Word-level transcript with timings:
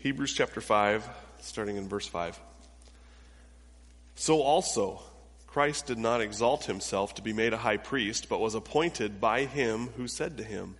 Hebrews 0.00 0.32
chapter 0.32 0.60
5, 0.60 1.08
starting 1.40 1.76
in 1.76 1.88
verse 1.88 2.06
5. 2.06 2.38
So 4.14 4.42
also, 4.42 5.02
Christ 5.48 5.86
did 5.86 5.98
not 5.98 6.20
exalt 6.20 6.66
himself 6.66 7.16
to 7.16 7.22
be 7.22 7.32
made 7.32 7.52
a 7.52 7.56
high 7.56 7.78
priest, 7.78 8.28
but 8.28 8.38
was 8.38 8.54
appointed 8.54 9.20
by 9.20 9.44
him 9.46 9.88
who 9.96 10.06
said 10.06 10.36
to 10.36 10.44
him, 10.44 10.76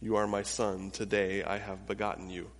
You 0.00 0.16
are 0.16 0.26
my 0.26 0.42
son, 0.42 0.90
today 0.90 1.44
I 1.44 1.58
have 1.58 1.86
begotten 1.86 2.30
you. 2.30 2.50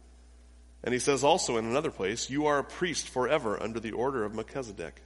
And 0.85 0.93
he 0.93 1.01
says 1.01 1.25
also 1.25 1.57
in 1.57 1.65
another 1.65 1.91
place, 1.91 2.31
You 2.31 2.47
are 2.47 2.61
a 2.61 2.65
priest 2.65 3.09
forever 3.09 3.61
under 3.61 3.81
the 3.81 3.91
order 3.91 4.25
of 4.25 4.37
Melchizedek. 4.37 5.03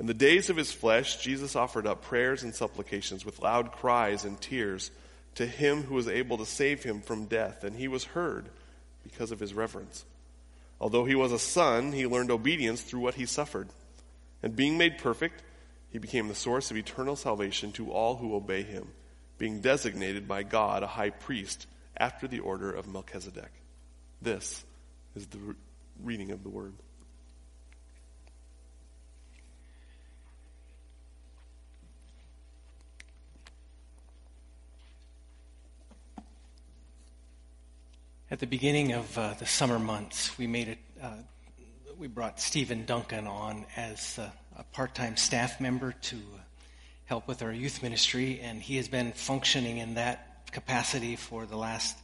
In 0.00 0.06
the 0.06 0.12
days 0.12 0.50
of 0.50 0.56
his 0.56 0.72
flesh, 0.72 1.22
Jesus 1.22 1.54
offered 1.54 1.86
up 1.86 2.02
prayers 2.02 2.42
and 2.42 2.52
supplications 2.52 3.24
with 3.24 3.40
loud 3.40 3.70
cries 3.70 4.24
and 4.24 4.40
tears 4.40 4.90
to 5.36 5.46
him 5.46 5.84
who 5.84 5.94
was 5.94 6.08
able 6.08 6.38
to 6.38 6.46
save 6.46 6.82
him 6.82 7.00
from 7.00 7.26
death, 7.26 7.62
and 7.62 7.76
he 7.76 7.86
was 7.86 8.02
heard 8.02 8.50
because 9.04 9.30
of 9.30 9.38
his 9.38 9.54
reverence. 9.54 10.04
Although 10.80 11.04
he 11.04 11.14
was 11.14 11.32
a 11.32 11.38
son, 11.38 11.92
he 11.92 12.06
learned 12.06 12.30
obedience 12.30 12.82
through 12.82 13.00
what 13.00 13.14
he 13.14 13.26
suffered. 13.26 13.68
And 14.42 14.56
being 14.56 14.76
made 14.76 14.98
perfect, 14.98 15.42
he 15.90 15.98
became 15.98 16.28
the 16.28 16.34
source 16.34 16.70
of 16.70 16.76
eternal 16.76 17.14
salvation 17.14 17.70
to 17.72 17.92
all 17.92 18.16
who 18.16 18.34
obey 18.34 18.62
him, 18.62 18.88
being 19.38 19.60
designated 19.60 20.26
by 20.26 20.42
God 20.42 20.82
a 20.82 20.88
high 20.88 21.10
priest 21.10 21.66
after 21.96 22.26
the 22.26 22.40
order 22.40 22.72
of 22.72 22.88
Melchizedek. 22.88 23.52
This 24.20 24.64
is 25.14 25.26
the 25.28 25.38
reading 26.02 26.32
of 26.32 26.42
the 26.42 26.48
word. 26.48 26.74
At 38.34 38.40
the 38.40 38.48
beginning 38.48 38.90
of 38.90 39.16
uh, 39.16 39.34
the 39.34 39.46
summer 39.46 39.78
months, 39.78 40.36
we 40.36 40.48
made 40.48 40.66
it. 40.66 40.78
Uh, 41.00 41.18
we 41.96 42.08
brought 42.08 42.40
Stephen 42.40 42.84
Duncan 42.84 43.28
on 43.28 43.64
as 43.76 44.18
uh, 44.18 44.28
a 44.56 44.64
part-time 44.64 45.16
staff 45.16 45.60
member 45.60 45.92
to 45.92 46.16
uh, 46.16 46.38
help 47.04 47.28
with 47.28 47.42
our 47.42 47.52
youth 47.52 47.80
ministry, 47.80 48.40
and 48.42 48.60
he 48.60 48.76
has 48.78 48.88
been 48.88 49.12
functioning 49.12 49.78
in 49.78 49.94
that 49.94 50.50
capacity 50.50 51.14
for 51.14 51.46
the 51.46 51.56
last 51.56 51.96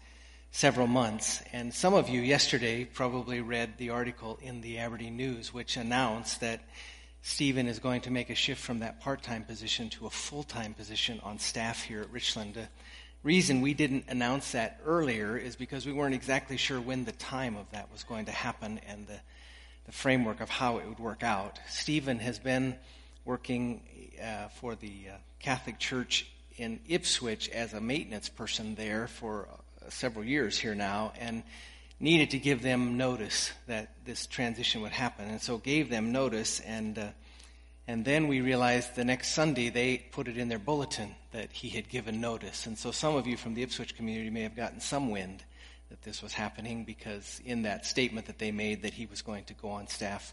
several 0.53 0.87
months. 0.87 1.43
And 1.53 1.75
some 1.75 1.95
of 1.95 2.09
you 2.09 2.21
yesterday 2.21 2.85
probably 2.85 3.41
read 3.41 3.77
the 3.77 3.91
article 3.91 4.39
in 4.41 4.61
the 4.61 4.79
Aberdeen 4.79 5.17
News, 5.17 5.53
which 5.53 5.77
announced 5.77 6.41
that 6.43 6.61
Stephen 7.23 7.67
is 7.67 7.81
going 7.81 8.03
to 8.03 8.13
make 8.13 8.31
a 8.31 8.37
shift 8.37 8.61
from 8.61 8.79
that 8.79 9.01
part-time 9.01 9.43
position 9.43 9.91
to 9.91 10.07
a 10.07 10.11
full-time 10.11 10.75
position 10.75 11.19
on 11.25 11.41
staff 11.41 11.83
here 11.83 12.03
at 12.03 12.11
Richland 12.13 12.69
reason 13.23 13.61
we 13.61 13.75
didn't 13.75 14.05
announce 14.09 14.53
that 14.53 14.81
earlier 14.85 15.37
is 15.37 15.57
because 15.57 15.87
we 15.87 15.93
weren't 15.93 16.15
exactly 16.15 16.57
sure 16.57 16.81
when 16.81 17.05
the 17.05 17.13
time 17.13 17.57
of 17.57 17.71
that 17.73 17.91
was 17.93 18.03
going 18.05 18.27
to 18.27 18.33
happen 18.33 18.81
and 18.89 19.07
the, 19.07 19.21
the 19.87 19.93
framework 19.93 20.41
of 20.41 20.49
how 20.49 20.79
it 20.79 20.89
would 20.89 20.99
work 20.99 21.23
out. 21.23 21.59
Stephen 21.69 22.19
has 22.19 22.39
been 22.39 22.75
working 23.25 23.83
uh, 24.23 24.49
for 24.49 24.75
the 24.75 25.09
uh, 25.11 25.17
Catholic 25.39 25.79
Church 25.79 26.31
in 26.57 26.81
Ipswich 26.89 27.49
as 27.51 27.73
a 27.73 27.81
maintenance 27.81 28.29
person 28.29 28.75
there 28.75 29.07
for 29.07 29.49
uh, 29.51 29.91
several 29.91 30.25
years 30.25 30.59
here 30.59 30.75
now 30.75 31.13
and 31.19 31.43
needed 31.99 32.31
to 32.31 32.39
give 32.39 32.63
them 32.63 32.97
notice 32.97 33.51
that 33.67 33.91
this 34.07 34.27
transition 34.27 34.81
would 34.81 34.93
happen 34.93 35.29
and 35.29 35.41
so 35.41 35.59
gave 35.59 35.91
them 35.91 36.13
notice 36.13 36.61
and 36.61 36.99
uh, 36.99 37.09
and 37.91 38.05
then 38.05 38.29
we 38.29 38.41
realized 38.41 38.95
the 38.95 39.05
next 39.05 39.31
Sunday 39.31 39.69
they 39.69 39.99
put 39.99 40.29
it 40.29 40.39
in 40.39 40.49
their 40.49 40.61
bulletin 40.61 41.17
that 41.33 41.51
he 41.51 41.69
had 41.69 41.89
given 41.89 42.21
notice. 42.21 42.67
And 42.67 42.79
so 42.79 42.93
some 42.93 43.17
of 43.17 43.27
you 43.27 43.37
from 43.37 43.55
the 43.55 43.65
Ipswich 43.65 43.97
community 43.97 44.31
may 44.31 44.43
have 44.43 44.55
gotten 44.55 44.79
some 44.79 45.11
wind 45.11 45.43
that 45.89 46.01
this 46.03 46.23
was 46.23 46.33
happening 46.33 46.85
because 46.85 47.41
in 47.45 47.63
that 47.63 47.85
statement 47.85 48.29
that 48.29 48.39
they 48.39 48.53
made 48.53 48.83
that 48.83 48.95
he 48.95 49.07
was 49.07 49.23
going 49.23 49.43
to 49.47 49.55
go 49.55 49.71
on 49.71 49.89
staff 49.89 50.33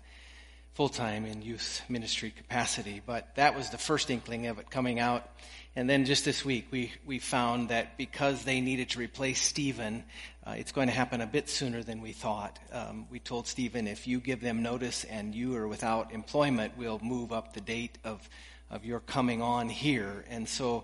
full 0.78 0.90
time 0.90 1.26
in 1.26 1.42
youth 1.42 1.82
ministry 1.90 2.30
capacity. 2.30 3.02
But 3.04 3.34
that 3.34 3.56
was 3.56 3.72
the 3.72 3.80
first 3.80 4.12
inkling 4.12 4.46
of 4.46 4.60
it 4.60 4.70
coming 4.70 5.00
out. 5.00 5.28
And 5.76 5.90
then 5.90 6.06
just 6.06 6.24
this 6.24 6.46
week, 6.46 6.68
we, 6.70 6.92
we 7.04 7.18
found 7.18 7.70
that 7.70 7.98
because 7.98 8.44
they 8.44 8.62
needed 8.62 8.92
to 8.92 9.00
replace 9.00 9.42
Stephen, 9.42 10.04
uh, 10.46 10.52
it's 10.52 10.72
going 10.72 10.88
to 10.88 10.94
happen 10.94 11.20
a 11.20 11.26
bit 11.26 11.50
sooner 11.50 11.82
than 11.82 12.00
we 12.00 12.12
thought. 12.12 12.60
Um, 12.72 13.08
we 13.10 13.18
told 13.18 13.48
Stephen, 13.48 13.88
if 13.88 14.06
you 14.06 14.20
give 14.20 14.40
them 14.40 14.62
notice 14.62 15.04
and 15.04 15.34
you 15.34 15.56
are 15.56 15.68
without 15.68 16.14
employment, 16.14 16.74
we'll 16.78 17.00
move 17.00 17.32
up 17.32 17.54
the 17.54 17.62
date 17.62 17.98
of, 18.04 18.30
of 18.70 18.86
your 18.86 19.00
coming 19.00 19.42
on 19.42 19.70
here. 19.70 20.26
And 20.30 20.48
so, 20.48 20.84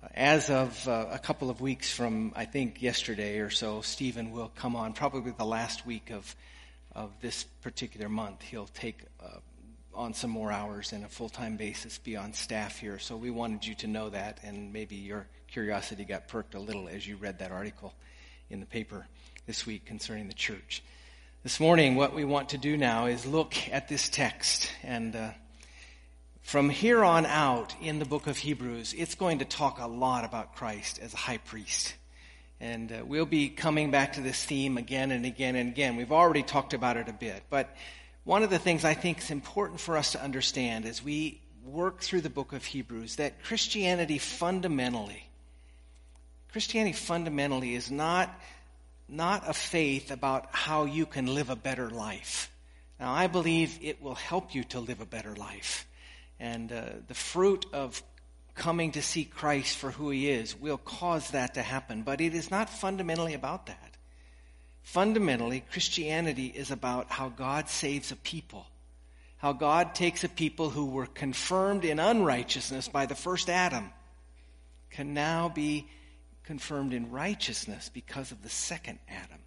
uh, 0.00 0.06
as 0.14 0.50
of 0.50 0.86
uh, 0.86 1.06
a 1.10 1.18
couple 1.18 1.50
of 1.50 1.60
weeks 1.60 1.92
from, 1.92 2.32
I 2.36 2.44
think, 2.44 2.80
yesterday 2.80 3.40
or 3.40 3.50
so, 3.50 3.80
Stephen 3.80 4.30
will 4.30 4.52
come 4.54 4.76
on 4.76 4.92
probably 4.92 5.32
the 5.36 5.44
last 5.44 5.84
week 5.84 6.10
of, 6.12 6.36
of 6.94 7.10
this 7.20 7.44
particular 7.62 8.08
month. 8.08 8.42
He'll 8.42 8.66
take 8.66 9.02
uh, 9.22 9.38
on 9.94 10.14
some 10.14 10.30
more 10.30 10.50
hours 10.50 10.92
in 10.92 11.04
a 11.04 11.08
full 11.08 11.28
time 11.28 11.56
basis 11.56 11.98
be 11.98 12.16
on 12.16 12.32
staff 12.32 12.78
here. 12.78 12.98
So 12.98 13.16
we 13.16 13.30
wanted 13.30 13.66
you 13.66 13.74
to 13.76 13.86
know 13.86 14.10
that, 14.10 14.40
and 14.42 14.72
maybe 14.72 14.96
your 14.96 15.26
curiosity 15.48 16.04
got 16.04 16.28
perked 16.28 16.54
a 16.54 16.60
little 16.60 16.88
as 16.88 17.06
you 17.06 17.16
read 17.16 17.38
that 17.40 17.52
article 17.52 17.92
in 18.50 18.60
the 18.60 18.66
paper 18.66 19.06
this 19.46 19.66
week 19.66 19.84
concerning 19.84 20.28
the 20.28 20.34
church. 20.34 20.82
This 21.42 21.58
morning, 21.58 21.96
what 21.96 22.14
we 22.14 22.24
want 22.24 22.50
to 22.50 22.58
do 22.58 22.76
now 22.76 23.06
is 23.06 23.26
look 23.26 23.54
at 23.70 23.88
this 23.88 24.08
text. 24.08 24.70
And 24.82 25.16
uh, 25.16 25.30
from 26.42 26.70
here 26.70 27.04
on 27.04 27.26
out 27.26 27.74
in 27.82 27.98
the 27.98 28.04
book 28.04 28.26
of 28.26 28.38
Hebrews, 28.38 28.94
it's 28.96 29.14
going 29.14 29.40
to 29.40 29.44
talk 29.44 29.80
a 29.80 29.88
lot 29.88 30.24
about 30.24 30.54
Christ 30.54 31.00
as 31.02 31.12
a 31.14 31.16
high 31.16 31.38
priest. 31.38 31.94
And 32.62 32.92
uh, 32.92 33.04
we'll 33.04 33.26
be 33.26 33.48
coming 33.48 33.90
back 33.90 34.12
to 34.12 34.20
this 34.20 34.44
theme 34.44 34.78
again 34.78 35.10
and 35.10 35.26
again 35.26 35.56
and 35.56 35.70
again. 35.70 35.96
We've 35.96 36.12
already 36.12 36.44
talked 36.44 36.74
about 36.74 36.96
it 36.96 37.08
a 37.08 37.12
bit, 37.12 37.42
but 37.50 37.74
one 38.22 38.44
of 38.44 38.50
the 38.50 38.58
things 38.60 38.84
I 38.84 38.94
think 38.94 39.18
is 39.18 39.32
important 39.32 39.80
for 39.80 39.96
us 39.96 40.12
to 40.12 40.22
understand 40.22 40.84
as 40.86 41.02
we 41.02 41.40
work 41.64 42.02
through 42.02 42.20
the 42.20 42.30
book 42.30 42.52
of 42.52 42.64
Hebrews 42.64 43.16
that 43.16 43.42
Christianity 43.42 44.18
fundamentally, 44.18 45.28
Christianity 46.52 46.92
fundamentally 46.92 47.74
is 47.74 47.90
not, 47.90 48.32
not 49.08 49.42
a 49.48 49.52
faith 49.52 50.12
about 50.12 50.46
how 50.52 50.84
you 50.84 51.04
can 51.04 51.34
live 51.34 51.50
a 51.50 51.56
better 51.56 51.90
life. 51.90 52.48
Now, 53.00 53.12
I 53.12 53.26
believe 53.26 53.76
it 53.82 54.00
will 54.00 54.14
help 54.14 54.54
you 54.54 54.62
to 54.64 54.78
live 54.78 55.00
a 55.00 55.06
better 55.06 55.34
life. 55.34 55.84
And 56.38 56.70
uh, 56.70 56.82
the 57.08 57.14
fruit 57.14 57.66
of 57.72 58.00
coming 58.54 58.92
to 58.92 59.02
see 59.02 59.24
Christ 59.24 59.76
for 59.76 59.90
who 59.90 60.10
he 60.10 60.30
is 60.30 60.58
will 60.58 60.78
cause 60.78 61.30
that 61.30 61.54
to 61.54 61.62
happen. 61.62 62.02
But 62.02 62.20
it 62.20 62.34
is 62.34 62.50
not 62.50 62.68
fundamentally 62.68 63.34
about 63.34 63.66
that. 63.66 63.96
Fundamentally, 64.82 65.64
Christianity 65.70 66.46
is 66.46 66.70
about 66.70 67.10
how 67.10 67.28
God 67.28 67.68
saves 67.68 68.12
a 68.12 68.16
people. 68.16 68.66
How 69.38 69.52
God 69.52 69.94
takes 69.94 70.22
a 70.22 70.28
people 70.28 70.70
who 70.70 70.86
were 70.86 71.06
confirmed 71.06 71.84
in 71.84 71.98
unrighteousness 71.98 72.88
by 72.88 73.06
the 73.06 73.14
first 73.14 73.48
Adam 73.48 73.90
can 74.90 75.14
now 75.14 75.48
be 75.48 75.88
confirmed 76.44 76.92
in 76.92 77.10
righteousness 77.10 77.90
because 77.92 78.30
of 78.30 78.42
the 78.42 78.48
second 78.48 78.98
Adam. 79.08 79.38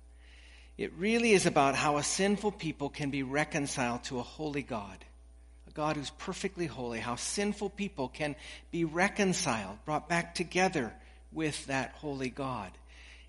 It 0.78 0.92
really 0.98 1.32
is 1.32 1.46
about 1.46 1.76
how 1.76 1.98
a 1.98 2.04
sinful 2.04 2.54
people 2.54 2.90
can 2.90 3.10
be 3.10 3.24
reconciled 3.24 4.04
to 4.06 4.20
a 4.20 4.24
holy 4.24 4.64
God, 4.64 4.98
God 5.76 5.98
who's 5.98 6.10
perfectly 6.10 6.66
holy, 6.66 7.00
how 7.00 7.16
sinful 7.16 7.70
people 7.70 8.08
can 8.08 8.36
be 8.72 8.86
reconciled, 8.86 9.78
brought 9.86 10.10
back 10.10 10.34
together 10.34 10.94
with 11.32 11.66
that 11.68 11.92
holy 11.92 12.30
God. 12.30 12.72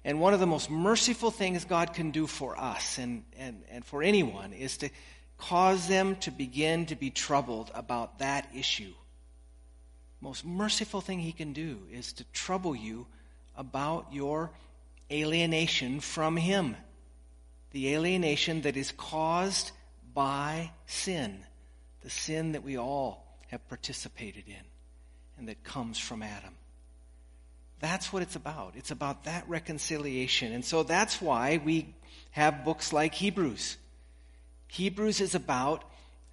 And 0.05 0.21
one 0.21 0.33
of 0.33 0.41
the 0.41 0.47
most 0.47 0.71
merciful 0.71 1.33
things 1.33 1.65
God 1.65 1.93
can 1.93 2.13
do 2.13 2.29
for 2.29 2.57
us 2.57 2.99
and, 2.99 3.25
and, 3.37 3.63
and 3.69 3.85
for 3.85 4.05
anyone 4.05 4.53
is 4.53 4.77
to 4.79 4.91
cause 5.37 5.89
them 5.89 6.15
to 6.17 6.31
begin 6.31 6.87
to 6.87 6.95
be 6.95 7.11
troubled 7.11 7.71
about 7.75 8.21
that 8.21 8.49
issue. 8.55 8.93
Most 10.21 10.45
merciful 10.45 11.01
thing 11.01 11.19
He 11.19 11.33
can 11.33 11.53
do 11.53 11.81
is 11.93 12.13
to 12.15 12.25
trouble 12.33 12.77
you 12.77 13.07
about 13.57 14.07
your 14.13 14.53
alienation 15.11 15.99
from 15.99 16.37
Him. 16.37 16.77
The 17.73 17.93
alienation 17.95 18.63
that 18.63 18.77
is 18.77 18.93
caused 18.93 19.73
by 20.15 20.71
sin, 20.87 21.41
the 22.07 22.11
sin 22.11 22.53
that 22.53 22.63
we 22.63 22.79
all 22.79 23.27
have 23.49 23.69
participated 23.69 24.45
in 24.47 24.63
and 25.37 25.49
that 25.49 25.65
comes 25.65 25.99
from 25.99 26.23
Adam. 26.23 26.55
That's 27.81 28.13
what 28.13 28.23
it's 28.23 28.37
about. 28.37 28.75
It's 28.77 28.93
about 28.93 29.25
that 29.25 29.43
reconciliation. 29.49 30.53
And 30.53 30.65
so 30.65 30.85
that's 30.85 31.21
why 31.21 31.61
we 31.65 31.97
have 32.31 32.65
books 32.65 32.93
like 32.93 33.13
Hebrews. 33.13 33.77
Hebrews 34.69 35.21
is 35.21 35.35
about 35.35 35.83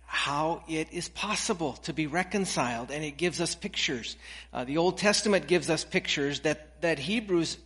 how 0.05 0.63
it 0.69 0.93
is 0.93 1.09
possible 1.09 1.73
to 1.73 1.91
be 1.91 2.05
reconciled, 2.05 2.91
and 2.91 3.03
it 3.03 3.17
gives 3.17 3.41
us 3.41 3.55
pictures. 3.55 4.15
Uh, 4.53 4.65
the 4.65 4.77
Old 4.77 4.99
Testament 4.99 5.47
gives 5.47 5.71
us 5.71 5.83
pictures 5.83 6.41
that, 6.41 6.79
that 6.83 6.99
Hebrews, 6.99 7.57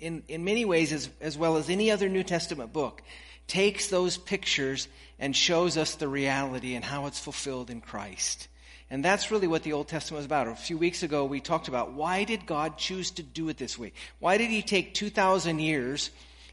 in, 0.00 0.24
in 0.26 0.42
many 0.42 0.64
ways, 0.64 0.92
as, 0.92 1.08
as 1.20 1.38
well 1.38 1.58
as 1.58 1.70
any 1.70 1.92
other 1.92 2.08
New 2.08 2.24
Testament 2.24 2.72
book, 2.72 3.02
takes 3.50 3.88
those 3.88 4.16
pictures 4.16 4.88
and 5.18 5.36
shows 5.36 5.76
us 5.76 5.96
the 5.96 6.08
reality 6.08 6.74
and 6.74 6.84
how 6.84 7.06
it's 7.06 7.18
fulfilled 7.18 7.68
in 7.68 7.80
Christ. 7.80 8.48
And 8.88 9.04
that's 9.04 9.30
really 9.30 9.46
what 9.46 9.62
the 9.62 9.74
Old 9.74 9.88
Testament 9.88 10.20
was 10.20 10.26
about. 10.26 10.48
A 10.48 10.54
few 10.54 10.78
weeks 10.78 11.02
ago, 11.02 11.24
we 11.24 11.40
talked 11.40 11.68
about 11.68 11.92
why 11.92 12.24
did 12.24 12.46
God 12.46 12.78
choose 12.78 13.10
to 13.12 13.22
do 13.22 13.48
it 13.48 13.58
this 13.58 13.78
way? 13.78 13.92
Why 14.18 14.38
did 14.38 14.50
He 14.50 14.62
take 14.62 14.94
2,000 14.94 15.58
years 15.58 16.10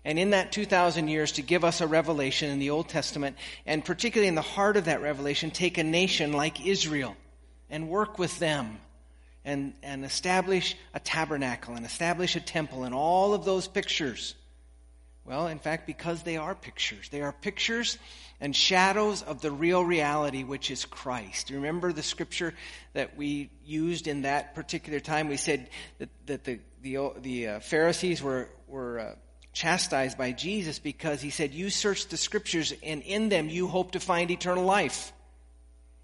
And 0.07 0.17
in 0.17 0.29
that 0.29 0.53
2,000 0.53 1.09
years, 1.09 1.33
to 1.33 1.41
give 1.41 1.65
us 1.65 1.81
a 1.81 1.87
revelation 1.87 2.49
in 2.49 2.59
the 2.59 2.69
Old 2.69 2.87
Testament, 2.87 3.35
and 3.65 3.83
particularly 3.83 4.29
in 4.29 4.35
the 4.35 4.41
heart 4.41 4.77
of 4.77 4.85
that 4.85 5.01
revelation, 5.01 5.51
take 5.51 5.77
a 5.77 5.83
nation 5.83 6.31
like 6.31 6.65
Israel 6.65 7.17
and 7.69 7.89
work 7.89 8.17
with 8.17 8.39
them 8.39 8.79
and, 9.43 9.73
and 9.83 10.05
establish 10.05 10.77
a 10.93 11.01
tabernacle 11.01 11.75
and 11.75 11.85
establish 11.85 12.37
a 12.37 12.39
temple 12.39 12.85
and 12.85 12.95
all 12.95 13.33
of 13.33 13.43
those 13.43 13.67
pictures. 13.67 14.33
Well, 15.27 15.47
in 15.47 15.59
fact, 15.59 15.85
because 15.85 16.23
they 16.23 16.37
are 16.37 16.55
pictures. 16.55 17.09
They 17.09 17.21
are 17.21 17.33
pictures 17.33 17.97
and 18.39 18.55
shadows 18.55 19.21
of 19.21 19.41
the 19.41 19.51
real 19.51 19.83
reality, 19.83 20.45
which 20.45 20.71
is 20.71 20.85
Christ. 20.85 21.49
Remember 21.49 21.91
the 21.91 22.01
scripture 22.01 22.53
that 22.93 23.17
we 23.17 23.49
used 23.65 24.07
in 24.07 24.21
that 24.21 24.55
particular 24.55 25.01
time? 25.01 25.27
We 25.27 25.35
said 25.35 25.69
that, 25.97 26.09
that 26.27 26.43
the, 26.45 26.59
the, 26.81 27.11
the 27.19 27.47
uh, 27.47 27.59
Pharisees 27.59 28.23
were, 28.23 28.47
were 28.69 28.99
uh, 28.99 29.15
chastised 29.51 30.17
by 30.17 30.31
Jesus 30.31 30.79
because 30.79 31.19
he 31.19 31.29
said, 31.29 31.53
You 31.53 31.69
search 31.69 32.07
the 32.07 32.15
scriptures, 32.15 32.73
and 32.81 33.01
in 33.01 33.27
them 33.27 33.49
you 33.49 33.67
hope 33.67 33.91
to 33.91 33.99
find 33.99 34.31
eternal 34.31 34.63
life. 34.63 35.11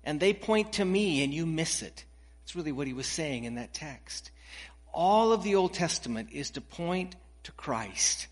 And 0.04 0.20
they 0.20 0.34
point 0.34 0.74
to 0.74 0.86
me, 0.86 1.24
and 1.24 1.34
you 1.34 1.46
miss 1.46 1.82
it. 1.82 2.04
That's 2.42 2.58
really 2.58 2.74
what 2.74 2.88
he 2.88 2.94
was 2.94 3.08
saying 3.08 3.46
in 3.46 3.56
that 3.56 3.74
text. 3.74 4.32
All 4.94 5.32
of 5.32 5.44
the 5.44 5.56
Old 5.56 5.74
Testament 5.74 6.28
is 6.34 6.52
to 6.52 6.62
point 6.62 7.16
to 7.44 7.54
Christ 7.54 8.28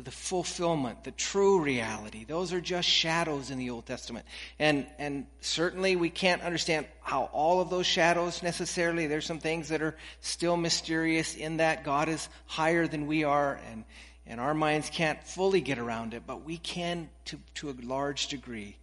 to 0.00 0.04
the 0.04 0.10
fulfillment, 0.10 1.04
the 1.04 1.10
true 1.10 1.60
reality. 1.60 2.24
Those 2.24 2.52
are 2.54 2.60
just 2.60 2.88
shadows 2.88 3.50
in 3.50 3.58
the 3.58 3.68
Old 3.68 3.84
Testament. 3.84 4.24
And, 4.58 4.86
and 4.98 5.26
certainly 5.42 5.94
we 5.94 6.08
can't 6.08 6.42
understand 6.42 6.86
how 7.02 7.24
all 7.32 7.60
of 7.60 7.68
those 7.68 7.86
shadows 7.86 8.42
necessarily, 8.42 9.06
there's 9.06 9.26
some 9.26 9.40
things 9.40 9.68
that 9.68 9.82
are 9.82 9.96
still 10.20 10.56
mysterious 10.56 11.34
in 11.36 11.58
that 11.58 11.84
God 11.84 12.08
is 12.08 12.28
higher 12.46 12.86
than 12.86 13.06
we 13.06 13.24
are 13.24 13.60
and, 13.70 13.84
and 14.26 14.40
our 14.40 14.54
minds 14.54 14.88
can't 14.88 15.22
fully 15.22 15.60
get 15.60 15.78
around 15.78 16.14
it, 16.14 16.22
but 16.26 16.44
we 16.44 16.56
can 16.56 17.10
to, 17.26 17.38
to 17.56 17.70
a 17.70 17.74
large 17.82 18.28
degree 18.28 18.76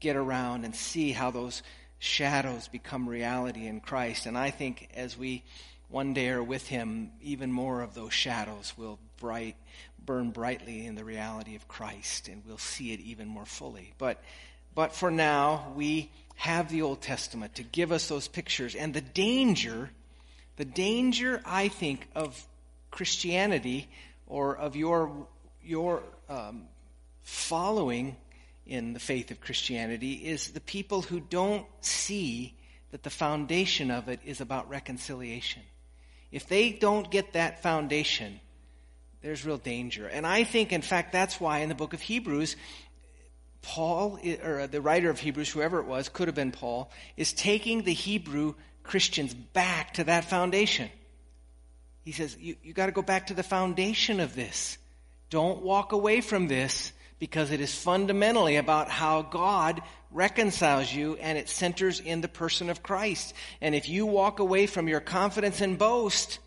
get 0.00 0.16
around 0.16 0.64
and 0.64 0.74
see 0.74 1.12
how 1.12 1.30
those 1.30 1.62
shadows 1.98 2.68
become 2.68 3.08
reality 3.08 3.66
in 3.66 3.80
Christ. 3.80 4.26
And 4.26 4.38
I 4.38 4.50
think 4.50 4.88
as 4.94 5.18
we 5.18 5.44
one 5.92 6.14
day 6.14 6.30
are 6.30 6.42
with 6.42 6.66
him, 6.68 7.10
even 7.20 7.52
more 7.52 7.82
of 7.82 7.94
those 7.94 8.14
shadows 8.14 8.72
will 8.78 8.98
bright, 9.20 9.56
burn 10.04 10.30
brightly 10.30 10.86
in 10.86 10.94
the 10.94 11.04
reality 11.04 11.54
of 11.54 11.68
Christ, 11.68 12.28
and 12.28 12.42
we'll 12.46 12.58
see 12.58 12.92
it 12.92 13.00
even 13.00 13.28
more 13.28 13.46
fully. 13.46 13.94
But, 13.98 14.22
but 14.74 14.94
for 14.94 15.10
now, 15.10 15.72
we 15.76 16.10
have 16.36 16.70
the 16.70 16.82
Old 16.82 17.00
Testament 17.00 17.54
to 17.56 17.62
give 17.62 17.92
us 17.92 18.08
those 18.08 18.28
pictures. 18.28 18.74
And 18.74 18.92
the 18.92 19.00
danger, 19.00 19.90
the 20.56 20.64
danger, 20.64 21.40
I 21.44 21.68
think, 21.68 22.08
of 22.14 22.46
Christianity 22.90 23.88
or 24.26 24.56
of 24.56 24.76
your, 24.76 25.26
your 25.62 26.02
um, 26.28 26.64
following 27.22 28.16
in 28.66 28.92
the 28.92 29.00
faith 29.00 29.30
of 29.30 29.40
Christianity 29.40 30.12
is 30.12 30.48
the 30.48 30.60
people 30.60 31.02
who 31.02 31.20
don't 31.20 31.66
see 31.80 32.54
that 32.90 33.02
the 33.02 33.10
foundation 33.10 33.90
of 33.90 34.08
it 34.08 34.20
is 34.24 34.40
about 34.40 34.68
reconciliation. 34.68 35.62
If 36.30 36.46
they 36.46 36.70
don't 36.70 37.10
get 37.10 37.34
that 37.34 37.62
foundation, 37.62 38.40
there's 39.22 39.46
real 39.46 39.58
danger. 39.58 40.06
And 40.06 40.26
I 40.26 40.44
think, 40.44 40.72
in 40.72 40.82
fact, 40.82 41.12
that's 41.12 41.40
why 41.40 41.60
in 41.60 41.68
the 41.68 41.74
book 41.74 41.94
of 41.94 42.00
Hebrews, 42.00 42.56
Paul, 43.62 44.18
or 44.42 44.60
uh, 44.60 44.66
the 44.66 44.80
writer 44.80 45.08
of 45.08 45.20
Hebrews, 45.20 45.48
whoever 45.48 45.78
it 45.78 45.86
was, 45.86 46.08
could 46.08 46.28
have 46.28 46.34
been 46.34 46.52
Paul, 46.52 46.90
is 47.16 47.32
taking 47.32 47.82
the 47.82 47.92
Hebrew 47.92 48.54
Christians 48.82 49.32
back 49.32 49.94
to 49.94 50.04
that 50.04 50.24
foundation. 50.24 50.90
He 52.04 52.10
says, 52.10 52.36
you, 52.38 52.56
you 52.64 52.72
got 52.72 52.86
to 52.86 52.92
go 52.92 53.02
back 53.02 53.28
to 53.28 53.34
the 53.34 53.44
foundation 53.44 54.18
of 54.18 54.34
this. 54.34 54.76
Don't 55.30 55.62
walk 55.62 55.92
away 55.92 56.20
from 56.20 56.48
this 56.48 56.92
because 57.20 57.52
it 57.52 57.60
is 57.60 57.72
fundamentally 57.72 58.56
about 58.56 58.88
how 58.88 59.22
God 59.22 59.80
reconciles 60.10 60.92
you 60.92 61.14
and 61.16 61.38
it 61.38 61.48
centers 61.48 62.00
in 62.00 62.20
the 62.20 62.28
person 62.28 62.68
of 62.68 62.82
Christ. 62.82 63.32
And 63.60 63.76
if 63.76 63.88
you 63.88 64.04
walk 64.04 64.40
away 64.40 64.66
from 64.66 64.88
your 64.88 64.98
confidence 64.98 65.60
and 65.60 65.78
boast, 65.78 66.40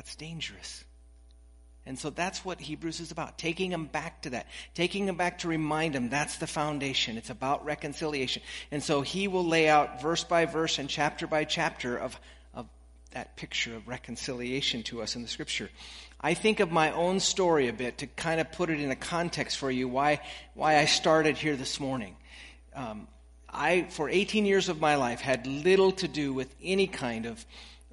that's 0.00 0.16
dangerous. 0.16 0.82
And 1.84 1.98
so 1.98 2.08
that's 2.08 2.42
what 2.42 2.58
Hebrews 2.58 3.00
is 3.00 3.10
about. 3.10 3.36
Taking 3.36 3.68
them 3.70 3.84
back 3.84 4.22
to 4.22 4.30
that. 4.30 4.46
Taking 4.74 5.04
them 5.04 5.16
back 5.16 5.40
to 5.40 5.48
remind 5.48 5.94
them 5.94 6.08
that's 6.08 6.38
the 6.38 6.46
foundation. 6.46 7.18
It's 7.18 7.28
about 7.28 7.66
reconciliation. 7.66 8.40
And 8.70 8.82
so 8.82 9.02
he 9.02 9.28
will 9.28 9.44
lay 9.44 9.68
out 9.68 10.00
verse 10.00 10.24
by 10.24 10.46
verse 10.46 10.78
and 10.78 10.88
chapter 10.88 11.26
by 11.26 11.44
chapter 11.44 11.98
of, 11.98 12.18
of 12.54 12.66
that 13.10 13.36
picture 13.36 13.76
of 13.76 13.88
reconciliation 13.88 14.84
to 14.84 15.02
us 15.02 15.16
in 15.16 15.22
the 15.22 15.28
scripture. 15.28 15.68
I 16.18 16.32
think 16.32 16.60
of 16.60 16.72
my 16.72 16.92
own 16.92 17.20
story 17.20 17.68
a 17.68 17.72
bit 17.74 17.98
to 17.98 18.06
kind 18.06 18.40
of 18.40 18.50
put 18.52 18.70
it 18.70 18.80
in 18.80 18.90
a 18.90 18.96
context 18.96 19.58
for 19.58 19.70
you 19.70 19.86
why, 19.86 20.22
why 20.54 20.78
I 20.78 20.86
started 20.86 21.36
here 21.36 21.56
this 21.56 21.78
morning. 21.78 22.16
Um, 22.74 23.06
I, 23.50 23.82
for 23.90 24.08
18 24.08 24.46
years 24.46 24.70
of 24.70 24.80
my 24.80 24.94
life, 24.94 25.20
had 25.20 25.46
little 25.46 25.92
to 25.92 26.08
do 26.08 26.32
with 26.32 26.54
any 26.62 26.86
kind 26.86 27.26
of 27.26 27.44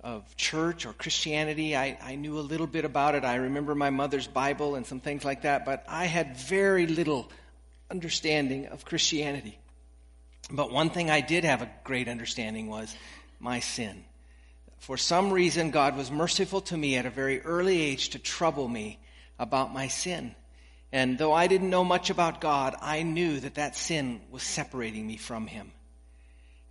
of 0.08 0.38
church 0.38 0.86
or 0.86 0.94
Christianity. 0.94 1.76
I, 1.76 1.98
I 2.02 2.16
knew 2.16 2.40
a 2.40 2.42
little 2.42 2.66
bit 2.66 2.86
about 2.86 3.14
it. 3.14 3.26
I 3.26 3.36
remember 3.36 3.76
my 3.76 3.90
mother's 3.90 4.26
Bible 4.26 4.76
and 4.76 4.86
some 4.86 5.02
things 5.02 5.26
like 5.26 5.42
that, 5.42 5.66
but 5.66 5.84
I 5.86 6.06
had 6.06 6.38
very 6.38 6.88
little 6.88 7.30
understanding 7.92 8.68
of 8.68 8.86
Christianity. 8.86 9.60
But 10.50 10.72
one 10.72 10.92
thing 10.92 11.10
I 11.10 11.20
did 11.20 11.44
have 11.44 11.62
a 11.62 11.70
great 11.84 12.08
understanding 12.08 12.68
was 12.68 12.96
my 13.42 13.60
sin. 13.60 14.06
For 14.80 14.96
some 14.96 15.30
reason, 15.30 15.72
God 15.72 15.98
was 15.98 16.10
merciful 16.10 16.62
to 16.62 16.78
me 16.78 16.96
at 16.96 17.06
a 17.06 17.10
very 17.10 17.42
early 17.42 17.82
age 17.82 18.12
to 18.12 18.20
trouble 18.20 18.70
me 18.70 19.00
about 19.38 19.74
my 19.74 19.90
sin. 19.90 20.34
And 20.94 21.18
though 21.18 21.34
I 21.34 21.48
didn't 21.48 21.70
know 21.70 21.84
much 21.84 22.10
about 22.10 22.40
God, 22.40 22.76
I 22.82 23.04
knew 23.04 23.42
that 23.42 23.56
that 23.56 23.76
sin 23.76 24.22
was 24.32 24.44
separating 24.44 25.06
me 25.06 25.18
from 25.18 25.48
Him. 25.48 25.74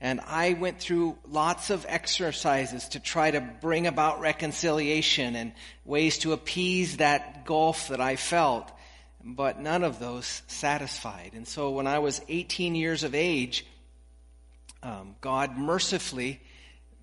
And 0.00 0.20
I 0.20 0.52
went 0.52 0.78
through 0.78 1.16
lots 1.26 1.70
of 1.70 1.86
exercises 1.88 2.88
to 2.90 3.00
try 3.00 3.30
to 3.30 3.40
bring 3.40 3.86
about 3.86 4.20
reconciliation 4.20 5.36
and 5.36 5.52
ways 5.84 6.18
to 6.18 6.32
appease 6.32 6.98
that 6.98 7.46
gulf 7.46 7.88
that 7.88 8.00
I 8.00 8.16
felt. 8.16 8.70
But 9.24 9.58
none 9.60 9.82
of 9.82 9.98
those 9.98 10.42
satisfied. 10.46 11.32
And 11.34 11.48
so 11.48 11.70
when 11.70 11.86
I 11.86 11.98
was 11.98 12.20
18 12.28 12.74
years 12.74 13.04
of 13.04 13.14
age, 13.14 13.66
um, 14.82 15.16
God 15.20 15.56
mercifully 15.56 16.40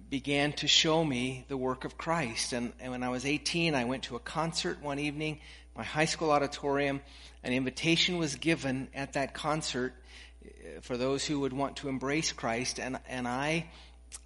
began 0.10 0.54
to 0.54 0.68
show 0.68 1.04
me 1.04 1.44
the 1.48 1.58
work 1.58 1.86
of 1.86 1.98
Christ. 1.98 2.54
And, 2.54 2.72
and 2.80 2.92
when 2.92 3.02
I 3.02 3.10
was 3.10 3.26
18, 3.26 3.74
I 3.74 3.86
went 3.86 4.04
to 4.04 4.16
a 4.16 4.20
concert 4.20 4.82
one 4.82 5.00
evening, 5.00 5.40
my 5.76 5.84
high 5.84 6.06
school 6.06 6.30
auditorium. 6.30 7.02
An 7.44 7.52
invitation 7.52 8.18
was 8.20 8.36
given 8.36 8.90
at 8.94 9.14
that 9.14 9.34
concert 9.34 9.94
for 10.82 10.98
those 10.98 11.26
who 11.26 11.42
would 11.42 11.54
want 11.54 11.78
to 11.78 11.90
embrace 11.90 12.32
Christ, 12.32 12.80
and, 12.80 13.00
and 13.08 13.28
I, 13.28 13.66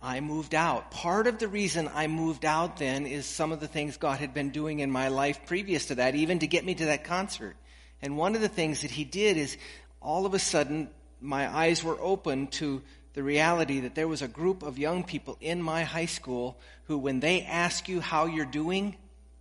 I 0.02 0.20
moved 0.20 0.56
out. 0.56 0.92
Part 0.92 1.28
of 1.28 1.40
the 1.40 1.48
reason 1.48 1.90
I 1.94 2.08
moved 2.08 2.46
out 2.46 2.78
then 2.78 3.06
is 3.06 3.26
some 3.26 3.52
of 3.52 3.60
the 3.60 3.68
things 3.68 3.98
God 3.98 4.20
had 4.20 4.34
been 4.34 4.50
doing 4.50 4.80
in 4.80 4.92
my 4.92 5.08
life 5.08 5.46
previous 5.46 5.88
to 5.88 5.96
that, 5.96 6.16
even 6.16 6.40
to 6.40 6.48
get 6.48 6.66
me 6.66 6.76
to 6.76 6.86
that 6.86 7.04
concert. 7.04 7.56
And 8.02 8.18
one 8.18 8.36
of 8.36 8.42
the 8.42 8.50
things 8.50 8.82
that 8.82 8.92
He 8.92 9.04
did 9.04 9.38
is 9.38 9.58
all 10.02 10.26
of 10.26 10.34
a 10.34 10.40
sudden 10.40 10.90
my 11.22 11.54
eyes 11.54 11.84
were 11.84 11.98
open 12.00 12.48
to 12.48 12.82
the 13.14 13.24
reality 13.24 13.80
that 13.82 13.96
there 13.96 14.08
was 14.08 14.22
a 14.22 14.28
group 14.28 14.62
of 14.62 14.78
young 14.78 15.04
people 15.04 15.38
in 15.42 15.62
my 15.62 15.84
high 15.84 16.06
school 16.06 16.58
who, 16.84 16.98
when 16.98 17.20
they 17.20 17.42
ask 17.42 17.90
you 17.90 18.00
how 18.00 18.28
you're 18.28 18.46
doing, 18.46 18.96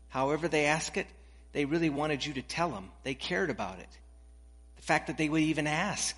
however 0.09 0.49
they 0.49 0.65
ask 0.65 0.97
it, 0.97 1.07
they 1.53 1.67
really 1.67 1.91
wanted 1.91 2.25
you 2.25 2.33
to 2.35 2.43
tell 2.43 2.71
them. 2.71 2.91
They 3.03 3.15
cared 3.15 3.51
about 3.51 3.79
it. 3.79 3.89
The 4.77 4.83
fact 4.83 5.09
that 5.09 5.19
they 5.19 5.29
would 5.29 5.43
even 5.43 5.67
ask 5.67 6.17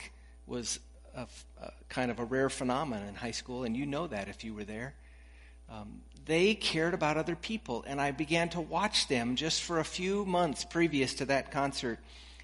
was 0.48 0.80
a, 1.14 1.26
a 1.62 1.72
kind 1.88 2.10
of 2.10 2.18
a 2.18 2.24
rare 2.24 2.48
phenomenon 2.48 3.06
in 3.06 3.14
high 3.14 3.32
school, 3.32 3.64
and 3.64 3.76
you 3.76 3.86
know 3.86 4.06
that 4.06 4.28
if 4.28 4.44
you 4.44 4.54
were 4.54 4.64
there. 4.64 4.94
Um, 5.70 6.00
they 6.24 6.54
cared 6.54 6.94
about 6.94 7.16
other 7.16 7.36
people, 7.36 7.84
and 7.86 8.00
I 8.00 8.10
began 8.10 8.48
to 8.50 8.60
watch 8.60 9.08
them 9.08 9.36
just 9.36 9.62
for 9.62 9.78
a 9.78 9.84
few 9.84 10.24
months 10.24 10.64
previous 10.64 11.14
to 11.14 11.26
that 11.26 11.50
concert. 11.50 11.98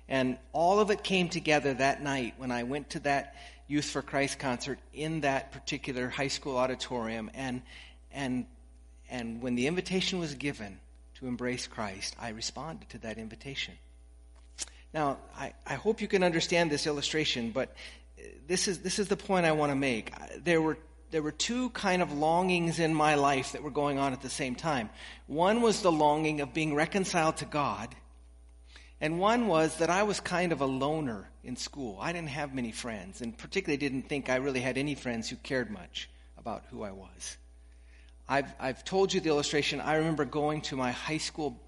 And 0.09 0.39
all 0.53 0.81
of 0.81 0.91
it 0.91 1.03
came 1.03 1.29
together 1.29 1.75
that 1.75 2.03
night 2.03 2.35
when 2.37 2.51
I 2.51 2.63
went 2.63 2.91
to 2.91 3.01
that 3.01 3.35
Youth 3.67 3.87
for 3.87 4.03
Christ 4.03 4.39
concert 4.39 4.79
in 4.93 5.23
that 5.23 5.53
particular 5.53 6.09
high 6.11 6.29
school 6.29 6.59
auditorium. 6.59 7.31
And, 7.33 7.63
and, 8.13 8.45
and 9.11 9.41
when 9.41 9.55
the 9.55 9.67
invitation 9.67 10.19
was 10.19 10.35
given 10.35 10.79
to 11.15 11.27
embrace 11.27 11.67
Christ, 11.67 12.15
I 12.21 12.31
responded 12.31 12.91
to 12.91 12.99
that 12.99 13.17
invitation. 13.17 13.75
Now, 14.95 15.19
I, 15.37 15.53
I 15.67 15.75
hope 15.75 16.01
you 16.01 16.07
can 16.07 16.23
understand 16.23 16.71
this 16.71 16.87
illustration, 16.87 17.51
but 17.51 17.71
uh, 18.17 18.23
this 18.47 18.69
is, 18.69 18.79
this 18.79 19.01
is 19.01 19.09
the 19.09 19.17
point 19.17 19.45
I 19.45 19.51
want 19.51 19.71
to 19.71 19.77
make. 19.77 20.13
There 20.45 20.63
were, 20.63 20.79
there 21.11 21.21
were 21.21 21.33
two 21.33 21.71
kind 21.71 22.01
of 22.01 22.13
longings 22.13 22.79
in 22.79 22.95
my 22.95 23.17
life 23.17 23.53
that 23.53 23.63
were 23.65 23.73
going 23.73 23.99
on 23.99 24.13
at 24.13 24.23
the 24.23 24.31
same 24.31 24.55
time. 24.55 24.89
One 25.27 25.63
was 25.63 25.83
the 25.83 25.91
longing 25.91 26.41
of 26.41 26.55
being 26.55 26.77
reconciled 26.77 27.39
to 27.39 27.45
God, 27.45 27.93
and 29.01 29.19
one 29.19 29.49
was 29.49 29.79
that 29.79 29.91
I 29.91 30.05
was 30.05 30.21
kind 30.21 30.53
of 30.53 30.61
a 30.61 30.67
loner 30.67 31.29
in 31.43 31.57
school. 31.57 31.99
I 32.01 32.13
didn't 32.13 32.29
have 32.29 32.55
many 32.55 32.71
friends, 32.71 33.21
and 33.21 33.37
particularly 33.37 33.79
didn't 33.79 34.09
think 34.09 34.31
I 34.31 34.37
really 34.37 34.61
had 34.61 34.79
any 34.79 34.95
friends 34.95 35.29
who 35.29 35.35
cared 35.37 35.73
much 35.73 36.09
about 36.39 36.67
who 36.71 36.85
I 36.85 36.93
was. 36.93 37.37
I've, 38.29 38.55
I've 38.61 38.85
told 38.85 39.13
you 39.13 39.21
the 39.21 39.29
illustration. 39.29 39.81
I 39.81 39.97
remember 39.97 40.25
going 40.25 40.61
to 40.63 40.77
my 40.77 40.93
high 40.93 41.19
school 41.19 41.61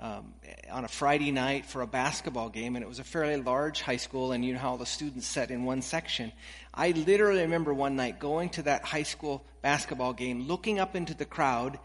um, 0.00 0.32
on 0.70 0.84
a 0.84 0.88
Friday 0.88 1.32
night 1.32 1.66
for 1.66 1.82
a 1.82 1.86
basketball 1.86 2.48
game, 2.48 2.76
and 2.76 2.84
it 2.84 2.88
was 2.88 2.98
a 2.98 3.04
fairly 3.04 3.36
large 3.36 3.82
high 3.82 3.96
school, 3.96 4.32
and 4.32 4.44
you 4.44 4.52
know 4.52 4.58
how 4.58 4.76
the 4.76 4.86
students 4.86 5.26
sat 5.26 5.50
in 5.50 5.64
one 5.64 5.82
section. 5.82 6.32
I 6.72 6.90
literally 6.92 7.42
remember 7.42 7.74
one 7.74 7.96
night 7.96 8.18
going 8.18 8.50
to 8.50 8.62
that 8.62 8.84
high 8.84 9.02
school 9.02 9.44
basketball 9.62 10.12
game, 10.12 10.46
looking 10.46 10.78
up 10.78 10.94
into 10.94 11.14
the 11.14 11.24
crowd, 11.24 11.78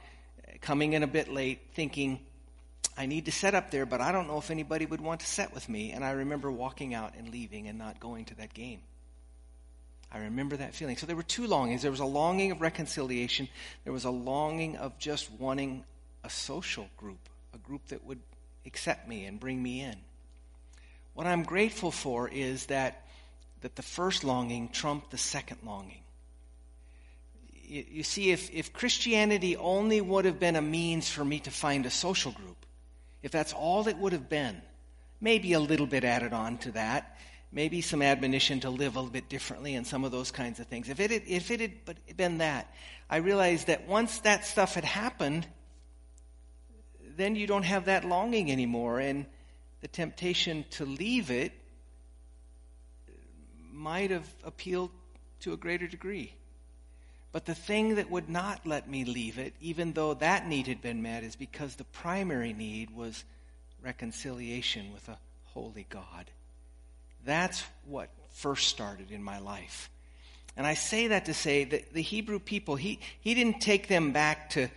coming 0.62 0.94
in 0.94 1.04
a 1.04 1.08
bit 1.08 1.32
late, 1.32 1.62
thinking, 1.74 2.20
I 2.96 3.08
need 3.08 3.26
to 3.26 3.32
set 3.32 3.56
up 3.56 3.72
there, 3.72 3.86
but 3.86 4.02
I 4.02 4.12
don't 4.12 4.28
know 4.28 4.38
if 4.38 4.52
anybody 4.52 4.86
would 4.86 5.02
want 5.02 5.22
to 5.22 5.26
set 5.26 5.54
with 5.54 5.68
me. 5.68 5.92
And 5.92 6.06
I 6.06 6.12
remember 6.12 6.52
walking 6.52 6.94
out 6.94 7.14
and 7.18 7.30
leaving 7.30 7.68
and 7.68 7.80
not 7.80 8.00
going 8.00 8.26
to 8.26 8.36
that 8.36 8.54
game. 8.54 8.82
I 10.12 10.20
remember 10.20 10.56
that 10.58 10.76
feeling. 10.76 10.96
So 10.96 11.08
there 11.08 11.16
were 11.16 11.24
two 11.24 11.48
longings. 11.48 11.82
There 11.82 11.90
was 11.90 12.00
a 12.00 12.06
longing 12.06 12.52
of 12.52 12.62
reconciliation. 12.62 13.50
There 13.84 13.94
was 13.94 14.06
a 14.06 14.12
longing 14.12 14.78
of 14.78 15.00
just 15.00 15.32
wanting 15.32 15.84
a 16.24 16.30
social 16.30 16.88
group, 16.98 17.30
a 17.54 17.58
group 17.58 17.88
that 17.88 18.04
would 18.04 18.20
accept 18.66 19.08
me 19.08 19.26
and 19.26 19.40
bring 19.40 19.62
me 19.62 19.82
in. 19.82 19.96
What 21.14 21.28
I'm 21.28 21.44
grateful 21.44 21.92
for 21.92 22.28
is 22.28 22.68
that, 22.68 23.06
that 23.62 23.76
the 23.76 23.84
first 23.84 24.24
longing 24.24 24.70
trumped 24.70 25.12
the 25.12 25.18
second 25.18 25.60
longing. 25.64 26.02
You, 27.64 27.86
you 27.90 28.04
see, 28.04 28.32
if, 28.32 28.52
if 28.52 28.74
Christianity 28.74 29.56
only 29.56 30.02
would 30.02 30.26
have 30.26 30.40
been 30.40 30.56
a 30.56 30.62
means 30.62 31.10
for 31.10 31.24
me 31.24 31.40
to 31.42 31.52
find 31.52 31.86
a 31.86 31.92
social 31.92 32.32
group, 32.32 32.66
if 33.22 33.32
that's 33.32 33.54
all 33.54 33.88
it 33.88 33.98
would 33.98 34.14
have 34.14 34.30
been, 34.30 34.62
maybe 35.22 35.54
a 35.54 35.60
little 35.60 35.88
bit 35.88 36.04
added 36.04 36.34
on 36.34 36.58
to 36.60 36.72
that, 36.72 37.18
maybe 37.52 37.82
some 37.82 38.02
admonition 38.02 38.60
to 38.62 38.70
live 38.70 38.96
a 38.96 39.00
little 39.00 39.14
bit 39.14 39.30
differently 39.30 39.76
and 39.76 39.86
some 39.86 40.04
of 40.04 40.12
those 40.12 40.32
kinds 40.32 40.60
of 40.60 40.68
things. 40.68 40.90
If 40.90 41.00
it 41.00 41.12
had, 41.12 41.24
if 41.28 41.52
it 41.52 41.60
had 41.60 42.18
been 42.18 42.40
that, 42.40 42.74
I 43.10 43.18
realized 43.18 43.68
that 43.68 43.88
once 43.88 44.20
that 44.20 44.46
stuff 44.46 44.74
had 44.74 44.84
happened, 44.84 45.48
then 47.16 47.36
you 47.36 47.48
don't 47.48 47.64
have 47.64 47.86
that 47.86 48.06
longing 48.06 48.52
anymore, 48.52 49.00
and 49.00 49.26
the 49.82 49.88
temptation 49.88 50.66
to 50.72 50.86
leave 50.86 51.30
it 51.32 51.52
might 53.72 54.12
have 54.12 54.28
appealed 54.44 54.92
to 55.42 55.54
a 55.54 55.58
greater 55.58 55.88
degree. 55.88 56.34
But 57.32 57.46
the 57.46 57.56
thing 57.56 57.96
that 57.96 58.12
would 58.12 58.30
not 58.30 58.66
let 58.66 58.88
me 58.88 59.06
leave 59.06 59.40
it, 59.40 59.54
even 59.60 59.94
though 59.94 60.14
that 60.14 60.48
need 60.48 60.68
had 60.68 60.82
been 60.82 61.02
met, 61.02 61.24
is 61.24 61.36
because 61.36 61.76
the 61.76 61.84
primary 61.84 62.54
need 62.54 62.96
was 62.96 63.24
reconciliation 63.82 64.94
with 64.94 65.10
a 65.10 65.18
holy 65.46 65.86
God. 65.90 66.30
That's 67.26 67.64
what 67.86 68.10
first 68.32 68.68
started 68.68 69.12
in 69.12 69.24
my 69.24 69.40
life. 69.40 69.90
And 70.56 70.68
I 70.68 70.76
say 70.76 71.08
that 71.08 71.26
to 71.26 71.34
say 71.34 71.64
that 71.64 71.94
the 71.94 72.02
Hebrew 72.02 72.40
people, 72.40 72.76
he, 72.76 73.00
he 73.20 73.34
didn't 73.34 73.60
take 73.60 73.88
them 73.88 74.12
back 74.12 74.52
to 74.52 74.70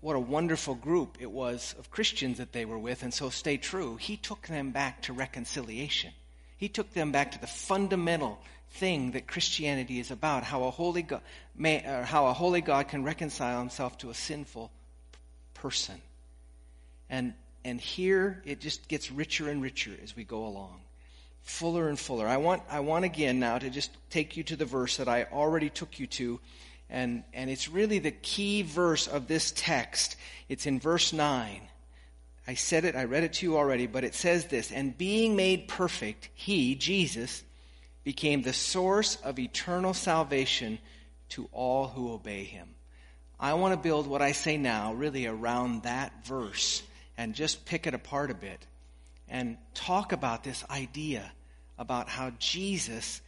what 0.00 0.16
a 0.16 0.20
wonderful 0.20 0.74
group 0.74 1.18
it 1.20 1.30
was 1.30 1.74
of 1.78 1.90
Christians 1.90 2.38
that 2.38 2.52
they 2.52 2.64
were 2.64 2.78
with, 2.78 3.02
and 3.02 3.12
so 3.12 3.30
stay 3.30 3.56
true. 3.56 3.96
He 3.96 4.16
took 4.16 4.46
them 4.46 4.70
back 4.70 5.02
to 5.02 5.12
reconciliation. 5.12 6.12
He 6.56 6.68
took 6.68 6.92
them 6.92 7.12
back 7.12 7.32
to 7.32 7.40
the 7.40 7.46
fundamental 7.46 8.38
thing 8.70 9.12
that 9.12 9.26
Christianity 9.26 9.98
is 9.98 10.10
about, 10.10 10.42
how 10.42 10.64
a 10.64 10.70
holy 10.70 11.02
God, 11.02 11.22
may, 11.54 11.84
uh, 11.84 12.04
how 12.04 12.26
a 12.26 12.32
holy 12.32 12.60
God 12.60 12.88
can 12.88 13.04
reconcile 13.04 13.58
himself 13.58 13.98
to 13.98 14.10
a 14.10 14.14
sinful 14.14 14.70
person. 15.54 16.00
And, 17.08 17.34
and 17.64 17.80
here 17.80 18.42
it 18.44 18.60
just 18.60 18.88
gets 18.88 19.10
richer 19.10 19.48
and 19.48 19.62
richer 19.62 19.92
as 20.02 20.16
we 20.16 20.24
go 20.24 20.46
along 20.46 20.80
fuller 21.46 21.88
and 21.88 21.98
fuller. 21.98 22.26
I 22.26 22.36
want, 22.38 22.62
I 22.68 22.80
want 22.80 23.04
again 23.04 23.38
now 23.38 23.56
to 23.58 23.70
just 23.70 23.90
take 24.10 24.36
you 24.36 24.42
to 24.44 24.56
the 24.56 24.64
verse 24.64 24.96
that 24.96 25.08
I 25.08 25.24
already 25.32 25.70
took 25.70 25.98
you 26.00 26.08
to, 26.08 26.40
and, 26.88 27.24
and 27.34 27.50
it's 27.50 27.68
really 27.68 27.98
the 27.98 28.10
key 28.10 28.62
verse 28.62 29.06
of 29.06 29.26
this 29.26 29.52
text. 29.54 30.16
It's 30.48 30.66
in 30.66 30.78
verse 30.78 31.12
9. 31.12 31.60
I 32.48 32.54
said 32.54 32.84
it, 32.84 32.94
I 32.94 33.04
read 33.04 33.24
it 33.24 33.34
to 33.34 33.46
you 33.46 33.56
already, 33.56 33.86
but 33.86 34.04
it 34.04 34.14
says 34.14 34.46
this 34.46 34.70
And 34.70 34.96
being 34.96 35.34
made 35.34 35.68
perfect, 35.68 36.30
he, 36.34 36.76
Jesus, 36.76 37.42
became 38.04 38.42
the 38.42 38.52
source 38.52 39.16
of 39.16 39.38
eternal 39.38 39.92
salvation 39.92 40.78
to 41.30 41.48
all 41.52 41.88
who 41.88 42.12
obey 42.12 42.44
him. 42.44 42.68
I 43.38 43.54
want 43.54 43.74
to 43.74 43.80
build 43.80 44.06
what 44.06 44.22
I 44.22 44.32
say 44.32 44.56
now 44.56 44.94
really 44.94 45.26
around 45.26 45.82
that 45.82 46.24
verse 46.24 46.82
and 47.18 47.34
just 47.34 47.66
pick 47.66 47.86
it 47.86 47.94
apart 47.94 48.30
a 48.30 48.34
bit 48.34 48.64
and 49.28 49.58
talk 49.74 50.12
about 50.12 50.44
this 50.44 50.64
idea 50.70 51.32
about 51.78 52.08
how 52.08 52.30
Jesus 52.38 53.20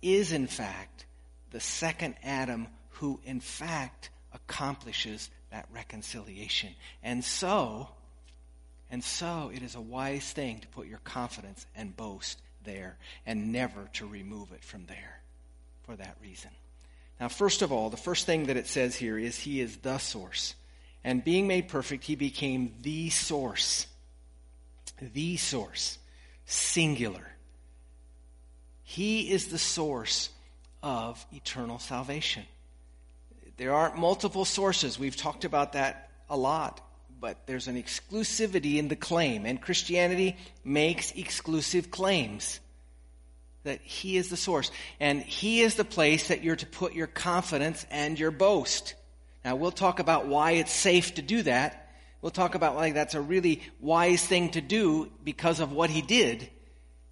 is, 0.00 0.32
in 0.32 0.46
fact, 0.46 1.04
the 1.50 1.60
second 1.60 2.14
Adam 2.22 2.68
who, 3.00 3.18
in 3.24 3.40
fact, 3.40 4.10
accomplishes 4.34 5.30
that 5.50 5.66
reconciliation. 5.72 6.68
And 7.02 7.24
so, 7.24 7.88
and 8.90 9.02
so 9.02 9.50
it 9.54 9.62
is 9.62 9.74
a 9.74 9.80
wise 9.80 10.30
thing 10.32 10.60
to 10.60 10.68
put 10.68 10.86
your 10.86 10.98
confidence 10.98 11.64
and 11.74 11.96
boast 11.96 12.42
there 12.62 12.98
and 13.24 13.52
never 13.52 13.88
to 13.94 14.06
remove 14.06 14.52
it 14.52 14.62
from 14.62 14.84
there 14.84 15.22
for 15.84 15.96
that 15.96 16.14
reason. 16.22 16.50
Now, 17.18 17.28
first 17.28 17.62
of 17.62 17.72
all, 17.72 17.88
the 17.88 17.96
first 17.96 18.26
thing 18.26 18.44
that 18.46 18.58
it 18.58 18.66
says 18.66 18.96
here 18.96 19.18
is 19.18 19.38
he 19.38 19.62
is 19.62 19.78
the 19.78 19.96
source. 19.96 20.54
And 21.02 21.24
being 21.24 21.46
made 21.46 21.68
perfect, 21.68 22.04
he 22.04 22.16
became 22.16 22.74
the 22.82 23.08
source. 23.08 23.86
The 25.00 25.38
source. 25.38 25.98
Singular. 26.44 27.32
He 28.82 29.30
is 29.30 29.46
the 29.46 29.58
source 29.58 30.28
of 30.82 31.24
eternal 31.32 31.78
salvation. 31.78 32.44
There 33.60 33.74
aren't 33.74 33.98
multiple 33.98 34.46
sources. 34.46 34.98
We've 34.98 35.14
talked 35.14 35.44
about 35.44 35.74
that 35.74 36.08
a 36.30 36.36
lot, 36.36 36.80
but 37.20 37.46
there's 37.46 37.68
an 37.68 37.76
exclusivity 37.76 38.78
in 38.78 38.88
the 38.88 38.96
claim, 38.96 39.44
and 39.44 39.60
Christianity 39.60 40.38
makes 40.64 41.12
exclusive 41.12 41.90
claims 41.90 42.58
that 43.64 43.82
He 43.82 44.16
is 44.16 44.30
the 44.30 44.38
source. 44.38 44.70
And 44.98 45.20
He 45.20 45.60
is 45.60 45.74
the 45.74 45.84
place 45.84 46.28
that 46.28 46.42
you're 46.42 46.56
to 46.56 46.64
put 46.64 46.94
your 46.94 47.06
confidence 47.06 47.84
and 47.90 48.18
your 48.18 48.30
boast. 48.30 48.94
Now, 49.44 49.56
we'll 49.56 49.72
talk 49.72 49.98
about 49.98 50.26
why 50.26 50.52
it's 50.52 50.72
safe 50.72 51.16
to 51.16 51.22
do 51.22 51.42
that. 51.42 51.92
We'll 52.22 52.30
talk 52.30 52.54
about 52.54 52.76
why 52.76 52.92
that's 52.92 53.14
a 53.14 53.20
really 53.20 53.60
wise 53.78 54.24
thing 54.24 54.52
to 54.52 54.62
do 54.62 55.12
because 55.22 55.60
of 55.60 55.70
what 55.70 55.90
He 55.90 56.00
did. 56.00 56.48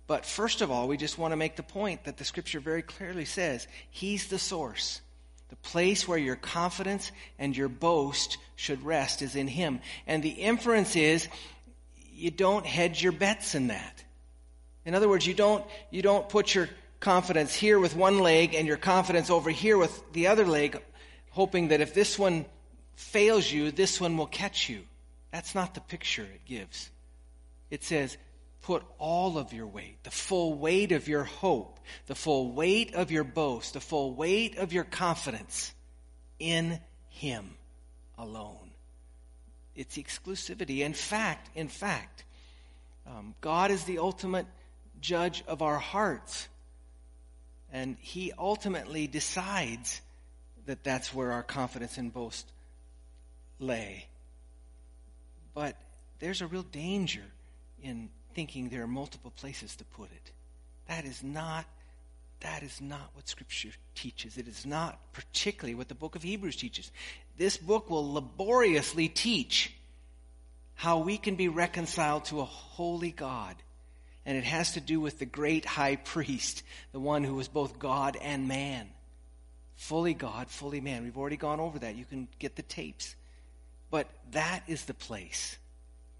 But 0.06 0.24
first 0.24 0.62
of 0.62 0.70
all, 0.70 0.88
we 0.88 0.96
just 0.96 1.18
want 1.18 1.32
to 1.32 1.36
make 1.36 1.56
the 1.56 1.62
point 1.62 2.04
that 2.04 2.16
the 2.16 2.24
scripture 2.24 2.58
very 2.58 2.80
clearly 2.80 3.26
says 3.26 3.68
He's 3.90 4.28
the 4.28 4.38
source. 4.38 5.02
The 5.48 5.56
place 5.56 6.06
where 6.06 6.18
your 6.18 6.36
confidence 6.36 7.10
and 7.38 7.56
your 7.56 7.68
boast 7.68 8.38
should 8.56 8.82
rest 8.82 9.22
is 9.22 9.36
in 9.36 9.48
Him. 9.48 9.80
And 10.06 10.22
the 10.22 10.30
inference 10.30 10.96
is 10.96 11.28
you 12.12 12.30
don't 12.30 12.66
hedge 12.66 13.02
your 13.02 13.12
bets 13.12 13.54
in 13.54 13.68
that. 13.68 14.04
In 14.84 14.94
other 14.94 15.08
words, 15.08 15.26
you 15.26 15.34
don't, 15.34 15.64
you 15.90 16.02
don't 16.02 16.28
put 16.28 16.54
your 16.54 16.68
confidence 17.00 17.54
here 17.54 17.78
with 17.78 17.94
one 17.94 18.18
leg 18.18 18.54
and 18.54 18.66
your 18.66 18.76
confidence 18.76 19.30
over 19.30 19.50
here 19.50 19.78
with 19.78 20.02
the 20.12 20.26
other 20.26 20.46
leg, 20.46 20.80
hoping 21.30 21.68
that 21.68 21.80
if 21.80 21.94
this 21.94 22.18
one 22.18 22.44
fails 22.96 23.50
you, 23.50 23.70
this 23.70 24.00
one 24.00 24.16
will 24.16 24.26
catch 24.26 24.68
you. 24.68 24.80
That's 25.30 25.54
not 25.54 25.74
the 25.74 25.80
picture 25.80 26.22
it 26.22 26.44
gives. 26.44 26.90
It 27.70 27.84
says, 27.84 28.16
put 28.68 28.82
all 28.98 29.38
of 29.38 29.54
your 29.54 29.66
weight, 29.66 29.96
the 30.02 30.10
full 30.10 30.52
weight 30.52 30.92
of 30.92 31.08
your 31.08 31.24
hope, 31.24 31.80
the 32.06 32.14
full 32.14 32.52
weight 32.52 32.94
of 32.94 33.10
your 33.10 33.24
boast, 33.24 33.72
the 33.72 33.80
full 33.80 34.12
weight 34.12 34.58
of 34.58 34.74
your 34.74 34.84
confidence 34.84 35.72
in 36.38 36.78
Him 37.08 37.48
alone. 38.18 38.70
It's 39.74 39.96
exclusivity. 39.96 40.80
In 40.80 40.92
fact, 40.92 41.48
in 41.56 41.68
fact, 41.68 42.24
um, 43.06 43.34
God 43.40 43.70
is 43.70 43.84
the 43.84 44.00
ultimate 44.00 44.44
judge 45.00 45.42
of 45.48 45.62
our 45.62 45.78
hearts. 45.78 46.46
And 47.72 47.96
He 48.02 48.34
ultimately 48.38 49.06
decides 49.06 50.02
that 50.66 50.84
that's 50.84 51.14
where 51.14 51.32
our 51.32 51.42
confidence 51.42 51.96
and 51.96 52.12
boast 52.12 52.46
lay. 53.58 54.08
But 55.54 55.74
there's 56.18 56.42
a 56.42 56.46
real 56.46 56.64
danger 56.64 57.24
in 57.82 58.10
thinking 58.38 58.68
there 58.68 58.84
are 58.84 58.86
multiple 58.86 59.32
places 59.32 59.74
to 59.74 59.84
put 59.84 60.08
it. 60.12 60.30
That 60.86 61.04
is 61.04 61.24
not 61.24 61.66
that 62.38 62.62
is 62.62 62.80
not 62.80 63.10
what 63.14 63.28
Scripture 63.28 63.70
teaches. 63.96 64.38
It 64.38 64.46
is 64.46 64.64
not 64.64 64.96
particularly 65.12 65.74
what 65.74 65.88
the 65.88 65.96
book 65.96 66.14
of 66.14 66.22
Hebrews 66.22 66.54
teaches. 66.54 66.92
This 67.36 67.56
book 67.56 67.90
will 67.90 68.12
laboriously 68.12 69.08
teach 69.08 69.74
how 70.76 70.98
we 70.98 71.18
can 71.18 71.34
be 71.34 71.48
reconciled 71.48 72.26
to 72.26 72.38
a 72.38 72.44
holy 72.44 73.10
God. 73.10 73.56
And 74.24 74.38
it 74.38 74.44
has 74.44 74.74
to 74.74 74.80
do 74.80 75.00
with 75.00 75.18
the 75.18 75.26
great 75.26 75.64
high 75.64 75.96
priest, 75.96 76.62
the 76.92 77.00
one 77.00 77.24
who 77.24 77.34
was 77.34 77.48
both 77.48 77.80
God 77.80 78.16
and 78.22 78.46
man. 78.46 78.88
Fully 79.74 80.14
God, 80.14 80.46
fully 80.48 80.80
man. 80.80 81.02
We've 81.02 81.18
already 81.18 81.38
gone 81.38 81.58
over 81.58 81.80
that. 81.80 81.96
You 81.96 82.04
can 82.04 82.28
get 82.38 82.54
the 82.54 82.62
tapes. 82.62 83.16
But 83.90 84.06
that 84.30 84.62
is 84.68 84.84
the 84.84 84.94
place. 84.94 85.58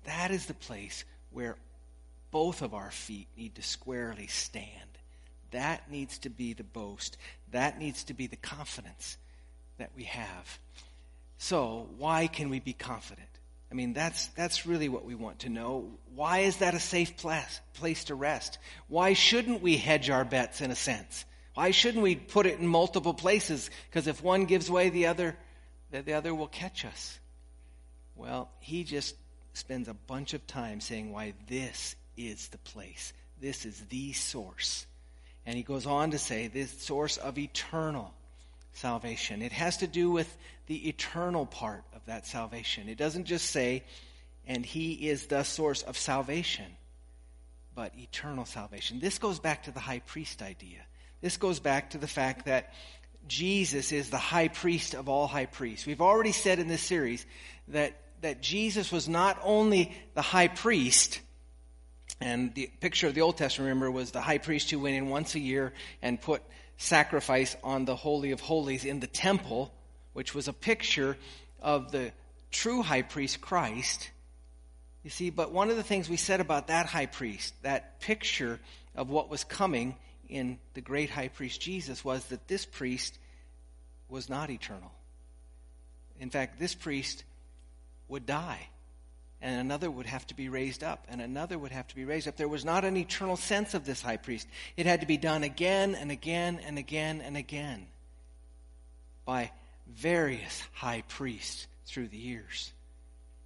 That 0.03 0.33
is 0.33 0.47
the 0.47 0.55
place 0.55 1.05
where 1.31 1.57
both 2.31 2.63
of 2.63 2.75
our 2.75 2.91
feet 2.91 3.29
need 3.37 3.55
to 3.57 3.63
squarely 3.63 4.27
stand. 4.27 4.67
That 5.51 5.91
needs 5.91 6.19
to 6.19 6.31
be 6.31 6.53
the 6.53 6.65
boast. 6.65 7.17
That 7.53 7.79
needs 7.79 8.05
to 8.05 8.15
be 8.15 8.27
the 8.27 8.37
confidence 8.37 9.17
that 9.79 9.91
we 9.97 10.05
have. 10.05 10.59
So, 11.39 11.89
why 11.99 12.27
can 12.27 12.51
we 12.51 12.61
be 12.61 12.73
confident? 12.73 13.29
I 13.71 13.75
mean, 13.75 13.93
that's, 13.93 14.27
that's 14.29 14.67
really 14.67 14.89
what 14.89 15.05
we 15.05 15.15
want 15.15 15.41
to 15.41 15.49
know. 15.49 15.91
Why 16.15 16.41
is 16.41 16.57
that 16.57 16.75
a 16.75 16.81
safe 16.81 17.17
place, 17.17 17.61
place 17.75 18.05
to 18.05 18.15
rest? 18.15 18.59
Why 18.89 19.13
shouldn't 19.13 19.63
we 19.63 19.77
hedge 19.77 20.11
our 20.11 20.25
bets 20.25 20.61
in 20.61 20.71
a 20.71 20.77
sense? 20.77 21.25
Why 21.55 21.71
shouldn't 21.71 22.03
we 22.03 22.17
put 22.17 22.47
it 22.47 22.59
in 22.59 22.67
multiple 22.67 23.15
places? 23.15 23.71
Because 23.91 24.07
if 24.07 24.23
one 24.23 24.47
gives 24.47 24.71
way, 24.71 24.91
the 24.91 25.07
other, 25.07 25.37
the 25.91 26.15
other 26.15 26.35
will 26.35 26.49
catch 26.49 26.85
us. 26.85 27.19
Well, 28.17 28.51
he 28.61 28.85
just 28.85 29.15
spends 29.53 29.89
a 29.89 29.95
bunch 29.95 30.35
of 30.35 30.47
time 30.47 30.81
saying 30.81 31.13
why 31.13 31.35
this 31.49 31.95
is 32.19 32.49
the 32.49 32.59
place. 32.59 33.13
This 33.41 33.65
is 33.65 33.81
the 33.89 34.13
source. 34.13 34.87
And 35.47 35.57
he 35.57 35.63
goes 35.63 35.87
on 35.87 36.11
to 36.11 36.19
say 36.19 36.49
this 36.49 36.71
source 36.83 37.17
of 37.17 37.39
eternal 37.39 38.13
salvation. 38.75 39.43
It 39.43 39.53
has 39.53 39.79
to 39.79 39.87
do 39.87 40.11
with 40.11 40.37
the 40.67 40.89
eternal 40.89 41.47
part 41.47 41.85
of 41.95 42.05
that 42.07 42.27
salvation. 42.27 42.89
It 42.89 42.99
doesn't 42.99 43.25
just 43.25 43.47
say, 43.47 43.85
and 44.47 44.65
he 44.65 45.09
is 45.09 45.27
the 45.27 45.43
source 45.43 45.83
of 45.83 45.97
salvation, 45.97 46.67
but 47.75 47.93
eternal 47.97 48.45
salvation. 48.45 49.01
This 49.01 49.19
goes 49.19 49.39
back 49.39 49.65
to 49.65 49.71
the 49.71 49.81
high 49.81 50.01
priest 50.01 50.43
idea. 50.43 50.81
This 51.21 51.37
goes 51.37 51.61
back 51.61 51.91
to 51.91 51.99
the 51.99 52.07
fact 52.07 52.47
that 52.47 52.73
Jesus 53.27 53.93
is 53.93 54.11
the 54.11 54.17
high 54.17 54.49
priest 54.49 54.95
of 54.95 55.09
all 55.09 55.27
high 55.27 55.47
priests. 55.47 55.87
We've 55.87 56.01
already 56.01 56.33
said 56.33 56.59
in 56.59 56.69
this 56.69 56.83
series 56.83 57.25
that, 57.69 57.95
that 58.23 58.41
Jesus 58.41 58.93
was 58.93 59.09
not 59.09 59.39
only 59.43 59.95
the 60.15 60.23
high 60.23 60.49
priest, 60.49 61.21
and 62.21 62.53
the 62.55 62.71
picture 62.81 63.07
of 63.07 63.15
the 63.15 63.21
Old 63.21 63.37
Testament, 63.37 63.69
remember, 63.69 63.91
was 63.91 64.11
the 64.11 64.21
high 64.21 64.39
priest 64.39 64.71
who 64.71 64.81
went 64.81 64.97
in 64.97 65.09
once 65.09 65.35
a 65.35 65.41
year 65.41 65.73
and 66.03 66.21
put 66.21 66.43
sacrifice 66.77 67.57
on 67.63 67.85
the 67.85 67.97
Holy 67.97 68.33
of 68.33 68.41
Holies 68.41 68.85
in 68.85 69.01
the 69.01 69.07
temple, 69.07 69.73
which 70.15 70.35
was 70.35 70.49
a 70.49 70.53
picture 70.53 71.17
of 71.61 71.93
the 71.93 72.13
true 72.51 72.83
high 72.83 73.03
priest, 73.03 73.41
Christ. 73.41 74.11
You 75.05 75.11
see, 75.11 75.31
but 75.31 75.53
one 75.53 75.71
of 75.71 75.77
the 75.77 75.83
things 75.83 76.09
we 76.09 76.17
said 76.17 76.41
about 76.41 76.69
that 76.69 76.87
high 76.87 77.07
priest, 77.07 77.55
that 77.63 78.01
picture 78.01 78.59
of 78.97 79.09
what 79.09 79.29
was 79.29 79.45
coming 79.45 79.95
in 80.29 80.59
the 80.75 80.81
great 80.81 81.11
high 81.11 81.29
priest 81.29 81.61
Jesus, 81.61 82.05
was 82.05 82.25
that 82.27 82.49
this 82.49 82.67
priest 82.67 83.17
was 84.09 84.29
not 84.29 84.51
eternal. 84.51 84.91
In 86.21 86.31
fact, 86.31 86.59
this 86.59 86.75
priest 86.75 87.23
would 88.09 88.27
die 88.27 88.69
and 89.41 89.61
another 89.61 89.91
would 89.91 90.07
have 90.07 90.27
to 90.29 90.35
be 90.35 90.49
raised 90.49 90.83
up, 90.83 91.07
and 91.09 91.21
another 91.21 91.59
would 91.59 91.71
have 91.71 91.87
to 91.89 91.95
be 91.95 92.05
raised 92.05 92.27
up. 92.27 92.37
There 92.37 92.49
was 92.49 92.65
not 92.65 92.85
an 92.85 92.97
eternal 92.97 93.37
sense 93.37 93.75
of 93.75 93.85
this 93.85 94.03
high 94.03 94.17
priest. 94.17 94.49
It 94.77 94.87
had 94.87 95.01
to 95.01 95.07
be 95.07 95.17
done 95.17 95.45
again 95.45 95.95
and 95.95 96.11
again 96.11 96.61
and 96.67 96.79
again 96.79 97.21
and 97.21 97.37
again 97.37 97.87
by 99.25 99.53
various 99.87 100.63
high 100.73 101.03
priests 101.07 101.67
through 101.87 102.09
the 102.09 102.19
years. 102.19 102.73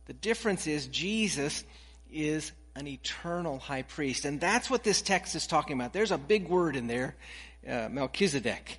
The 0.06 0.14
difference 0.14 0.66
is 0.66 0.86
Jesus 0.86 1.64
is 2.10 2.52
an 2.74 2.86
eternal 2.86 3.58
high 3.58 3.82
priest, 3.82 4.24
and 4.24 4.40
that's 4.40 4.70
what 4.70 4.84
this 4.84 5.02
text 5.02 5.34
is 5.34 5.46
talking 5.46 5.78
about. 5.78 5.92
There's 5.92 6.10
a 6.10 6.18
big 6.18 6.48
word 6.48 6.74
in 6.74 6.86
there, 6.86 7.14
uh, 7.68 7.88
Melchizedek. 7.90 8.78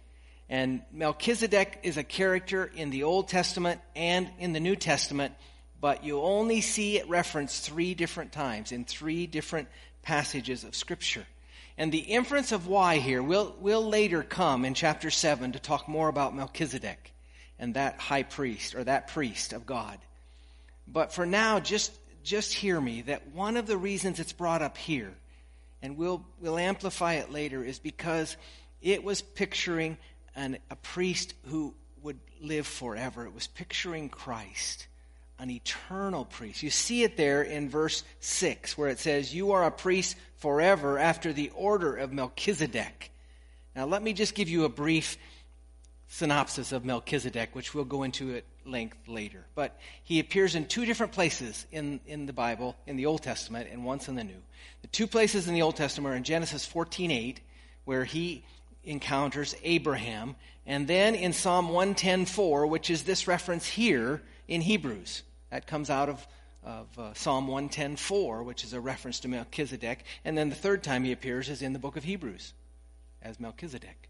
And 0.49 0.81
Melchizedek 0.91 1.79
is 1.83 1.97
a 1.97 2.03
character 2.03 2.69
in 2.75 2.89
the 2.89 3.03
Old 3.03 3.27
Testament 3.27 3.81
and 3.95 4.29
in 4.39 4.53
the 4.53 4.59
New 4.59 4.75
Testament 4.75 5.33
but 5.83 6.05
you 6.05 6.21
only 6.21 6.61
see 6.61 6.97
it 6.97 7.09
referenced 7.09 7.65
three 7.65 7.93
different 7.93 8.31
times 8.31 8.71
in 8.71 8.85
three 8.85 9.27
different 9.27 9.67
passages 10.01 10.63
of 10.63 10.77
Scripture. 10.77 11.25
And 11.77 11.91
the 11.91 11.97
inference 11.97 12.53
of 12.53 12.67
why 12.67 12.99
here 12.99 13.21
will, 13.21 13.53
will 13.59 13.85
later 13.85 14.23
come 14.23 14.63
in 14.63 14.75
chapter 14.75 15.11
7 15.11 15.51
to 15.51 15.59
talk 15.59 15.89
more 15.89 16.07
about 16.07 16.33
Melchizedek 16.33 17.11
and 17.59 17.73
that 17.73 17.99
high 17.99 18.23
priest 18.23 18.75
or 18.75 18.85
that 18.85 19.09
priest 19.09 19.51
of 19.51 19.65
God. 19.65 19.99
But 20.87 21.11
for 21.11 21.25
now, 21.25 21.59
just, 21.59 21.91
just 22.23 22.53
hear 22.53 22.79
me 22.79 23.01
that 23.01 23.33
one 23.33 23.57
of 23.57 23.67
the 23.67 23.75
reasons 23.75 24.21
it's 24.21 24.31
brought 24.31 24.61
up 24.61 24.77
here, 24.77 25.13
and 25.81 25.97
we'll, 25.97 26.25
we'll 26.39 26.57
amplify 26.57 27.15
it 27.15 27.29
later, 27.29 27.61
is 27.61 27.79
because 27.79 28.37
it 28.81 29.03
was 29.03 29.21
picturing 29.21 29.97
an, 30.33 30.59
a 30.71 30.77
priest 30.77 31.33
who 31.47 31.73
would 32.03 32.19
live 32.39 32.67
forever. 32.67 33.25
It 33.25 33.35
was 33.35 33.47
picturing 33.47 34.07
Christ 34.07 34.87
an 35.39 35.49
eternal 35.49 36.25
priest. 36.25 36.63
You 36.63 36.69
see 36.69 37.03
it 37.03 37.17
there 37.17 37.41
in 37.41 37.69
verse 37.69 38.03
6 38.19 38.77
where 38.77 38.89
it 38.89 38.99
says, 38.99 39.33
You 39.33 39.51
are 39.51 39.65
a 39.65 39.71
priest 39.71 40.15
forever 40.37 40.97
after 40.99 41.33
the 41.33 41.51
order 41.55 41.95
of 41.95 42.11
Melchizedek. 42.11 43.11
Now, 43.75 43.85
let 43.85 44.03
me 44.03 44.13
just 44.13 44.35
give 44.35 44.49
you 44.49 44.65
a 44.65 44.69
brief 44.69 45.17
synopsis 46.07 46.71
of 46.71 46.85
Melchizedek, 46.85 47.55
which 47.55 47.73
we'll 47.73 47.85
go 47.85 48.03
into 48.03 48.35
at 48.35 48.43
length 48.65 48.97
later. 49.07 49.45
But 49.55 49.79
he 50.03 50.19
appears 50.19 50.53
in 50.53 50.67
two 50.67 50.85
different 50.85 51.11
places 51.11 51.65
in, 51.71 51.99
in 52.05 52.27
the 52.27 52.33
Bible, 52.33 52.75
in 52.85 52.97
the 52.97 53.07
Old 53.07 53.23
Testament, 53.23 53.67
and 53.71 53.83
once 53.83 54.07
in 54.07 54.15
the 54.15 54.23
New. 54.23 54.41
The 54.83 54.87
two 54.89 55.07
places 55.07 55.47
in 55.47 55.55
the 55.55 55.63
Old 55.63 55.75
Testament 55.75 56.13
are 56.13 56.17
in 56.17 56.23
Genesis 56.23 56.67
14:8, 56.71 57.37
where 57.85 58.05
he 58.05 58.43
encounters 58.83 59.55
Abraham, 59.63 60.35
and 60.65 60.87
then 60.87 61.15
in 61.15 61.33
Psalm 61.33 61.69
110:4, 61.69 62.67
which 62.69 62.89
is 62.89 63.03
this 63.03 63.27
reference 63.27 63.65
here 63.65 64.21
in 64.47 64.61
Hebrews. 64.61 65.23
That 65.49 65.67
comes 65.67 65.89
out 65.89 66.09
of, 66.09 66.27
of 66.63 66.87
uh, 66.97 67.13
Psalm 67.13 67.47
110.4, 67.47 68.43
which 68.43 68.63
is 68.63 68.73
a 68.73 68.79
reference 68.79 69.19
to 69.21 69.27
Melchizedek. 69.27 70.03
And 70.25 70.37
then 70.37 70.49
the 70.49 70.55
third 70.55 70.83
time 70.83 71.03
he 71.03 71.11
appears 71.11 71.49
is 71.49 71.61
in 71.61 71.73
the 71.73 71.79
book 71.79 71.97
of 71.97 72.03
Hebrews 72.03 72.53
as 73.21 73.39
Melchizedek. 73.39 74.09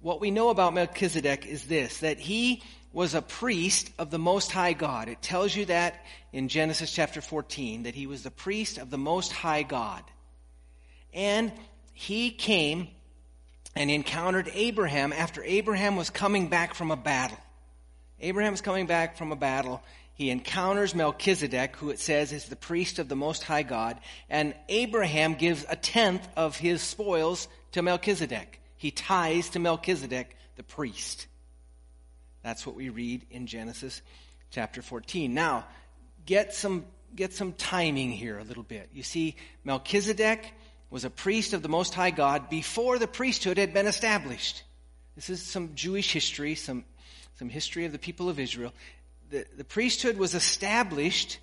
What 0.00 0.20
we 0.20 0.30
know 0.30 0.48
about 0.48 0.74
Melchizedek 0.74 1.46
is 1.46 1.64
this, 1.64 1.98
that 1.98 2.18
he 2.18 2.62
was 2.92 3.14
a 3.14 3.22
priest 3.22 3.90
of 3.98 4.10
the 4.10 4.18
Most 4.18 4.50
High 4.50 4.72
God. 4.72 5.08
It 5.08 5.22
tells 5.22 5.54
you 5.54 5.64
that 5.66 6.04
in 6.32 6.48
Genesis 6.48 6.92
chapter 6.92 7.20
14, 7.20 7.84
that 7.84 7.94
he 7.94 8.06
was 8.06 8.22
the 8.22 8.30
priest 8.30 8.78
of 8.78 8.90
the 8.90 8.98
Most 8.98 9.32
High 9.32 9.62
God. 9.62 10.02
And 11.14 11.52
he 11.92 12.30
came 12.30 12.88
and 13.74 13.90
encountered 13.90 14.50
Abraham 14.52 15.12
after 15.12 15.42
Abraham 15.44 15.96
was 15.96 16.10
coming 16.10 16.48
back 16.48 16.74
from 16.74 16.90
a 16.90 16.96
battle. 16.96 17.38
Abraham 18.22 18.54
is 18.54 18.60
coming 18.60 18.86
back 18.86 19.16
from 19.16 19.32
a 19.32 19.36
battle, 19.36 19.82
he 20.14 20.30
encounters 20.30 20.94
Melchizedek, 20.94 21.76
who 21.76 21.90
it 21.90 21.98
says 21.98 22.32
is 22.32 22.44
the 22.44 22.56
priest 22.56 22.98
of 22.98 23.08
the 23.08 23.16
Most 23.16 23.42
High 23.42 23.64
God, 23.64 23.98
and 24.30 24.54
Abraham 24.68 25.34
gives 25.34 25.64
a 25.68 25.76
tenth 25.76 26.26
of 26.36 26.56
his 26.56 26.82
spoils 26.82 27.48
to 27.72 27.82
Melchizedek. 27.82 28.60
He 28.76 28.90
ties 28.90 29.50
to 29.50 29.58
Melchizedek, 29.58 30.36
the 30.56 30.62
priest. 30.62 31.26
That's 32.42 32.66
what 32.66 32.76
we 32.76 32.88
read 32.88 33.26
in 33.30 33.46
Genesis 33.46 34.02
chapter 34.50 34.82
14. 34.82 35.32
Now, 35.32 35.64
get 36.26 36.54
some, 36.54 36.84
get 37.14 37.32
some 37.32 37.52
timing 37.52 38.10
here 38.10 38.38
a 38.38 38.44
little 38.44 38.62
bit. 38.62 38.90
You 38.92 39.02
see, 39.02 39.36
Melchizedek 39.64 40.52
was 40.90 41.04
a 41.04 41.10
priest 41.10 41.54
of 41.54 41.62
the 41.62 41.68
Most 41.68 41.94
High 41.94 42.10
God 42.10 42.50
before 42.50 42.98
the 42.98 43.06
priesthood 43.06 43.56
had 43.56 43.72
been 43.72 43.86
established. 43.86 44.62
This 45.14 45.30
is 45.30 45.42
some 45.42 45.74
Jewish 45.74 46.12
history, 46.12 46.54
some, 46.54 46.84
some 47.38 47.48
history 47.48 47.84
of 47.84 47.92
the 47.92 47.98
people 47.98 48.28
of 48.28 48.38
Israel 48.38 48.72
the, 49.32 49.46
the 49.56 49.64
priesthood 49.64 50.18
was 50.18 50.34
established 50.34 51.38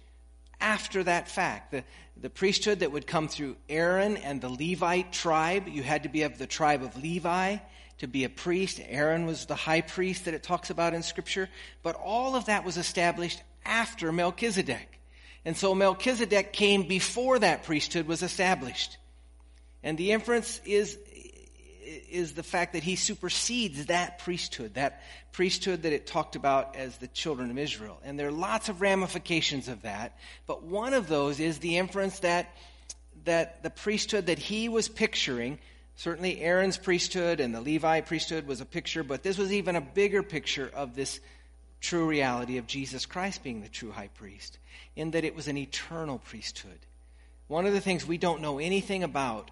after 0.62 1.04
that 1.04 1.28
fact. 1.28 1.71
The, 1.71 1.84
the 2.21 2.30
priesthood 2.30 2.80
that 2.80 2.91
would 2.91 3.08
come 3.08 3.28
through 3.28 3.58
Aaron 3.67 4.15
and 4.17 4.39
the 4.39 4.49
Levite 4.49 5.12
tribe, 5.12 5.67
you 5.67 5.84
had 5.84 6.04
to 6.04 6.10
be 6.10 6.21
of 6.21 6.38
the 6.38 6.47
tribe 6.47 6.84
of 6.84 7.02
Levi 7.02 7.58
to 7.97 8.08
be 8.08 8.23
a 8.23 8.30
priest. 8.30 8.80
Aaron 8.88 9.25
was 9.25 9.45
the 9.45 9.56
high 9.56 9.82
priest 9.82 10.25
that 10.25 10.34
it 10.34 10.43
talks 10.43 10.69
about 10.69 10.93
in 10.93 11.04
Scripture. 11.04 11.49
But 11.84 11.95
all 11.95 12.36
of 12.36 12.45
that 12.45 12.63
was 12.63 12.78
established 12.78 13.41
after 13.65 14.12
Melchizedek. 14.12 14.99
And 15.43 15.58
so 15.58 15.73
Melchizedek 15.73 16.54
came 16.54 16.84
before 16.84 17.39
that 17.39 17.63
priesthood 17.63 18.08
was 18.08 18.21
established. 18.21 18.97
And 19.82 19.97
the 19.97 20.12
inference 20.12 20.62
is 20.65 20.97
is 22.10 22.34
the 22.34 22.43
fact 22.43 22.73
that 22.73 22.84
he 22.84 22.95
supersedes 22.95 23.88
that 23.88 24.19
priesthood, 24.19 24.75
that 24.75 25.02
priesthood 25.32 25.84
that 25.84 25.93
it 25.93 26.06
talked 26.08 26.36
about 26.36 26.75
as 26.75 26.97
the 26.97 27.08
children 27.08 27.49
of 27.49 27.58
Israel. 27.58 27.99
And 28.04 28.19
there 28.19 28.28
are 28.28 28.32
lots 28.32 28.69
of 28.69 28.82
ramifications 28.82 29.67
of 29.67 29.82
that, 29.84 30.17
but 30.47 30.63
one 30.63 30.93
of 30.93 31.08
those 31.08 31.39
is 31.39 31.60
the 31.60 31.78
inference 31.78 32.19
that 32.19 32.56
that 33.25 33.63
the 33.63 33.69
priesthood 33.69 34.28
that 34.28 34.39
he 34.39 34.69
was 34.69 34.88
picturing, 34.88 35.60
certainly 35.95 36.39
Aaron's 36.39 36.78
priesthood 36.78 37.39
and 37.39 37.54
the 37.54 37.62
Levi 37.62 38.02
priesthood 38.02 38.47
was 38.47 38.62
a 38.62 38.65
picture, 38.65 39.04
but 39.04 39.23
this 39.23 39.38
was 39.38 39.52
even 39.52 39.75
a 39.75 39.82
bigger 39.82 40.23
picture 40.23 40.71
of 40.73 40.95
this 40.95 41.19
true 41.82 42.08
reality 42.08 42.58
of 42.58 42.67
Jesus 42.67 43.06
Christ 43.06 43.43
being 43.43 43.62
the 43.62 43.69
true 43.69 43.91
high 43.91 44.10
priest, 44.10 44.58
in 44.95 45.12
that 45.12 45.25
it 45.25 45.36
was 45.36 45.47
an 45.47 45.58
eternal 45.58 46.19
priesthood. 46.19 46.80
One 47.47 47.65
of 47.65 47.73
the 47.73 47.82
things 47.82 48.06
we 48.06 48.17
don't 48.17 48.41
know 48.41 48.60
anything 48.60 49.04
about 49.04 49.52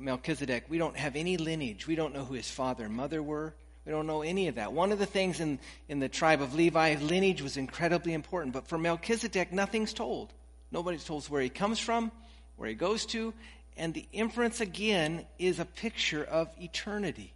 Melchizedek, 0.00 0.64
we 0.68 0.78
don't 0.78 0.96
have 0.96 1.16
any 1.16 1.36
lineage. 1.36 1.86
We 1.86 1.94
don't 1.94 2.14
know 2.14 2.24
who 2.24 2.34
his 2.34 2.50
father 2.50 2.84
and 2.84 2.94
mother 2.94 3.22
were. 3.22 3.54
We 3.84 3.92
don't 3.92 4.06
know 4.06 4.22
any 4.22 4.48
of 4.48 4.56
that. 4.56 4.72
One 4.72 4.92
of 4.92 4.98
the 4.98 5.06
things 5.06 5.40
in, 5.40 5.58
in 5.88 6.00
the 6.00 6.08
tribe 6.08 6.42
of 6.42 6.54
Levi, 6.54 6.96
lineage 6.96 7.42
was 7.42 7.56
incredibly 7.56 8.12
important. 8.12 8.52
But 8.52 8.66
for 8.66 8.78
Melchizedek, 8.78 9.52
nothing's 9.52 9.92
told. 9.92 10.32
Nobody's 10.70 11.04
told 11.04 11.24
where 11.26 11.42
he 11.42 11.48
comes 11.48 11.78
from, 11.78 12.12
where 12.56 12.68
he 12.68 12.74
goes 12.74 13.06
to. 13.06 13.32
And 13.76 13.94
the 13.94 14.06
inference, 14.12 14.60
again, 14.60 15.24
is 15.38 15.58
a 15.58 15.64
picture 15.64 16.24
of 16.24 16.48
eternity. 16.60 17.32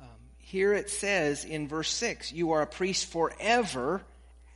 Um, 0.00 0.08
here 0.38 0.74
it 0.74 0.90
says 0.90 1.44
in 1.44 1.68
verse 1.68 1.90
6 1.90 2.32
You 2.32 2.52
are 2.52 2.62
a 2.62 2.66
priest 2.66 3.06
forever 3.06 4.02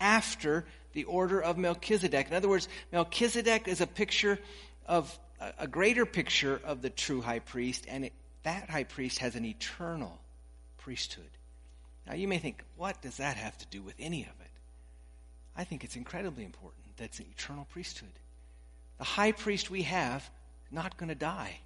after 0.00 0.64
the 0.92 1.04
order 1.04 1.40
of 1.40 1.56
Melchizedek. 1.56 2.28
In 2.28 2.34
other 2.34 2.48
words, 2.48 2.68
Melchizedek 2.92 3.68
is 3.68 3.80
a 3.80 3.86
picture 3.86 4.38
of 4.86 5.18
a 5.58 5.66
greater 5.66 6.04
picture 6.04 6.60
of 6.64 6.82
the 6.82 6.90
true 6.90 7.20
high 7.20 7.38
priest, 7.38 7.86
and 7.88 8.04
it, 8.04 8.12
that 8.42 8.68
high 8.68 8.84
priest 8.84 9.18
has 9.18 9.34
an 9.36 9.44
eternal 9.44 10.18
priesthood. 10.78 11.30
Now, 12.06 12.14
you 12.14 12.28
may 12.28 12.38
think, 12.38 12.62
what 12.76 13.00
does 13.02 13.18
that 13.18 13.36
have 13.36 13.56
to 13.58 13.66
do 13.66 13.82
with 13.82 13.94
any 13.98 14.22
of 14.22 14.28
it? 14.28 14.50
I 15.56 15.64
think 15.64 15.84
it's 15.84 15.96
incredibly 15.96 16.44
important. 16.44 16.84
That's 16.96 17.18
an 17.18 17.26
eternal 17.30 17.66
priesthood. 17.72 18.12
The 18.98 19.04
high 19.04 19.32
priest 19.32 19.70
we 19.70 19.82
have 19.82 20.28
not 20.70 20.96
going 20.96 21.08
to 21.08 21.14
die. 21.14 21.58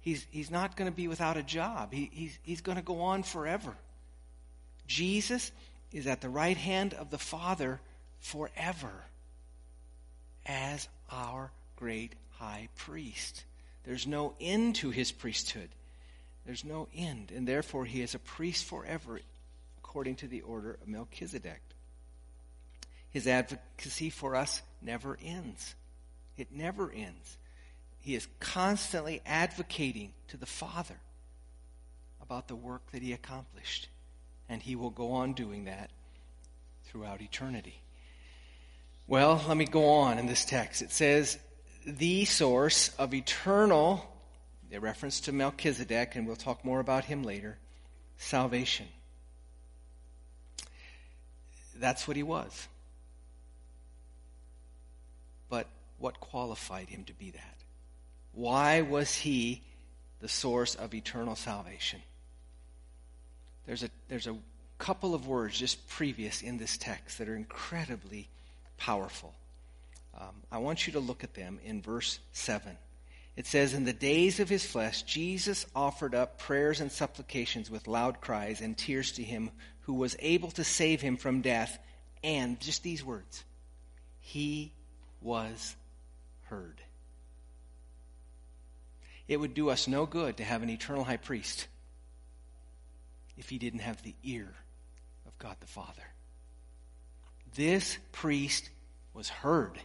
He's, 0.00 0.26
he's 0.30 0.50
not 0.50 0.76
going 0.76 0.90
to 0.90 0.96
be 0.96 1.08
without 1.08 1.36
a 1.36 1.42
job. 1.42 1.92
He, 1.92 2.10
he's, 2.12 2.38
he's 2.42 2.60
going 2.62 2.76
to 2.76 2.82
go 2.82 3.02
on 3.02 3.22
forever. 3.22 3.74
Jesus 4.86 5.52
is 5.92 6.06
at 6.06 6.20
the 6.20 6.28
right 6.28 6.56
hand 6.56 6.94
of 6.94 7.10
the 7.10 7.18
Father 7.18 7.80
forever 8.20 8.92
as 10.46 10.88
our 11.10 11.50
great 11.76 12.14
high 12.40 12.68
priest. 12.76 13.44
There's 13.84 14.06
no 14.06 14.34
end 14.40 14.76
to 14.76 14.90
his 14.90 15.12
priesthood. 15.12 15.68
There's 16.46 16.64
no 16.64 16.88
end, 16.96 17.30
and 17.34 17.46
therefore 17.46 17.84
he 17.84 18.00
is 18.00 18.14
a 18.14 18.18
priest 18.18 18.64
forever 18.64 19.20
according 19.78 20.16
to 20.16 20.26
the 20.26 20.40
order 20.40 20.78
of 20.80 20.88
Melchizedek. 20.88 21.60
His 23.10 23.26
advocacy 23.26 24.08
for 24.08 24.34
us 24.34 24.62
never 24.80 25.18
ends. 25.22 25.74
It 26.36 26.48
never 26.50 26.90
ends. 26.90 27.36
He 27.98 28.14
is 28.14 28.26
constantly 28.38 29.20
advocating 29.26 30.12
to 30.28 30.38
the 30.38 30.46
Father 30.46 30.96
about 32.22 32.48
the 32.48 32.56
work 32.56 32.82
that 32.92 33.02
he 33.02 33.12
accomplished. 33.12 33.88
And 34.48 34.62
he 34.62 34.76
will 34.76 34.90
go 34.90 35.12
on 35.12 35.34
doing 35.34 35.66
that 35.66 35.90
throughout 36.84 37.20
eternity. 37.20 37.82
Well, 39.06 39.42
let 39.46 39.56
me 39.56 39.66
go 39.66 39.90
on 39.90 40.18
in 40.18 40.26
this 40.26 40.44
text. 40.44 40.82
It 40.82 40.92
says, 40.92 41.38
the 41.98 42.24
source 42.24 42.90
of 42.98 43.14
eternal, 43.14 44.10
a 44.72 44.80
reference 44.80 45.20
to 45.20 45.32
Melchizedek, 45.32 46.16
and 46.16 46.26
we'll 46.26 46.36
talk 46.36 46.64
more 46.64 46.80
about 46.80 47.04
him 47.04 47.22
later, 47.22 47.58
salvation. 48.18 48.86
That's 51.76 52.06
what 52.06 52.16
he 52.16 52.22
was. 52.22 52.68
But 55.48 55.66
what 55.98 56.20
qualified 56.20 56.88
him 56.88 57.04
to 57.04 57.12
be 57.12 57.30
that? 57.30 57.56
Why 58.32 58.82
was 58.82 59.14
he 59.14 59.62
the 60.20 60.28
source 60.28 60.74
of 60.74 60.94
eternal 60.94 61.34
salvation? 61.34 62.00
There's 63.66 63.82
a, 63.82 63.90
there's 64.08 64.26
a 64.26 64.36
couple 64.78 65.14
of 65.14 65.26
words 65.26 65.58
just 65.58 65.88
previous 65.88 66.42
in 66.42 66.58
this 66.58 66.76
text 66.76 67.18
that 67.18 67.28
are 67.28 67.36
incredibly 67.36 68.28
powerful. 68.76 69.34
Um, 70.18 70.42
I 70.50 70.58
want 70.58 70.86
you 70.86 70.94
to 70.94 71.00
look 71.00 71.24
at 71.24 71.34
them 71.34 71.60
in 71.64 71.82
verse 71.82 72.18
7. 72.32 72.76
It 73.36 73.46
says, 73.46 73.74
In 73.74 73.84
the 73.84 73.92
days 73.92 74.40
of 74.40 74.48
his 74.48 74.66
flesh, 74.66 75.02
Jesus 75.02 75.66
offered 75.74 76.14
up 76.14 76.38
prayers 76.38 76.80
and 76.80 76.90
supplications 76.90 77.70
with 77.70 77.88
loud 77.88 78.20
cries 78.20 78.60
and 78.60 78.76
tears 78.76 79.12
to 79.12 79.22
him 79.22 79.50
who 79.82 79.94
was 79.94 80.16
able 80.18 80.50
to 80.52 80.64
save 80.64 81.00
him 81.00 81.16
from 81.16 81.40
death. 81.40 81.78
And 82.22 82.60
just 82.60 82.82
these 82.82 83.04
words, 83.04 83.44
he 84.20 84.72
was 85.22 85.74
heard. 86.42 86.80
It 89.26 89.38
would 89.38 89.54
do 89.54 89.70
us 89.70 89.86
no 89.86 90.06
good 90.06 90.38
to 90.38 90.44
have 90.44 90.62
an 90.62 90.70
eternal 90.70 91.04
high 91.04 91.16
priest 91.16 91.68
if 93.38 93.48
he 93.48 93.58
didn't 93.58 93.80
have 93.80 94.02
the 94.02 94.14
ear 94.24 94.52
of 95.24 95.38
God 95.38 95.56
the 95.60 95.66
Father. 95.66 96.02
This 97.54 97.96
priest 98.12 98.70
was 99.14 99.28
heard, 99.28 99.78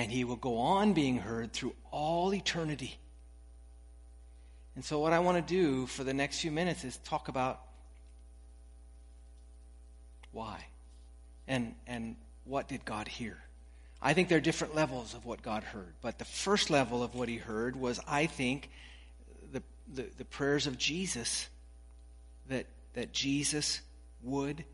and 0.00 0.10
he 0.10 0.24
will 0.24 0.36
go 0.36 0.56
on 0.56 0.94
being 0.94 1.18
heard 1.18 1.52
through 1.52 1.74
all 1.90 2.32
eternity. 2.32 2.96
And 4.74 4.82
so, 4.82 4.98
what 4.98 5.12
I 5.12 5.18
want 5.18 5.46
to 5.46 5.54
do 5.54 5.84
for 5.84 6.04
the 6.04 6.14
next 6.14 6.40
few 6.40 6.50
minutes 6.50 6.84
is 6.84 6.96
talk 7.04 7.28
about 7.28 7.60
why 10.32 10.64
and, 11.46 11.74
and 11.86 12.16
what 12.46 12.66
did 12.66 12.86
God 12.86 13.08
hear. 13.08 13.36
I 14.00 14.14
think 14.14 14.30
there 14.30 14.38
are 14.38 14.40
different 14.40 14.74
levels 14.74 15.12
of 15.12 15.26
what 15.26 15.42
God 15.42 15.64
heard. 15.64 15.92
But 16.00 16.18
the 16.18 16.24
first 16.24 16.70
level 16.70 17.02
of 17.02 17.14
what 17.14 17.28
he 17.28 17.36
heard 17.36 17.76
was, 17.76 18.00
I 18.08 18.24
think, 18.24 18.70
the, 19.52 19.62
the, 19.92 20.06
the 20.16 20.24
prayers 20.24 20.66
of 20.66 20.78
Jesus 20.78 21.46
that, 22.48 22.64
that 22.94 23.12
Jesus 23.12 23.82
would 24.22 24.64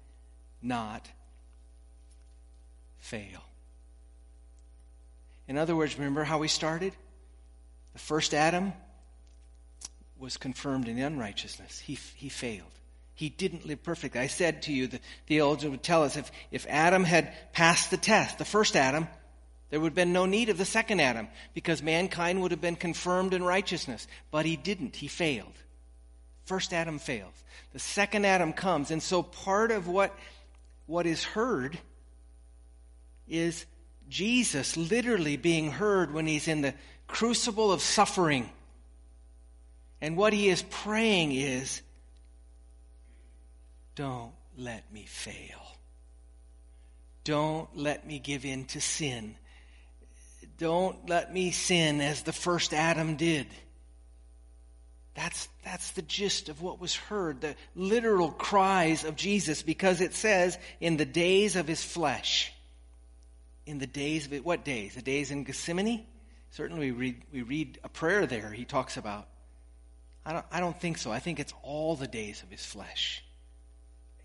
not 0.62 1.10
fail. 3.00 3.42
In 5.48 5.58
other 5.58 5.76
words, 5.76 5.96
remember 5.96 6.24
how 6.24 6.38
we 6.38 6.48
started? 6.48 6.92
The 7.92 7.98
first 7.98 8.34
Adam 8.34 8.72
was 10.18 10.36
confirmed 10.36 10.88
in 10.88 10.98
unrighteousness. 10.98 11.78
He, 11.78 11.98
he 12.14 12.28
failed. 12.28 12.70
He 13.14 13.28
didn't 13.30 13.66
live 13.66 13.82
perfectly. 13.82 14.20
I 14.20 14.26
said 14.26 14.62
to 14.62 14.72
you, 14.72 14.86
the 14.86 15.00
theologian 15.26 15.70
would 15.70 15.82
tell 15.82 16.02
us 16.02 16.16
if, 16.16 16.30
if 16.50 16.66
Adam 16.68 17.04
had 17.04 17.32
passed 17.52 17.90
the 17.90 17.96
test, 17.96 18.38
the 18.38 18.44
first 18.44 18.76
Adam, 18.76 19.08
there 19.70 19.80
would 19.80 19.90
have 19.90 19.94
been 19.94 20.12
no 20.12 20.26
need 20.26 20.48
of 20.48 20.58
the 20.58 20.64
second 20.64 21.00
Adam 21.00 21.28
because 21.54 21.82
mankind 21.82 22.42
would 22.42 22.50
have 22.50 22.60
been 22.60 22.76
confirmed 22.76 23.34
in 23.34 23.42
righteousness. 23.42 24.06
But 24.30 24.46
he 24.46 24.56
didn't. 24.56 24.96
He 24.96 25.08
failed. 25.08 25.54
First 26.44 26.72
Adam 26.72 26.98
fails. 26.98 27.34
The 27.72 27.78
second 27.78 28.24
Adam 28.24 28.52
comes. 28.52 28.90
And 28.90 29.02
so 29.02 29.22
part 29.22 29.70
of 29.70 29.88
what, 29.88 30.16
what 30.86 31.06
is 31.06 31.24
heard 31.24 31.78
is 33.28 33.66
Jesus 34.08 34.76
literally 34.76 35.36
being 35.36 35.70
heard 35.70 36.12
when 36.12 36.26
he's 36.26 36.48
in 36.48 36.60
the 36.60 36.74
crucible 37.06 37.72
of 37.72 37.80
suffering. 37.80 38.50
And 40.00 40.16
what 40.16 40.32
he 40.32 40.48
is 40.48 40.62
praying 40.62 41.32
is, 41.32 41.82
don't 43.94 44.32
let 44.56 44.92
me 44.92 45.04
fail. 45.06 45.60
Don't 47.24 47.68
let 47.76 48.06
me 48.06 48.18
give 48.18 48.44
in 48.44 48.66
to 48.66 48.80
sin. 48.80 49.34
Don't 50.58 51.08
let 51.08 51.32
me 51.32 51.50
sin 51.50 52.00
as 52.00 52.22
the 52.22 52.32
first 52.32 52.72
Adam 52.72 53.16
did. 53.16 53.46
That's, 55.14 55.48
that's 55.64 55.92
the 55.92 56.02
gist 56.02 56.50
of 56.50 56.60
what 56.60 56.78
was 56.78 56.94
heard, 56.94 57.40
the 57.40 57.56
literal 57.74 58.30
cries 58.30 59.02
of 59.02 59.16
Jesus, 59.16 59.62
because 59.62 60.02
it 60.02 60.14
says, 60.14 60.58
in 60.78 60.98
the 60.98 61.06
days 61.06 61.56
of 61.56 61.66
his 61.66 61.82
flesh. 61.82 62.52
In 63.66 63.78
the 63.78 63.86
days 63.86 64.26
of 64.26 64.32
it, 64.32 64.44
what 64.44 64.64
days? 64.64 64.94
The 64.94 65.02
days 65.02 65.30
in 65.30 65.44
Gethsemane? 65.44 66.06
Certainly 66.50 66.92
we 66.92 66.98
read, 66.98 67.22
we 67.32 67.42
read 67.42 67.78
a 67.84 67.88
prayer 67.88 68.26
there 68.26 68.50
he 68.50 68.64
talks 68.64 68.96
about. 68.96 69.26
I 70.24 70.32
don't, 70.32 70.46
I 70.50 70.60
don't 70.60 70.80
think 70.80 70.98
so. 70.98 71.12
I 71.12 71.18
think 71.18 71.40
it's 71.40 71.52
all 71.62 71.96
the 71.96 72.06
days 72.06 72.42
of 72.42 72.50
his 72.50 72.64
flesh 72.64 73.22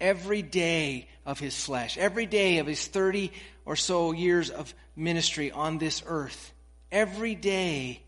every 0.02 0.42
day 0.42 1.08
of 1.26 1.40
his 1.40 1.64
flesh, 1.64 1.98
every 1.98 2.26
day 2.26 2.58
of 2.58 2.68
his 2.68 2.86
30 2.86 3.32
or 3.64 3.76
so 3.76 4.12
years 4.12 4.50
of 4.50 4.74
ministry 4.96 5.52
on 5.52 5.78
this 5.78 6.04
earth, 6.06 6.52
every 6.92 7.36
day 7.36 8.02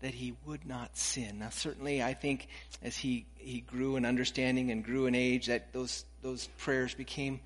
that 0.00 0.12
he 0.12 0.34
would 0.44 0.66
not 0.66 0.98
sin. 0.98 1.38
Now, 1.38 1.48
certainly, 1.50 2.02
I 2.02 2.12
think 2.12 2.48
as 2.82 2.96
he, 2.96 3.24
he 3.36 3.60
grew 3.60 3.96
in 3.96 4.04
understanding 4.04 4.70
and 4.70 4.84
grew 4.84 5.06
in 5.06 5.14
age, 5.14 5.46
that 5.46 5.72
those, 5.72 6.04
those 6.20 6.48
prayers 6.58 6.92
became 6.92 7.40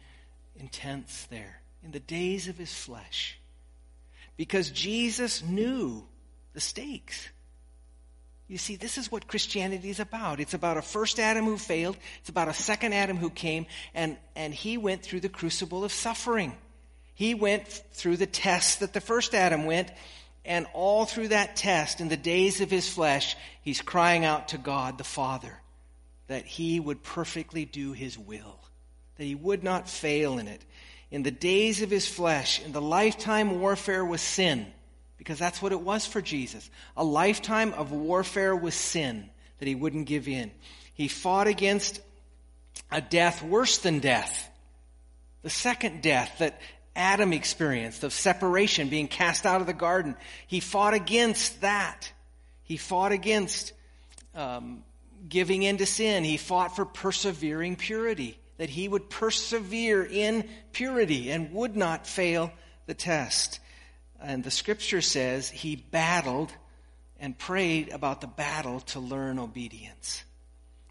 intense 0.57 1.29
there 1.31 1.61
in 1.85 1.91
the 1.91 2.01
days 2.01 2.49
of 2.49 2.59
his 2.59 2.73
flesh. 2.73 3.39
Because 4.37 4.71
Jesus 4.71 5.43
knew 5.43 6.05
the 6.53 6.61
stakes. 6.61 7.29
You 8.47 8.59
see, 8.59 8.77
this 8.77 8.97
is 8.97 9.13
what 9.13 9.27
Christianity 9.27 9.91
is 9.91 10.01
about. 10.01 10.41
It's 10.41 10.55
about 10.55 10.79
a 10.79 10.83
first 10.83 11.19
Adam 11.19 11.45
who 11.45 11.59
failed. 11.59 11.97
It's 12.21 12.31
about 12.31 12.49
a 12.49 12.55
second 12.55 12.95
Adam 12.95 13.17
who 13.17 13.31
came, 13.31 13.67
and, 13.95 14.17
and 14.35 14.55
he 14.55 14.79
went 14.79 15.03
through 15.03 15.21
the 15.21 15.29
crucible 15.29 15.85
of 15.85 15.93
suffering. 15.93 16.57
He 17.15 17.35
went 17.35 17.69
through 17.69 18.17
the 18.17 18.27
test 18.27 18.81
that 18.81 18.93
the 18.93 19.01
first 19.01 19.35
Adam 19.35 19.67
went, 19.67 19.91
and 20.45 20.67
all 20.73 21.05
through 21.05 21.29
that 21.29 21.57
test, 21.57 22.01
in 22.01 22.09
the 22.09 22.17
days 22.17 22.61
of 22.61 22.71
his 22.71 22.89
flesh, 22.89 23.37
he's 23.63 23.83
crying 23.83 24.25
out 24.25 24.49
to 24.49 24.59
God 24.59 24.97
the 24.97 25.05
Father 25.05 25.61
that 26.29 26.45
he 26.45 26.79
would 26.79 27.03
perfectly 27.03 27.65
do 27.65 27.93
his 27.93 28.17
will, 28.19 28.59
that 29.17 29.25
he 29.25 29.35
would 29.35 29.65
not 29.65 29.89
fail 29.89 30.39
in 30.39 30.47
it. 30.47 30.63
In 31.11 31.23
the 31.23 31.31
days 31.31 31.83
of 31.83 31.91
his 31.91 32.07
flesh, 32.07 32.63
in 32.63 32.73
the 32.73 32.83
lifetime 32.83 33.61
warfare 33.61 34.05
with 34.05 34.21
sin, 34.21 34.67
because 35.17 35.39
that's 35.39 35.61
what 35.61 35.73
it 35.73 35.81
was 35.81 36.07
for 36.07 36.21
Jesus 36.21 36.71
a 36.97 37.05
lifetime 37.05 37.73
of 37.75 37.93
warfare 37.93 38.55
with 38.55 38.75
sin 38.75 39.29
that 39.59 39.69
he 39.69 39.75
wouldn't 39.75 40.07
give 40.07 40.29
in. 40.29 40.51
He 40.95 41.09
fought 41.09 41.47
against 41.47 42.01
a 42.91 43.01
death 43.01 43.43
worse 43.43 43.79
than 43.79 43.99
death, 43.99 44.49
the 45.43 45.51
second 45.51 46.03
death 46.03 46.39
that 46.39 46.61
Adam 46.97 47.33
experienced 47.33 48.03
of 48.03 48.13
separation, 48.13 48.89
being 48.89 49.07
cast 49.07 49.47
out 49.47 49.61
of 49.61 49.67
the 49.67 49.73
garden. 49.73 50.17
He 50.47 50.61
fought 50.61 50.95
against 50.95 51.61
that. 51.61 52.11
He 52.65 52.77
fought 52.77 53.13
against 53.13 53.73
um, 54.35 54.83
giving 55.29 55.63
in 55.63 55.77
to 55.79 55.87
sin. 55.87 56.25
He 56.25 56.37
fought 56.37 56.75
for 56.75 56.85
persevering 56.85 57.77
purity. 57.77 58.39
That 58.59 58.71
he 58.71 58.89
would 58.89 59.09
persevere 59.09 60.05
in 60.05 60.49
purity 60.73 61.31
and 61.31 61.53
would 61.53 61.77
not 61.77 62.07
fail 62.07 62.53
the 62.87 62.95
test. 62.95 63.61
And 64.21 64.45
the 64.45 64.51
scripture 64.51 65.01
says 65.01 65.49
he 65.49 65.77
battled 65.77 66.53
and 67.21 67.37
prayed 67.37 67.89
about 67.91 68.21
the 68.21 68.27
battle 68.27 68.81
to 68.81 69.01
learn 69.01 69.39
obedience. 69.39 70.25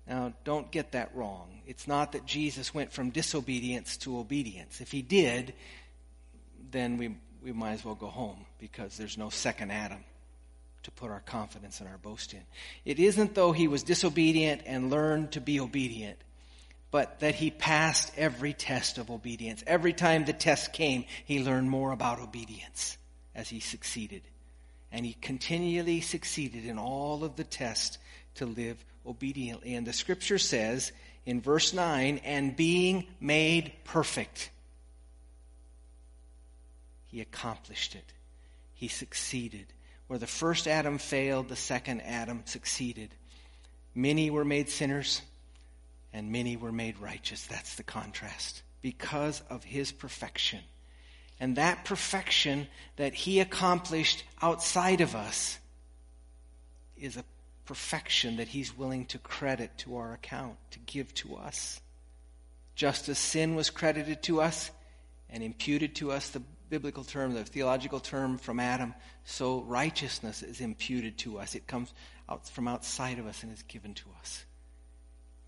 Now, 0.08 0.34
don't 0.46 0.72
get 0.72 0.94
that 0.94 1.14
wrong. 1.14 1.62
It's 1.66 1.88
not 1.88 2.14
that 2.14 2.26
Jesus 2.26 2.74
went 2.74 2.94
from 2.94 3.10
disobedience 3.10 3.98
to 3.98 4.18
obedience. 4.18 4.80
If 4.80 4.92
he 4.92 5.02
did, 5.02 5.54
then 6.72 6.98
we, 6.98 7.16
we 7.44 7.52
might 7.52 7.74
as 7.74 7.86
well 7.86 7.96
go 7.96 8.08
home 8.08 8.46
because 8.60 8.98
there's 8.98 9.18
no 9.18 9.30
second 9.30 9.72
Adam 9.72 10.04
to 10.84 10.92
put 10.92 11.12
our 11.12 11.20
confidence 11.20 11.82
and 11.82 11.90
our 11.90 11.98
boast 11.98 12.34
in. 12.34 12.42
It 12.86 13.00
isn't 13.00 13.36
though 13.36 13.52
he 13.52 13.68
was 13.68 13.84
disobedient 13.84 14.62
and 14.66 14.90
learned 14.90 15.34
to 15.34 15.42
be 15.42 15.60
obedient, 15.60 16.18
but 16.92 17.20
that 17.20 17.36
he 17.36 17.52
passed 17.52 18.12
every 18.18 18.54
test 18.54 18.98
of 18.98 19.12
obedience. 19.12 19.64
Every 19.68 19.94
time 19.94 20.26
the 20.26 20.34
test 20.34 20.74
came, 20.74 21.06
he 21.26 21.44
learned 21.44 21.70
more 21.70 21.92
about 21.92 22.20
obedience 22.20 22.98
as 23.36 23.50
he 23.50 23.60
succeeded. 23.60 24.22
And 24.92 25.06
he 25.06 25.14
continually 25.14 26.02
succeeded 26.02 26.66
in 26.66 26.78
all 26.78 27.24
of 27.24 27.36
the 27.36 27.44
tests 27.44 27.98
to 28.36 28.46
live 28.46 28.84
obediently. 29.06 29.76
And 29.76 29.86
the 29.86 29.94
scripture 29.94 30.38
says 30.38 30.92
in 31.26 31.42
verse 31.42 31.74
9, 31.74 32.22
and 32.24 32.56
being 32.56 33.06
made 33.20 33.74
perfect, 33.84 34.50
he 37.08 37.20
accomplished 37.20 37.96
it. 37.96 38.14
He 38.74 38.88
succeeded. 38.88 39.66
Where 40.08 40.20
the 40.20 40.28
first 40.28 40.68
Adam 40.68 41.00
failed, 41.00 41.50
the 41.50 41.58
second 41.58 42.02
Adam 42.02 42.44
succeeded. 42.46 43.10
Many 43.94 44.30
were 44.30 44.46
made 44.46 44.70
sinners, 44.70 45.22
and 46.18 46.32
many 46.32 46.58
were 46.58 46.72
made 46.72 46.98
righteous. 46.98 47.46
That's 47.46 47.76
the 47.76 47.84
contrast. 47.84 48.64
Because 48.82 49.44
of 49.50 49.64
his 49.64 49.92
perfection. 49.92 50.62
And 51.40 51.56
that 51.58 51.86
perfection 51.86 52.68
that 52.96 53.14
he 53.14 53.40
accomplished 53.40 54.24
outside 54.42 55.02
of 55.02 55.16
us 55.16 55.60
is 56.98 57.18
a 57.18 57.24
perfection 57.66 58.38
that 58.38 58.48
he's 58.48 58.76
willing 58.76 59.06
to 59.06 59.20
credit 59.20 59.78
to 59.78 59.98
our 59.98 60.14
account, 60.14 60.56
to 60.72 60.80
give 60.80 61.14
to 61.16 61.36
us. 61.36 61.80
Just 62.76 63.10
as 63.10 63.20
sin 63.20 63.56
was 63.56 63.70
credited 63.70 64.24
to 64.24 64.42
us 64.42 64.72
and 65.30 65.44
imputed 65.44 65.96
to 65.98 66.12
us, 66.12 66.30
the 66.30 66.42
biblical 66.70 67.04
term, 67.04 67.36
the 67.36 67.44
theological 67.44 68.00
term 68.00 68.40
from 68.40 68.60
Adam, 68.60 68.96
so 69.24 69.62
righteousness 69.62 70.42
is 70.42 70.62
imputed 70.62 71.20
to 71.20 71.38
us. 71.38 71.54
It 71.54 71.68
comes 71.68 71.94
out 72.28 72.48
from 72.50 72.68
outside 72.68 73.20
of 73.20 73.28
us 73.28 73.44
and 73.44 73.54
is 73.54 73.62
given 73.64 73.94
to 73.94 74.06
us. 74.20 74.44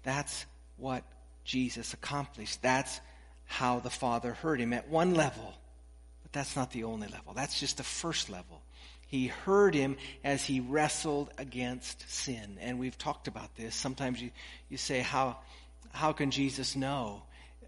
That's 0.03 0.45
what 0.79 1.03
Jesus 1.43 1.93
accomplished. 1.93 2.61
That's 2.61 2.99
how 3.45 3.79
the 3.79 3.89
Father 3.89 4.33
heard 4.33 4.59
him 4.59 4.73
at 4.73 4.87
one 4.87 5.15
level. 5.15 5.53
But 6.21 6.31
that's 6.31 6.55
not 6.55 6.71
the 6.71 6.83
only 6.83 7.07
level. 7.07 7.33
That's 7.33 7.59
just 7.59 7.77
the 7.77 7.83
first 7.83 8.29
level. 8.29 8.61
He 9.07 9.27
heard 9.27 9.73
him 9.73 9.97
as 10.23 10.45
he 10.45 10.59
wrestled 10.59 11.31
against 11.39 12.07
sin. 12.09 12.57
And 12.61 12.77
we've 12.77 12.97
talked 12.97 13.27
about 13.27 13.55
this. 13.55 13.75
Sometimes 13.75 14.21
you, 14.21 14.29
you 14.69 14.77
say, 14.77 14.99
how, 14.99 15.37
how 15.91 16.11
can 16.11 16.29
Jesus 16.29 16.75
know? 16.75 17.23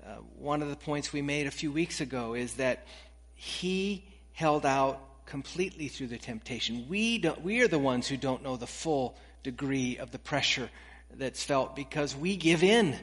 Uh, 0.05 0.17
one 0.37 0.61
of 0.61 0.69
the 0.69 0.75
points 0.75 1.11
we 1.11 1.23
made 1.23 1.47
a 1.47 1.51
few 1.51 1.71
weeks 1.71 1.99
ago 2.01 2.35
is 2.35 2.53
that 2.55 2.85
he 3.33 4.05
held 4.33 4.65
out 4.65 5.25
completely 5.25 5.87
through 5.87 6.07
the 6.07 6.17
temptation. 6.17 6.85
We, 6.87 7.17
don't, 7.17 7.41
we 7.41 7.61
are 7.61 7.67
the 7.67 7.79
ones 7.79 8.07
who 8.07 8.17
don't 8.17 8.43
know 8.43 8.57
the 8.57 8.67
full 8.67 9.17
degree 9.41 9.97
of 9.97 10.11
the 10.11 10.19
pressure 10.19 10.69
that's 11.17 11.43
felt 11.43 11.75
because 11.75 12.15
we 12.15 12.35
give 12.35 12.63
in. 12.63 12.95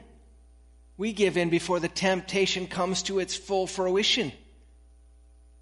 We 0.97 1.13
give 1.13 1.37
in 1.37 1.49
before 1.49 1.79
the 1.79 1.87
temptation 1.87 2.67
comes 2.67 3.03
to 3.03 3.19
its 3.19 3.35
full 3.35 3.67
fruition. 3.67 4.31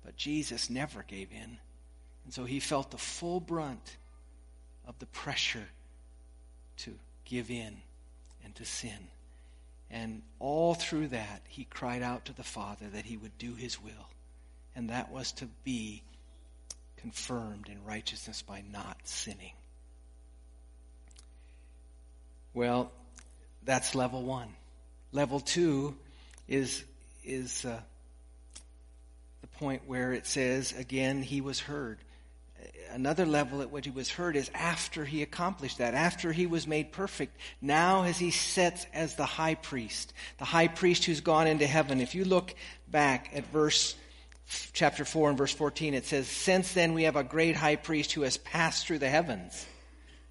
But 0.03 0.15
Jesus 0.15 0.69
never 0.69 1.03
gave 1.03 1.31
in. 1.31 1.57
And 2.25 2.33
so 2.33 2.43
he 2.45 2.60
felt 2.60 2.91
the 2.91 2.97
full 2.97 3.39
brunt 3.39 3.97
of 4.88 4.97
the 4.99 5.05
pressure 5.07 5.67
to 6.77 6.93
give 7.25 7.51
in 7.51 7.77
and 8.43 8.55
to 8.55 8.65
sin. 8.65 9.10
And 9.89 10.21
all 10.39 10.73
through 10.73 11.10
that, 11.10 11.41
he 11.47 11.65
cried 11.65 12.01
out 12.01 12.25
to 12.25 12.33
the 12.33 12.43
Father 12.43 12.88
that 12.93 13.05
he 13.05 13.17
would 13.17 13.38
do 13.38 13.53
his 13.53 13.81
will. 13.81 14.10
And 14.75 14.89
that 14.89 15.12
was 15.12 15.31
to 15.33 15.47
be 15.63 16.03
confirmed 16.97 17.69
in 17.69 17.83
righteousness 17.86 18.41
by 18.41 18.63
not 18.71 18.97
sinning. 19.03 19.53
Well, 22.58 22.91
that's 23.63 23.93
level 23.93 24.24
one. 24.24 24.48
Level 25.12 25.39
two 25.39 25.96
is, 26.48 26.84
is 27.24 27.63
uh, 27.63 27.80
the 29.41 29.48
point 29.60 29.84
where 29.86 30.12
it 30.12 30.26
says, 30.26 30.74
again, 30.76 31.22
he 31.22 31.39
was 31.39 31.60
heard 31.60 32.00
another 32.89 33.28
level 33.28 33.62
at 33.62 33.70
which 33.70 33.86
he 33.86 33.91
was 33.91 34.10
heard 34.10 34.36
is 34.36 34.50
after 34.56 35.06
he 35.06 35.22
accomplished 35.22 35.78
that, 35.78 35.93
after 35.93 36.32
he 36.32 36.48
was 36.48 36.65
made 36.65 36.91
perfect. 36.91 37.38
Now, 37.62 38.06
as 38.06 38.17
he 38.17 38.32
sits 38.32 38.88
as 38.91 39.13
the 39.13 39.26
high 39.26 39.54
priest, 39.54 40.12
the 40.39 40.46
high 40.46 40.67
priest 40.67 41.06
who's 41.06 41.22
gone 41.22 41.46
into 41.46 41.67
heaven. 41.67 42.02
If 42.02 42.15
you 42.15 42.26
look 42.26 42.56
back 42.89 43.30
at 43.36 43.46
verse 43.52 43.96
chapter 44.74 45.06
4 45.06 45.30
and 45.30 45.38
verse 45.38 45.54
14, 45.54 45.93
it 45.93 46.08
says, 46.08 46.28
Since 46.28 46.74
then 46.74 46.96
we 46.96 47.04
have 47.04 47.17
a 47.17 47.24
great 47.24 47.56
high 47.56 47.76
priest 47.76 48.13
who 48.13 48.22
has 48.22 48.38
passed 48.38 48.88
through 48.88 49.00
the 49.00 49.10
heavens. 49.10 49.67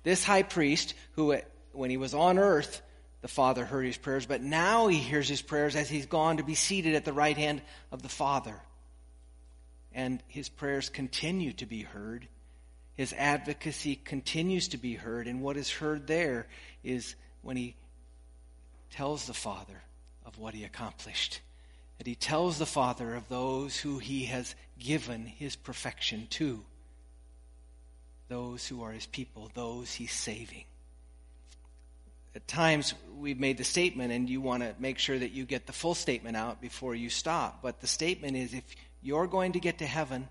This 0.03 0.25
high 0.25 0.43
priest, 0.43 0.95
who 1.13 1.37
when 1.77 1.91
he 1.91 1.97
was 1.97 2.15
on 2.15 2.39
earth, 2.39 2.83
the 3.23 3.29
Father 3.29 3.65
heard 3.65 3.85
his 3.85 3.97
prayers, 3.97 4.27
but 4.27 4.43
now 4.43 4.87
he 4.89 4.99
hears 4.99 5.29
his 5.29 5.43
prayers 5.43 5.77
as 5.77 5.89
he's 5.89 6.07
gone 6.07 6.37
to 6.37 6.43
be 6.43 6.55
seated 6.55 6.95
at 6.95 7.05
the 7.05 7.13
right 7.13 7.37
hand 7.37 7.63
of 7.91 8.03
the 8.03 8.09
Father 8.09 8.55
and 9.97 10.23
his 10.29 10.51
prayers 10.51 10.91
continue 10.91 11.55
to 11.55 11.65
be 11.65 11.81
heard. 11.81 12.29
His 12.95 13.15
advocacy 13.15 13.97
continues 13.97 14.69
to 14.69 14.77
be 14.77 14.95
heard, 14.95 15.27
and 15.27 15.41
what 15.41 15.57
is 15.57 15.71
heard 15.71 16.07
there 16.07 16.47
is 16.85 17.17
when 17.41 17.57
he 17.57 17.75
tells 18.91 19.27
the 19.27 19.35
Father 19.35 19.83
of 20.27 20.39
what 20.39 20.53
he 20.53 20.65
accomplished. 20.65 21.41
And 21.99 22.07
he 22.07 22.15
tells 22.15 22.59
the 22.59 22.67
Father 22.67 23.15
of 23.15 23.27
those 23.31 23.79
who 23.79 23.99
he 23.99 24.27
has 24.27 24.55
given 24.79 25.25
his 25.25 25.57
perfection 25.57 26.27
to, 26.31 26.63
those 28.29 28.67
who 28.67 28.83
are 28.83 28.93
his 28.93 29.07
people, 29.07 29.51
those 29.55 29.95
he's 29.95 30.13
saving. 30.13 30.65
At 32.37 32.47
times, 32.47 32.93
we've 33.19 33.41
made 33.41 33.57
the 33.57 33.65
statement, 33.65 34.13
and 34.13 34.29
you 34.29 34.43
want 34.43 34.63
to 34.63 34.75
make 34.79 34.99
sure 34.99 35.19
that 35.19 35.33
you 35.33 35.47
get 35.47 35.67
the 35.67 35.73
full 35.73 35.95
statement 35.95 36.37
out 36.37 36.61
before 36.61 36.95
you 36.95 37.09
stop. 37.09 37.63
But 37.63 37.81
the 37.81 37.87
statement 37.87 38.37
is 38.37 38.53
if 38.53 38.63
you're 39.01 39.27
going 39.27 39.53
to 39.53 39.59
get 39.59 39.79
to 39.79 39.87
heaven, 39.87 40.29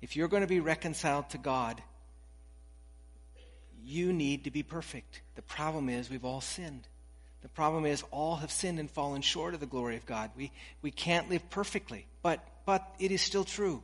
if 0.00 0.14
you're 0.14 0.28
going 0.28 0.42
to 0.42 0.46
be 0.46 0.60
reconciled 0.60 1.28
to 1.30 1.38
God, 1.38 1.82
you 3.84 4.12
need 4.12 4.44
to 4.44 4.52
be 4.52 4.62
perfect. 4.62 5.22
The 5.34 5.42
problem 5.42 5.88
is 5.88 6.08
we've 6.08 6.24
all 6.24 6.40
sinned. 6.40 6.86
The 7.42 7.48
problem 7.48 7.84
is 7.84 8.04
all 8.12 8.36
have 8.36 8.52
sinned 8.52 8.78
and 8.78 8.88
fallen 8.88 9.22
short 9.22 9.54
of 9.54 9.60
the 9.60 9.66
glory 9.66 9.96
of 9.96 10.06
God. 10.06 10.30
We, 10.36 10.52
we 10.82 10.92
can't 10.92 11.28
live 11.28 11.50
perfectly, 11.50 12.06
but, 12.22 12.38
but 12.64 12.88
it 13.00 13.10
is 13.10 13.20
still 13.20 13.44
true. 13.44 13.82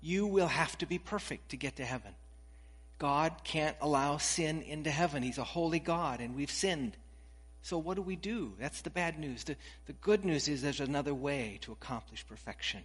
You 0.00 0.26
will 0.26 0.48
have 0.48 0.78
to 0.78 0.86
be 0.86 0.98
perfect 0.98 1.50
to 1.50 1.58
get 1.58 1.76
to 1.76 1.84
heaven. 1.84 2.14
God 2.98 3.32
can't 3.44 3.76
allow 3.80 4.16
sin 4.16 4.62
into 4.62 4.90
heaven. 4.90 5.22
He's 5.22 5.38
a 5.38 5.44
holy 5.44 5.78
God, 5.78 6.20
and 6.20 6.34
we've 6.34 6.50
sinned. 6.50 6.96
So, 7.62 7.78
what 7.78 7.94
do 7.94 8.02
we 8.02 8.16
do? 8.16 8.54
That's 8.58 8.80
the 8.80 8.90
bad 8.90 9.18
news. 9.18 9.44
The, 9.44 9.56
the 9.86 9.92
good 9.94 10.24
news 10.24 10.48
is 10.48 10.62
there's 10.62 10.80
another 10.80 11.14
way 11.14 11.58
to 11.62 11.72
accomplish 11.72 12.26
perfection. 12.26 12.80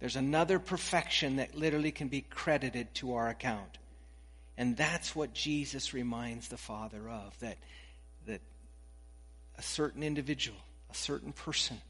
There's 0.00 0.16
another 0.16 0.58
perfection 0.58 1.36
that 1.36 1.54
literally 1.54 1.92
can 1.92 2.08
be 2.08 2.22
credited 2.22 2.94
to 2.94 3.14
our 3.14 3.28
account. 3.28 3.78
And 4.56 4.76
that's 4.76 5.16
what 5.16 5.34
Jesus 5.34 5.94
reminds 5.94 6.48
the 6.48 6.56
Father 6.56 7.08
of 7.08 7.38
that, 7.40 7.58
that 8.26 8.40
a 9.58 9.62
certain 9.62 10.02
individual, 10.02 10.58
a 10.90 10.94
certain 10.94 11.32
person 11.32 11.80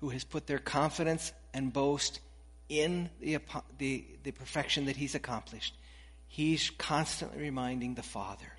who 0.00 0.10
has 0.10 0.24
put 0.24 0.46
their 0.46 0.58
confidence 0.58 1.32
and 1.52 1.72
boast 1.72 2.20
in 2.68 3.10
the, 3.20 3.38
the, 3.78 4.04
the 4.22 4.30
perfection 4.30 4.86
that 4.86 4.96
he's 4.96 5.14
accomplished, 5.14 5.74
he's 6.34 6.70
constantly 6.70 7.40
reminding 7.40 7.94
the 7.94 8.02
Father 8.02 8.52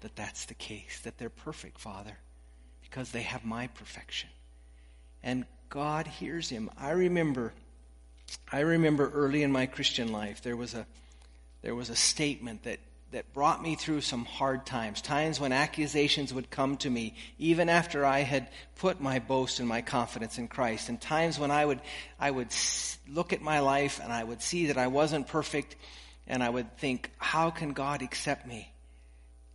that 0.00 0.16
that's 0.16 0.46
the 0.46 0.54
case, 0.54 0.98
that 1.04 1.18
they're 1.18 1.30
perfect, 1.30 1.78
Father, 1.78 2.18
because 2.82 3.12
they 3.12 3.22
have 3.22 3.44
my 3.44 3.68
perfection. 3.68 4.28
And 5.22 5.44
God 5.68 6.08
hears 6.08 6.48
him. 6.48 6.68
I 6.76 6.90
remember, 6.90 7.52
I 8.50 8.60
remember 8.60 9.08
early 9.08 9.44
in 9.44 9.52
my 9.52 9.66
Christian 9.66 10.10
life, 10.10 10.42
there 10.42 10.56
was 10.56 10.74
a, 10.74 10.84
there 11.62 11.76
was 11.76 11.90
a 11.90 11.94
statement 11.94 12.64
that, 12.64 12.80
that 13.12 13.32
brought 13.32 13.62
me 13.62 13.76
through 13.76 14.00
some 14.00 14.24
hard 14.24 14.66
times, 14.66 15.00
times 15.00 15.38
when 15.38 15.52
accusations 15.52 16.34
would 16.34 16.50
come 16.50 16.76
to 16.78 16.90
me, 16.90 17.14
even 17.38 17.68
after 17.68 18.04
I 18.04 18.22
had 18.22 18.48
put 18.80 19.00
my 19.00 19.20
boast 19.20 19.60
and 19.60 19.68
my 19.68 19.80
confidence 19.80 20.38
in 20.38 20.48
Christ, 20.48 20.88
and 20.88 21.00
times 21.00 21.38
when 21.38 21.52
I 21.52 21.66
would, 21.66 21.78
I 22.18 22.32
would 22.32 22.48
look 23.08 23.32
at 23.32 23.40
my 23.40 23.60
life 23.60 24.00
and 24.02 24.12
I 24.12 24.24
would 24.24 24.42
see 24.42 24.66
that 24.66 24.76
I 24.76 24.88
wasn't 24.88 25.28
perfect, 25.28 25.76
and 26.26 26.42
I 26.42 26.48
would 26.48 26.76
think, 26.78 27.10
how 27.18 27.50
can 27.50 27.72
God 27.72 28.02
accept 28.02 28.46
me? 28.46 28.72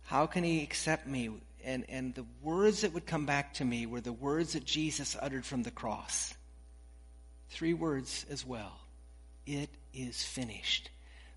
How 0.04 0.26
can 0.26 0.44
he 0.44 0.62
accept 0.62 1.06
me 1.06 1.30
and, 1.64 1.84
and 1.88 2.14
the 2.14 2.24
words 2.42 2.80
that 2.80 2.94
would 2.94 3.06
come 3.06 3.26
back 3.26 3.54
to 3.54 3.64
me 3.64 3.86
were 3.86 4.00
the 4.00 4.12
words 4.12 4.54
that 4.54 4.64
Jesus 4.64 5.16
uttered 5.20 5.44
from 5.44 5.62
the 5.62 5.70
cross. 5.70 6.34
Three 7.50 7.74
words 7.74 8.24
as 8.30 8.46
well. 8.46 8.72
It 9.46 9.70
is 9.92 10.22
finished. 10.22 10.90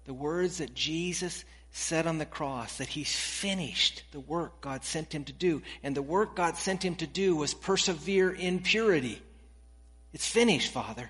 The 0.05 0.13
words 0.13 0.59
that 0.59 0.73
Jesus 0.73 1.43
said 1.73 2.05
on 2.05 2.17
the 2.17 2.25
cross 2.25 2.77
that 2.77 2.89
he's 2.89 3.15
finished 3.15 4.03
the 4.11 4.19
work 4.19 4.59
God 4.61 4.83
sent 4.83 5.13
him 5.13 5.23
to 5.25 5.33
do. 5.33 5.61
And 5.83 5.95
the 5.95 6.01
work 6.01 6.35
God 6.35 6.57
sent 6.57 6.83
him 6.83 6.95
to 6.95 7.07
do 7.07 7.35
was 7.35 7.53
persevere 7.53 8.31
in 8.31 8.59
purity. 8.59 9.21
It's 10.13 10.27
finished, 10.27 10.71
Father. 10.71 11.09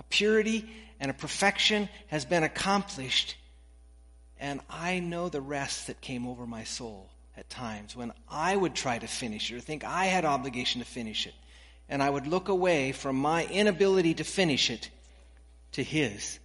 A 0.00 0.02
purity 0.04 0.66
and 0.98 1.10
a 1.10 1.14
perfection 1.14 1.90
has 2.06 2.24
been 2.24 2.42
accomplished. 2.42 3.36
And 4.40 4.60
I 4.70 4.98
know 4.98 5.28
the 5.28 5.42
rest 5.42 5.88
that 5.88 6.00
came 6.00 6.26
over 6.26 6.46
my 6.46 6.64
soul 6.64 7.10
at 7.36 7.50
times 7.50 7.94
when 7.94 8.12
I 8.26 8.56
would 8.56 8.74
try 8.74 8.98
to 8.98 9.06
finish 9.06 9.52
it 9.52 9.56
or 9.56 9.60
think 9.60 9.84
I 9.84 10.06
had 10.06 10.24
obligation 10.24 10.80
to 10.80 10.86
finish 10.86 11.26
it. 11.26 11.34
And 11.86 12.02
I 12.02 12.08
would 12.08 12.26
look 12.26 12.48
away 12.48 12.92
from 12.92 13.16
my 13.16 13.44
inability 13.44 14.14
to 14.14 14.24
finish 14.24 14.70
it 14.70 14.88
to 15.72 15.84
his 15.84 16.38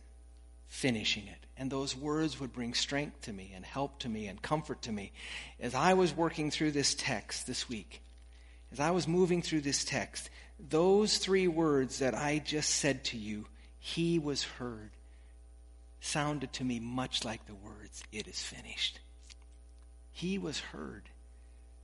finishing 0.68 1.28
it. 1.28 1.38
And 1.58 1.72
those 1.72 1.96
words 1.96 2.38
would 2.42 2.52
bring 2.52 2.74
strength 2.74 3.22
to 3.22 3.34
me 3.34 3.54
and 3.56 3.64
help 3.64 4.00
to 4.00 4.10
me 4.10 4.28
and 4.28 4.42
comfort 4.42 4.82
to 4.82 4.92
me. 4.92 5.14
As 5.62 5.74
I 5.74 5.94
was 5.94 6.14
working 6.14 6.52
through 6.52 6.72
this 6.72 6.94
text 6.94 7.48
this 7.48 7.70
week, 7.70 8.02
as 8.74 8.82
I 8.82 8.92
was 8.92 9.08
moving 9.08 9.42
through 9.42 9.62
this 9.62 9.86
text, 9.86 10.30
those 10.60 11.18
three 11.18 11.48
words 11.48 12.00
that 12.00 12.16
I 12.16 12.40
just 12.40 12.70
said 12.70 13.04
to 13.06 13.18
you, 13.18 13.46
he 13.80 14.20
was 14.20 14.44
heard, 14.44 14.92
sounded 16.00 16.54
to 16.54 16.64
me 16.64 16.80
much 16.80 17.24
like 17.24 17.46
the 17.46 17.56
words, 17.56 18.04
it 18.12 18.28
is 18.28 18.42
finished. 18.42 19.00
He 20.12 20.38
was 20.38 20.60
heard. 20.60 21.04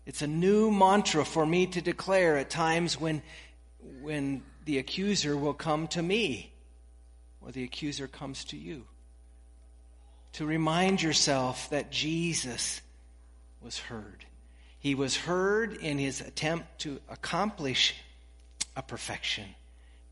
It's 0.05 0.21
a 0.21 0.27
new 0.27 0.71
mantra 0.71 1.25
for 1.25 1.45
me 1.45 1.67
to 1.67 1.81
declare 1.81 2.37
at 2.37 2.49
times 2.49 2.99
when, 2.99 3.21
when 4.01 4.43
the 4.65 4.77
accuser 4.77 5.35
will 5.37 5.53
come 5.53 5.87
to 5.89 6.01
me 6.01 6.51
or 7.41 7.51
the 7.51 7.63
accuser 7.63 8.07
comes 8.07 8.45
to 8.45 8.57
you 8.57 8.85
to 10.33 10.45
remind 10.45 11.01
yourself 11.01 11.69
that 11.69 11.91
Jesus 11.91 12.81
was 13.61 13.77
heard. 13.77 14.25
He 14.79 14.95
was 14.95 15.15
heard 15.15 15.73
in 15.73 15.97
his 15.97 16.21
attempt 16.21 16.79
to 16.79 16.99
accomplish 17.09 17.95
a 18.75 18.81
perfection, 18.81 19.45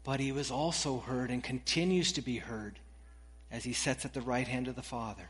but 0.04 0.19
he 0.19 0.32
was 0.32 0.52
also 0.52 1.00
heard 1.00 1.32
and 1.32 1.43
continues 1.43 2.12
to 2.13 2.22
be 2.22 2.38
heard 2.38 2.80
as 3.52 3.63
he 3.63 3.74
sits 3.74 4.06
at 4.06 4.13
the 4.13 4.22
right 4.22 4.48
hand 4.48 4.67
of 4.67 4.76
the 4.76 4.82
Father 4.82 5.30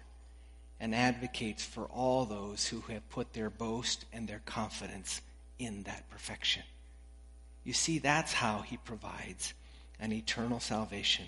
and 0.80 0.96
advocates 0.96 1.63
for 1.63 1.86
all 1.86 2.26
those 2.26 2.68
who 2.68 2.82
have 2.82 3.08
put 3.10 3.34
their 3.34 3.50
boast 3.50 4.06
and 4.13 4.28
their 4.28 4.42
confidence 4.46 5.22
in 5.58 5.84
that 5.84 6.10
perfection. 6.10 6.63
You 7.63 7.74
see, 7.74 8.00
that's 8.00 8.34
how 8.34 8.60
he 8.62 8.78
provides 8.78 9.54
an 10.00 10.13
eternal 10.13 10.60
salvation. 10.60 11.26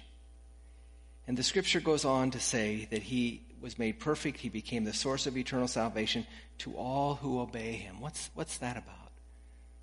And 1.28 1.38
the 1.38 1.44
scripture 1.44 1.82
goes 1.82 2.06
on 2.06 2.32
to 2.32 2.40
say 2.40 2.88
that 2.92 3.04
he 3.04 3.42
was 3.62 3.78
made 3.78 4.00
perfect. 4.00 4.40
He 4.40 4.50
became 4.50 4.86
the 4.86 4.94
source 4.94 5.28
of 5.28 5.38
eternal 5.38 5.68
salvation 5.68 6.26
to 6.60 6.74
all 6.76 7.16
who 7.16 7.40
obey 7.40 7.74
him. 7.74 8.00
What's, 8.00 8.30
what's 8.34 8.58
that 8.60 8.78
about? 8.78 9.12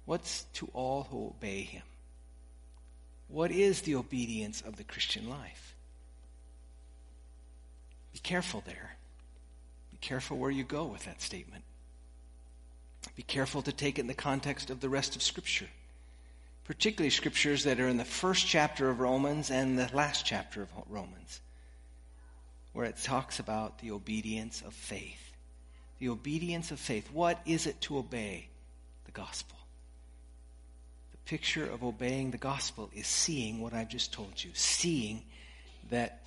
What's 0.05 0.45
to 0.55 0.69
all 0.73 1.07
who 1.11 1.27
obey 1.27 1.61
him? 1.61 1.83
What 3.29 3.51
is 3.51 3.83
the 3.83 3.95
obedience 3.95 4.63
of 4.63 4.77
the 4.77 4.85
Christian 4.85 5.29
life? 5.29 5.75
Be 8.13 8.19
careful 8.19 8.63
there. 8.67 8.97
Be 9.91 9.99
careful 10.01 10.39
where 10.39 10.51
you 10.51 10.65
go 10.65 10.87
with 10.87 11.05
that 11.05 11.21
statement. 11.21 11.65
Be 13.15 13.23
careful 13.23 13.63
to 13.63 13.73
take 13.73 13.99
it 13.99 14.03
in 14.03 14.07
the 14.07 14.15
context 14.15 14.71
of 14.71 14.81
the 14.81 14.89
rest 14.89 15.15
of 15.15 15.23
Scripture, 15.23 15.69
particularly 16.65 17.11
Scriptures 17.11 17.65
that 17.65 17.81
are 17.81 17.89
in 17.89 17.97
the 17.97 18.05
first 18.05 18.47
chapter 18.47 18.89
of 18.89 19.01
Romans 19.01 19.51
and 19.51 19.79
the 19.79 19.91
last 19.93 20.25
chapter 20.25 20.63
of 20.63 20.69
Romans 20.89 21.41
where 22.79 22.87
it 22.87 22.97
talks 23.03 23.41
about 23.41 23.81
the 23.81 23.91
obedience 23.91 24.63
of 24.65 24.73
faith. 24.73 25.33
The 25.99 26.11
obedience 26.11 26.71
of 26.71 26.79
faith. 26.79 27.11
What 27.13 27.41
is 27.45 27.67
it 27.67 27.81
to 27.81 27.99
obey 27.99 28.47
the 29.05 29.11
gospel? 29.11 29.58
Picture 31.29 31.71
of 31.71 31.85
obeying 31.85 32.31
the 32.31 32.39
gospel 32.39 32.89
is 32.95 33.07
seeing 33.07 33.61
what 33.61 33.75
I've 33.75 33.91
just 33.91 34.15
told 34.15 34.43
you, 34.43 34.51
seeing 34.55 35.23
that 35.91 36.23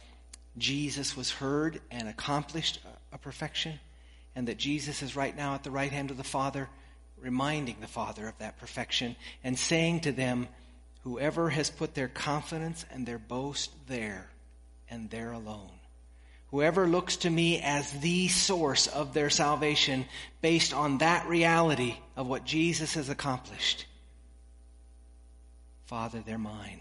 Jesus 0.59 1.17
was 1.17 1.31
heard 1.31 1.81
and 1.89 2.07
accomplished 2.07 2.79
a 3.11 3.17
perfection, 3.17 3.79
and 4.35 4.47
that 4.47 4.57
Jesus 4.59 5.01
is 5.01 5.15
right 5.15 5.35
now 5.35 5.55
at 5.55 5.63
the 5.63 5.71
right 5.71 5.91
hand 5.91 6.11
of 6.11 6.17
the 6.17 6.23
Father, 6.23 6.69
reminding 7.19 7.77
the 7.81 7.87
Father 7.87 8.27
of 8.27 8.37
that 8.37 8.59
perfection, 8.59 9.15
and 9.43 9.57
saying 9.57 10.01
to 10.01 10.11
them, 10.11 10.47
Whoever 11.03 11.49
has 11.49 11.71
put 11.71 11.95
their 11.95 12.07
confidence 12.07 12.85
and 12.91 13.07
their 13.07 13.17
boast 13.17 13.71
there, 13.87 14.29
and 14.87 15.09
there 15.09 15.31
alone, 15.31 15.71
Whoever 16.51 16.85
looks 16.85 17.15
to 17.17 17.29
me 17.31 17.59
as 17.59 17.91
the 18.01 18.27
source 18.27 18.85
of 18.85 19.15
their 19.15 19.31
salvation 19.31 20.05
based 20.41 20.73
on 20.73 20.99
that 20.99 21.27
reality 21.27 21.95
of 22.15 22.27
what 22.27 22.45
Jesus 22.45 22.93
has 22.93 23.09
accomplished, 23.09 23.87
Father, 25.91 26.23
they're 26.25 26.37
mine. 26.37 26.79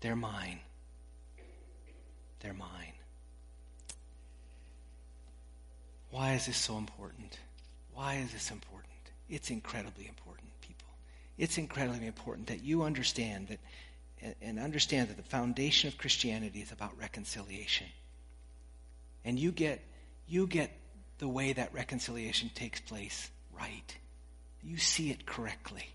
They're 0.00 0.16
mine. 0.16 0.58
They're 2.40 2.52
mine. 2.52 2.94
Why 6.10 6.32
is 6.32 6.46
this 6.46 6.56
so 6.56 6.76
important? 6.76 7.38
Why 7.94 8.16
is 8.16 8.32
this 8.32 8.50
important? 8.50 8.90
It's 9.28 9.50
incredibly 9.50 10.08
important, 10.08 10.48
people. 10.60 10.88
It's 11.38 11.56
incredibly 11.56 12.08
important 12.08 12.48
that 12.48 12.64
you 12.64 12.82
understand 12.82 13.46
that 13.46 14.36
and 14.42 14.58
understand 14.58 15.08
that 15.10 15.16
the 15.16 15.22
foundation 15.22 15.86
of 15.86 15.96
Christianity 15.96 16.60
is 16.60 16.72
about 16.72 16.98
reconciliation 16.98 17.86
and 19.24 19.38
you 19.38 19.52
get 19.52 19.80
you 20.26 20.48
get 20.48 20.72
the 21.18 21.28
way 21.28 21.52
that 21.52 21.72
reconciliation 21.72 22.50
takes 22.56 22.80
place 22.80 23.30
right. 23.52 23.96
You 24.64 24.78
see 24.78 25.10
it 25.10 25.26
correctly. 25.26 25.86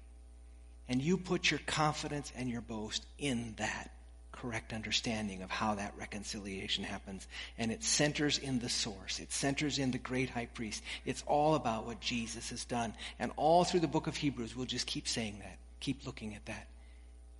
And 0.88 1.02
you 1.02 1.18
put 1.18 1.50
your 1.50 1.60
confidence 1.66 2.32
and 2.36 2.50
your 2.50 2.62
boast 2.62 3.06
in 3.18 3.56
that 3.58 3.92
correct 4.32 4.74
understanding 4.74 5.42
of 5.42 5.50
how 5.50 5.76
that 5.76 5.94
reconciliation 5.98 6.84
happens. 6.84 7.28
And 7.58 7.72
it 7.72 7.84
centers 7.84 8.38
in 8.38 8.60
the 8.60 8.70
source. 8.70 9.20
It 9.20 9.32
centers 9.32 9.80
in 9.80 9.92
the 9.92 9.98
great 9.98 10.30
high 10.30 10.48
priest. 10.48 10.84
It's 11.06 11.24
all 11.26 11.56
about 11.56 11.86
what 11.86 12.00
Jesus 12.02 12.50
has 12.50 12.66
done. 12.66 12.94
And 13.18 13.32
all 13.38 13.64
through 13.64 13.80
the 13.80 13.88
book 13.88 14.08
of 14.08 14.16
Hebrews, 14.16 14.56
we'll 14.56 14.66
just 14.66 14.88
keep 14.88 15.08
saying 15.08 15.40
that. 15.40 15.58
Keep 15.80 16.06
looking 16.06 16.36
at 16.36 16.46
that. 16.46 16.68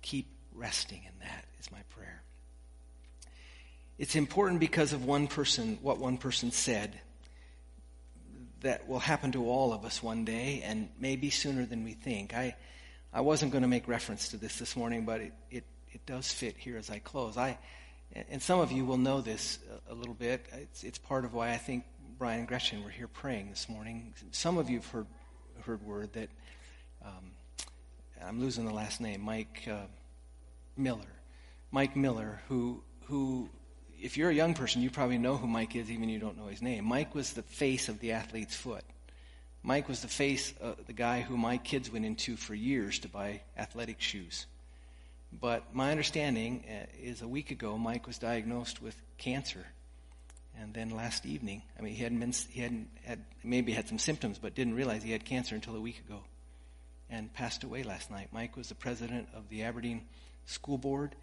Keep 0.02 0.26
resting 0.54 1.02
in 1.04 1.12
that 1.20 1.44
is 1.60 1.70
my 1.70 1.82
prayer. 1.94 2.22
It's 3.98 4.16
important 4.16 4.60
because 4.60 4.92
of 4.92 5.04
one 5.04 5.26
person, 5.26 5.78
what 5.82 5.98
one 5.98 6.18
person 6.18 6.50
said, 6.50 6.98
that 8.62 8.88
will 8.88 8.98
happen 8.98 9.32
to 9.32 9.48
all 9.48 9.72
of 9.72 9.84
us 9.84 10.02
one 10.02 10.24
day, 10.24 10.62
and 10.64 10.88
maybe 10.98 11.30
sooner 11.30 11.66
than 11.66 11.84
we 11.84 11.92
think. 11.92 12.34
I, 12.34 12.56
I 13.16 13.20
wasn't 13.20 13.50
going 13.50 13.62
to 13.62 13.68
make 13.68 13.88
reference 13.88 14.28
to 14.28 14.36
this 14.36 14.58
this 14.58 14.76
morning, 14.76 15.06
but 15.06 15.22
it, 15.22 15.32
it, 15.50 15.64
it 15.90 16.04
does 16.04 16.30
fit 16.30 16.54
here 16.54 16.76
as 16.76 16.90
I 16.90 16.98
close. 16.98 17.38
I, 17.38 17.56
and 18.28 18.42
some 18.42 18.60
of 18.60 18.72
you 18.72 18.84
will 18.84 18.98
know 18.98 19.22
this 19.22 19.58
a, 19.88 19.94
little 19.94 20.12
bit. 20.12 20.44
It's, 20.52 20.84
it's 20.84 20.98
part 20.98 21.24
of 21.24 21.32
why 21.32 21.50
I 21.50 21.56
think 21.56 21.84
Brian 22.18 22.40
and 22.40 22.46
Gretchen 22.46 22.84
were 22.84 22.90
here 22.90 23.08
praying 23.08 23.48
this 23.48 23.70
morning. 23.70 24.12
Some 24.32 24.58
of 24.58 24.68
you 24.68 24.80
have 24.80 24.90
heard, 24.90 25.06
heard 25.62 25.82
word 25.82 26.12
that, 26.12 26.28
um, 27.02 27.30
I'm 28.22 28.38
losing 28.38 28.66
the 28.66 28.74
last 28.74 29.00
name, 29.00 29.22
Mike 29.22 29.66
uh, 29.66 29.86
Miller. 30.76 31.00
Mike 31.70 31.96
Miller, 31.96 32.42
who, 32.48 32.82
who 33.06 33.48
if 33.98 34.18
you're 34.18 34.28
a 34.28 34.34
young 34.34 34.52
person, 34.52 34.82
you 34.82 34.90
probably 34.90 35.16
know 35.16 35.38
who 35.38 35.46
Mike 35.46 35.74
is, 35.74 35.90
even 35.90 36.10
you 36.10 36.18
don't 36.18 36.36
know 36.36 36.48
his 36.48 36.60
name. 36.60 36.84
Mike 36.84 37.14
was 37.14 37.32
the 37.32 37.42
face 37.42 37.88
of 37.88 37.98
the 38.00 38.12
athlete's 38.12 38.54
foot. 38.54 38.84
Mike 39.66 39.88
was 39.88 40.00
the 40.00 40.08
face, 40.08 40.54
uh, 40.62 40.74
the 40.86 40.92
guy 40.92 41.22
who 41.22 41.36
my 41.36 41.58
kids 41.58 41.90
went 41.90 42.04
into 42.04 42.36
for 42.36 42.54
years 42.54 43.00
to 43.00 43.08
buy 43.08 43.40
athletic 43.58 44.00
shoes. 44.00 44.46
But 45.32 45.74
my 45.74 45.90
understanding 45.90 46.62
uh, 46.70 46.86
is 47.02 47.20
a 47.20 47.26
week 47.26 47.50
ago, 47.50 47.76
Mike 47.76 48.06
was 48.06 48.16
diagnosed 48.16 48.80
with 48.80 48.94
cancer. 49.18 49.66
And 50.56 50.72
then 50.72 50.90
last 50.90 51.26
evening, 51.26 51.62
I 51.76 51.82
mean, 51.82 51.96
he 51.96 52.02
hadn't 52.04 52.20
been, 52.20 52.32
he 52.48 52.60
hadn't 52.60 52.88
had, 53.04 53.24
maybe 53.42 53.72
had 53.72 53.88
some 53.88 53.98
symptoms, 53.98 54.38
but 54.38 54.54
didn't 54.54 54.74
realize 54.74 55.02
he 55.02 55.10
had 55.10 55.24
cancer 55.24 55.56
until 55.56 55.74
a 55.74 55.80
week 55.80 56.00
ago 56.08 56.20
and 57.10 57.34
passed 57.34 57.64
away 57.64 57.82
last 57.82 58.08
night. 58.08 58.28
Mike 58.32 58.56
was 58.56 58.68
the 58.68 58.76
president 58.76 59.26
of 59.34 59.48
the 59.48 59.64
Aberdeen 59.64 60.02
School 60.44 60.78
Board. 60.78 61.16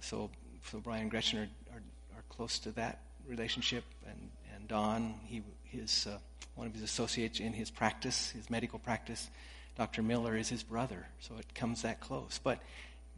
So, 0.00 0.30
so 0.70 0.80
Brian 0.80 1.02
and 1.02 1.10
Gretchen 1.10 1.40
are, 1.70 1.82
are 2.16 2.24
close 2.30 2.58
to 2.60 2.70
that 2.72 3.00
relationship. 3.28 3.84
And, 4.08 4.30
and 4.56 4.66
Don, 4.66 5.14
he, 5.26 5.42
his, 5.72 6.06
uh, 6.06 6.18
one 6.54 6.66
of 6.66 6.74
his 6.74 6.82
associates 6.82 7.40
in 7.40 7.52
his 7.52 7.70
practice, 7.70 8.30
his 8.30 8.48
medical 8.50 8.78
practice, 8.78 9.30
Dr. 9.76 10.02
Miller 10.02 10.36
is 10.36 10.48
his 10.48 10.62
brother. 10.62 11.06
So 11.20 11.34
it 11.38 11.54
comes 11.54 11.82
that 11.82 12.00
close. 12.00 12.38
But, 12.42 12.60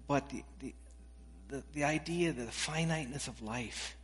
but 0.06 0.28
the, 0.30 0.42
the, 0.60 0.74
the, 1.48 1.62
the 1.74 1.84
idea 1.84 2.32
the 2.32 2.46
finiteness 2.46 3.28
of 3.28 3.42
life, 3.42 3.96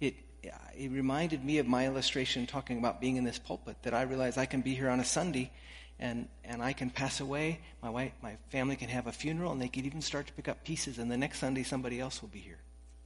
it, 0.00 0.14
it 0.42 0.90
reminded 0.90 1.44
me 1.44 1.58
of 1.58 1.66
my 1.66 1.86
illustration 1.86 2.46
talking 2.46 2.78
about 2.78 3.00
being 3.00 3.16
in 3.16 3.24
this 3.24 3.38
pulpit 3.38 3.76
that 3.82 3.94
I 3.94 4.02
realize 4.02 4.38
I 4.38 4.46
can 4.46 4.60
be 4.60 4.74
here 4.74 4.88
on 4.88 5.00
a 5.00 5.04
Sunday 5.04 5.50
and, 5.98 6.28
and 6.44 6.62
I 6.62 6.72
can 6.72 6.90
pass 6.90 7.20
away. 7.20 7.60
My 7.82 7.90
wife, 7.90 8.12
my 8.22 8.36
family 8.48 8.76
can 8.76 8.88
have 8.88 9.06
a 9.06 9.12
funeral 9.12 9.52
and 9.52 9.60
they 9.60 9.68
can 9.68 9.84
even 9.84 10.02
start 10.02 10.26
to 10.28 10.32
pick 10.32 10.48
up 10.48 10.64
pieces 10.64 10.98
and 10.98 11.10
the 11.10 11.16
next 11.16 11.38
Sunday 11.38 11.62
somebody 11.62 12.00
else 12.00 12.22
will 12.22 12.28
be 12.28 12.40
here. 12.40 12.58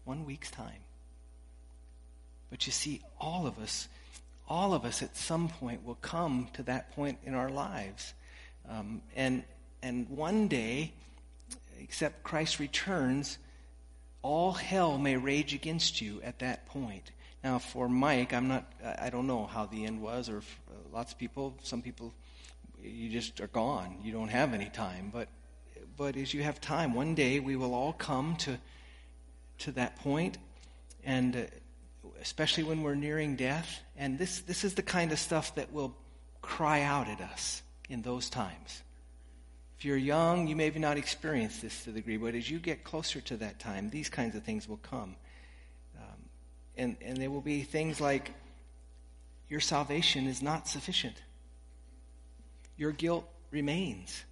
One 0.05 0.25
week's 0.25 0.51
time. 0.51 0.85
But 2.51 2.67
you 2.67 2.73
see, 2.73 3.03
all 3.21 3.47
of 3.47 3.59
us, 3.59 3.89
all 4.49 4.75
of 4.75 4.85
us 4.85 5.03
at 5.03 5.17
some 5.17 5.49
point 5.49 5.85
will 5.85 5.97
come 5.97 6.49
to 6.55 6.63
that 6.65 6.95
point 6.95 7.19
in 7.25 7.35
our 7.35 7.49
lives. 7.49 8.15
Um, 8.69 9.03
and, 9.15 9.45
and 9.83 10.09
one 10.09 10.49
day, 10.49 10.93
except 11.81 12.23
Christ 12.23 12.59
returns, 12.59 13.39
all 14.23 14.53
hell 14.53 14.99
may 14.99 15.17
rage 15.17 15.55
against 15.55 16.01
you 16.01 16.21
at 16.23 16.39
that 16.41 16.67
point. 16.67 17.13
Now, 17.45 17.59
for 17.59 17.89
Mike, 17.89 18.33
I'm 18.33 18.49
not, 18.49 18.73
I 18.99 19.11
don't 19.11 19.27
know 19.27 19.47
how 19.47 19.67
the 19.67 19.85
end 19.85 20.01
was, 20.01 20.29
or 20.29 20.39
uh, 20.39 20.41
lots 20.93 21.13
of 21.13 21.19
people, 21.19 21.57
some 21.63 21.83
people, 21.83 22.13
you 22.83 23.09
just 23.09 23.41
are 23.41 23.47
gone. 23.49 23.99
You 24.03 24.13
don't 24.13 24.29
have 24.29 24.53
any 24.53 24.69
time. 24.69 25.11
But, 25.13 25.29
but 25.97 26.17
as 26.17 26.35
you 26.35 26.43
have 26.43 26.61
time, 26.61 26.95
one 26.95 27.15
day 27.15 27.39
we 27.41 27.57
will 27.57 27.75
all 27.75 27.93
come 27.93 28.37
to, 28.39 28.59
to 29.59 29.73
that 29.73 29.97
point, 29.97 30.39
and 31.05 31.37
uh, 31.37 31.41
especially 32.21 32.65
when 32.65 32.83
we're 32.83 32.95
nearing 32.95 33.37
death. 33.37 33.81
And 33.97 34.19
this, 34.19 34.41
this 34.41 34.65
is 34.65 34.75
the 34.75 34.83
kind 34.83 35.13
of 35.13 35.19
stuff 35.19 35.55
that 35.55 35.73
will 35.73 35.95
cry 36.43 36.83
out 36.83 37.09
at 37.09 37.21
us 37.21 37.63
in 37.89 38.03
those 38.03 38.31
times. 38.31 38.83
If 39.79 39.85
you're 39.85 39.97
young, 39.97 40.47
you 40.47 40.57
maybe 40.57 40.79
not 40.79 40.97
experience 40.97 41.61
this 41.61 41.85
to 41.85 41.91
the 41.91 42.01
degree, 42.01 42.17
but 42.17 42.35
as 42.35 42.51
you 42.51 42.59
get 42.59 42.83
closer 42.83 43.21
to 43.23 43.37
that 43.39 43.59
time, 43.59 43.91
these 43.91 44.09
kinds 44.09 44.35
of 44.35 44.43
things 44.43 44.69
will 44.69 44.79
come. 44.79 45.17
Um, 45.99 46.19
and, 46.77 46.97
and 47.03 47.17
there 47.19 47.31
will 47.31 47.43
be 47.43 47.63
things 47.63 48.01
like 48.01 48.33
your 49.49 49.61
salvation 49.61 50.27
is 50.27 50.43
not 50.43 50.67
sufficient, 50.67 51.17
your 52.77 52.93
guilt 52.93 53.29
remains, 53.51 54.25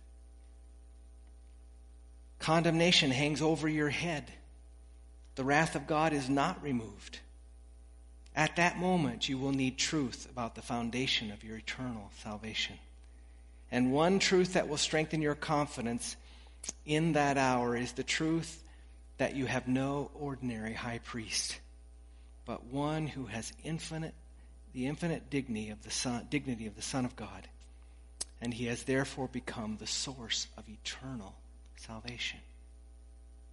condemnation 2.39 3.11
hangs 3.11 3.41
over 3.41 3.69
your 3.69 3.91
head, 3.91 4.25
the 5.35 5.45
wrath 5.45 5.77
of 5.77 5.87
God 5.87 6.13
is 6.13 6.29
not 6.29 6.63
removed. 6.63 7.19
At 8.37 8.57
that 8.57 8.79
moment, 8.79 9.29
you 9.29 9.39
will 9.39 9.53
need 9.53 9.79
truth 9.79 10.29
about 10.31 10.55
the 10.55 10.63
foundation 10.63 11.31
of 11.31 11.45
your 11.45 11.57
eternal 11.59 12.11
salvation. 12.23 12.77
And 13.71 13.93
one 13.93 14.19
truth 14.19 14.55
that 14.55 14.69
will 14.69 14.77
strengthen 14.77 15.23
your 15.23 15.35
confidence 15.35 16.17
in 16.85 17.13
that 17.13 17.39
hour 17.39 17.77
is 17.77 17.93
the 17.93 18.03
truth 18.03 18.63
that 19.19 19.37
you 19.37 19.47
have 19.47 19.69
no 19.69 20.11
ordinary 20.15 20.75
high 20.75 20.99
priest, 20.99 21.61
but 22.45 22.65
one 22.65 23.07
who 23.07 23.27
has 23.27 23.53
infinite, 23.63 24.15
the 24.73 24.87
infinite 24.87 25.31
dignity 25.31 25.71
of 25.71 25.83
the 25.85 25.91
Son, 25.91 26.27
dignity 26.31 26.67
of 26.67 26.75
the 26.75 26.83
Son 26.83 27.05
of 27.05 27.15
God. 27.15 27.49
And 28.41 28.53
he 28.53 28.67
has 28.67 28.83
therefore 28.83 29.29
become 29.29 29.77
the 29.79 29.87
source 29.87 30.49
of 30.59 30.69
eternal 30.69 31.35
salvation. 31.77 32.41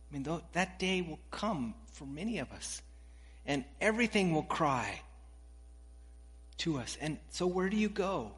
I 0.09 0.13
mean, 0.13 0.41
that 0.53 0.79
day 0.79 1.01
will 1.01 1.19
come 1.29 1.75
for 1.93 2.05
many 2.05 2.39
of 2.39 2.51
us, 2.51 2.81
and 3.45 3.63
everything 3.79 4.33
will 4.33 4.43
cry 4.43 5.01
to 6.59 6.77
us. 6.77 6.97
And 7.01 7.17
so, 7.29 7.47
where 7.47 7.69
do 7.69 7.77
you 7.77 7.89
go? 7.89 8.31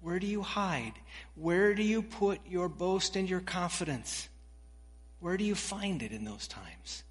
Where 0.00 0.18
do 0.18 0.26
you 0.26 0.42
hide? 0.42 0.94
Where 1.34 1.74
do 1.74 1.82
you 1.82 2.02
put 2.02 2.40
your 2.46 2.68
boast 2.68 3.16
and 3.16 3.28
your 3.28 3.40
confidence? 3.40 4.28
Where 5.20 5.36
do 5.36 5.44
you 5.44 5.54
find 5.54 6.02
it 6.02 6.12
in 6.12 6.24
those 6.24 6.46
times? 6.46 7.02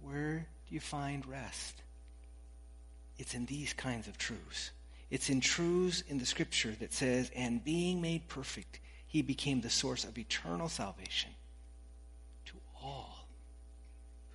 Where 0.00 0.46
do 0.68 0.74
you 0.74 0.80
find 0.80 1.26
rest? 1.26 1.82
It's 3.18 3.34
in 3.34 3.44
these 3.46 3.72
kinds 3.72 4.08
of 4.08 4.16
truths. 4.16 4.70
It's 5.10 5.28
in 5.28 5.42
truths 5.42 6.02
in 6.08 6.18
the 6.18 6.24
scripture 6.24 6.74
that 6.80 6.94
says, 6.94 7.30
and 7.36 7.62
being 7.62 8.00
made 8.00 8.28
perfect, 8.28 8.80
he 9.06 9.20
became 9.20 9.60
the 9.60 9.70
source 9.70 10.04
of 10.04 10.16
eternal 10.16 10.70
salvation 10.70 11.30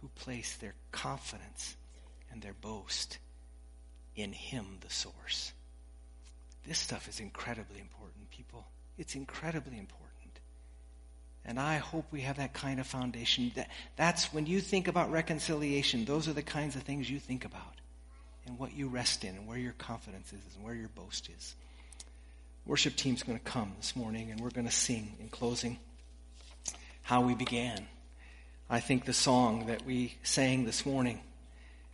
who 0.01 0.09
place 0.15 0.55
their 0.57 0.73
confidence 0.91 1.75
and 2.31 2.41
their 2.41 2.53
boast 2.53 3.17
in 4.15 4.31
Him, 4.33 4.77
the 4.81 4.89
source. 4.89 5.51
This 6.67 6.79
stuff 6.79 7.07
is 7.07 7.19
incredibly 7.19 7.79
important, 7.79 8.29
people. 8.29 8.67
It's 8.97 9.15
incredibly 9.15 9.77
important. 9.77 10.07
And 11.45 11.59
I 11.59 11.77
hope 11.77 12.05
we 12.11 12.21
have 12.21 12.37
that 12.37 12.53
kind 12.53 12.79
of 12.79 12.87
foundation. 12.87 13.51
That, 13.55 13.69
that's 13.95 14.33
when 14.33 14.45
you 14.45 14.59
think 14.59 14.89
about 14.89 15.11
reconciliation, 15.11 16.03
those 16.03 16.27
are 16.27 16.33
the 16.33 16.41
kinds 16.41 16.75
of 16.75 16.83
things 16.83 17.09
you 17.09 17.19
think 17.19 17.45
about 17.45 17.75
and 18.45 18.59
what 18.59 18.73
you 18.73 18.89
rest 18.89 19.23
in 19.23 19.35
and 19.35 19.47
where 19.47 19.57
your 19.57 19.73
confidence 19.73 20.33
is 20.33 20.55
and 20.55 20.63
where 20.63 20.75
your 20.75 20.89
boast 20.89 21.29
is. 21.29 21.55
Worship 22.65 22.97
team's 22.97 23.23
going 23.23 23.39
to 23.39 23.43
come 23.45 23.71
this 23.77 23.95
morning 23.95 24.29
and 24.29 24.41
we're 24.41 24.49
going 24.49 24.67
to 24.67 24.73
sing 24.73 25.13
in 25.21 25.29
closing 25.29 25.79
how 27.01 27.21
we 27.21 27.33
began. 27.33 27.87
I 28.69 28.81
think 28.81 29.05
the 29.05 29.13
song 29.13 29.67
that 29.67 29.85
we 29.85 30.15
sang 30.23 30.65
this 30.65 30.85
morning 30.85 31.21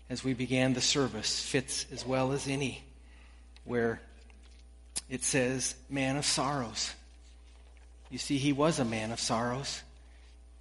as 0.09 0.23
we 0.23 0.33
began 0.33 0.73
the 0.73 0.81
service 0.81 1.39
fits 1.39 1.85
as 1.91 2.05
well 2.05 2.31
as 2.31 2.47
any, 2.47 2.83
where 3.63 4.01
it 5.07 5.23
says, 5.23 5.75
Man 5.87 6.17
of 6.17 6.25
sorrows. 6.25 6.91
You 8.09 8.17
see, 8.17 8.37
he 8.37 8.53
was 8.53 8.79
a 8.79 8.85
man 8.85 9.11
of 9.11 9.19
sorrows. 9.19 9.83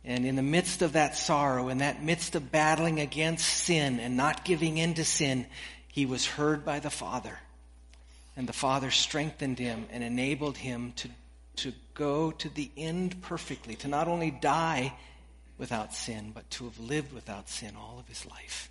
And 0.05 0.27
in 0.27 0.37
the 0.37 0.43
midst 0.43 0.83
of 0.83 0.95
that 0.95 1.17
sorrow, 1.17 1.69
in 1.69 1.79
that 1.79 2.03
midst 2.03 2.35
of 2.35 2.53
battling 2.53 3.01
against 3.01 3.47
sin 3.47 3.99
and 3.99 4.17
not 4.17 4.45
giving 4.45 4.77
in 4.77 4.95
to 4.95 5.05
sin, 5.05 5.47
he 5.89 6.05
was 6.05 6.27
heard 6.27 6.65
by 6.65 6.81
the 6.81 6.91
Father. 6.91 7.39
And 8.37 8.47
the 8.47 8.53
Father 8.53 8.91
strengthened 8.91 9.59
him 9.59 9.87
and 9.91 10.03
enabled 10.03 10.59
him 10.59 10.93
to, 10.97 11.09
to 11.57 11.73
go 11.95 12.33
to 12.33 12.49
the 12.51 12.71
end 12.77 13.23
perfectly, 13.23 13.77
to 13.77 13.89
not 13.89 14.09
only 14.09 14.31
die 14.31 14.93
without 15.63 15.95
sin, 15.95 16.33
but 16.35 16.51
to 16.51 16.65
have 16.65 16.81
lived 16.81 17.13
without 17.13 17.49
sin 17.49 17.77
all 17.79 17.97
of 18.01 18.09
his 18.09 18.27
life 18.27 18.69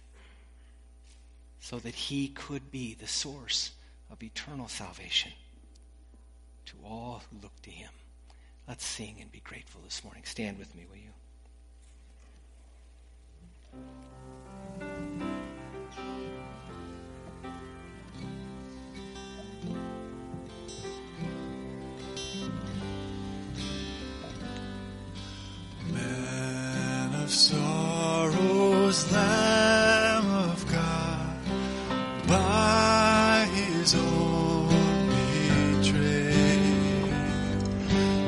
so 1.62 1.80
that 1.80 1.96
he 1.96 2.28
could 2.28 2.70
be 2.70 2.94
the 2.94 3.08
source 3.08 3.72
of 4.12 4.22
eternal 4.22 4.68
salvation 4.68 5.32
to 6.66 6.74
all 6.84 7.22
who 7.32 7.42
look 7.42 7.62
to 7.62 7.70
him. 7.70 7.92
Let's 8.68 8.86
sing 8.86 9.16
and 9.22 9.32
be 9.32 9.40
grateful 9.40 9.80
this 9.86 10.04
morning. 10.04 10.24
Stand 10.26 10.60
with 10.60 10.76
me, 10.76 10.86
will 10.90 10.98
you? 10.98 11.12
Sorrows, 27.32 29.10
Lamb 29.12 30.26
of 30.50 30.70
God, 30.70 31.38
by 32.28 33.48
his 33.56 33.96
own 33.96 34.68
betrayed, 35.80 37.14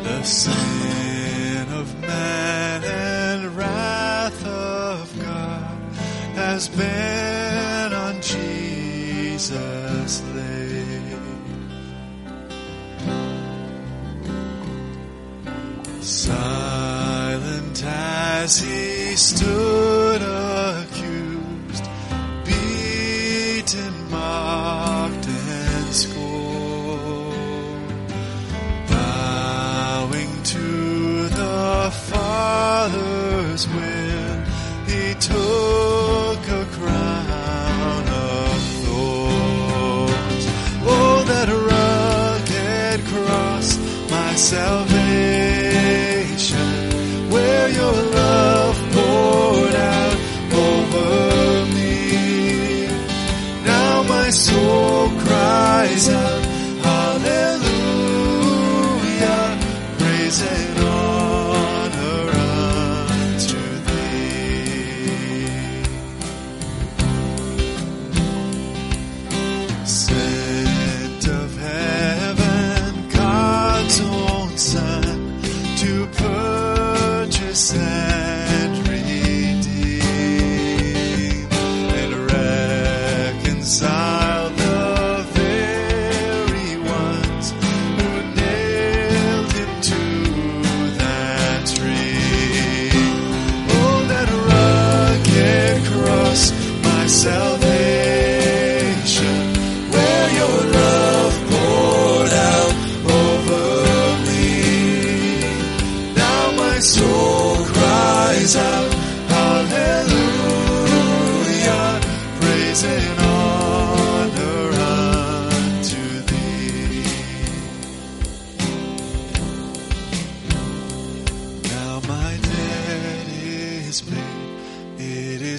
the 0.03 0.23
sin 0.23 1.67
of 1.73 1.99
man 2.01 2.83
and 2.85 3.55
wrath 3.57 4.45
of 4.45 5.19
God 5.19 5.77
has 6.35 6.69
been 6.69 7.93
on 7.93 8.21
Jesus 8.21 10.21
laid. 10.33 11.19
Silent 16.01 17.83
as 17.85 18.59
he 18.59 18.92
stood 19.15 20.21
accused, 20.21 21.85
beaten, 22.45 24.09
mocked, 24.09 25.27
and 25.27 25.93
scorned, 25.93 27.33
bowing 28.89 30.43
to 30.43 31.29
the 31.29 31.91
Father's 32.09 33.67
will, 33.67 34.43
he 34.87 35.13
took 35.19 36.47
a 36.49 36.65
crown 36.71 38.07
of 38.07 38.61
thorns. 38.83 40.45
Oh, 40.85 41.23
that 41.27 41.49
rugged 41.69 43.05
cross, 43.05 43.77
my 44.09 44.33
salvation, 44.35 45.02
cries 55.83 56.07
out, 56.07 56.42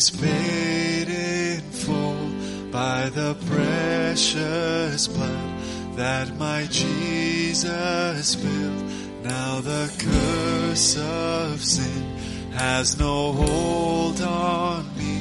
is 0.04 0.10
paid 0.20 1.08
in 1.08 1.60
full 1.70 2.28
by 2.70 3.08
the 3.10 3.34
precious 3.46 5.08
blood 5.08 5.96
that 5.96 6.36
my 6.36 6.66
Jesus 6.70 8.28
spilled. 8.28 8.84
Now 9.22 9.60
the 9.60 9.86
curse 9.98 10.96
of 10.98 11.64
sin 11.64 12.04
has 12.52 12.98
no 12.98 13.32
hold 13.32 14.20
on 14.20 14.84
me, 14.98 15.16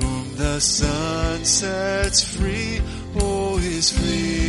whom 0.00 0.36
the 0.36 0.60
Son 0.60 1.44
sets 1.44 2.20
free, 2.36 2.82
oh, 3.20 3.56
is 3.58 3.90
free 3.90 4.47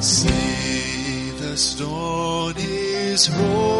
See 0.00 1.30
the 1.40 1.56
stone 1.56 2.54
is 2.56 3.28
rolled 3.30 3.77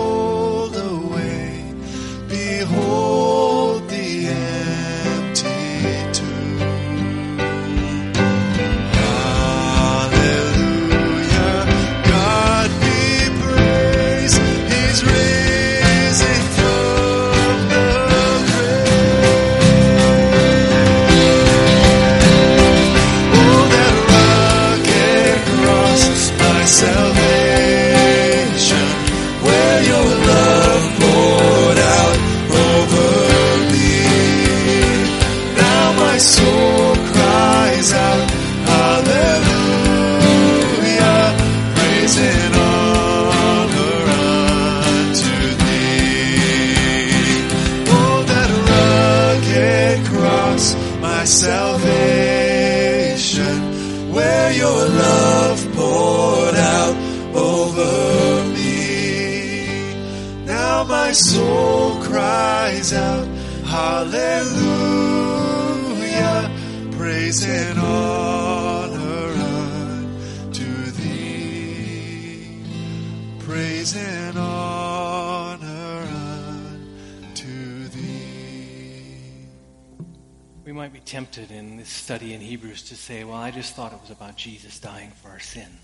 We 80.68 80.74
might 80.74 80.92
be 80.92 81.00
tempted 81.00 81.50
in 81.50 81.78
this 81.78 81.88
study 81.88 82.34
in 82.34 82.42
Hebrews 82.42 82.82
to 82.90 82.94
say, 82.94 83.24
well, 83.24 83.38
I 83.38 83.50
just 83.50 83.74
thought 83.74 83.94
it 83.94 84.02
was 84.02 84.10
about 84.10 84.36
Jesus 84.36 84.78
dying 84.78 85.12
for 85.12 85.30
our 85.30 85.40
sin. 85.40 85.78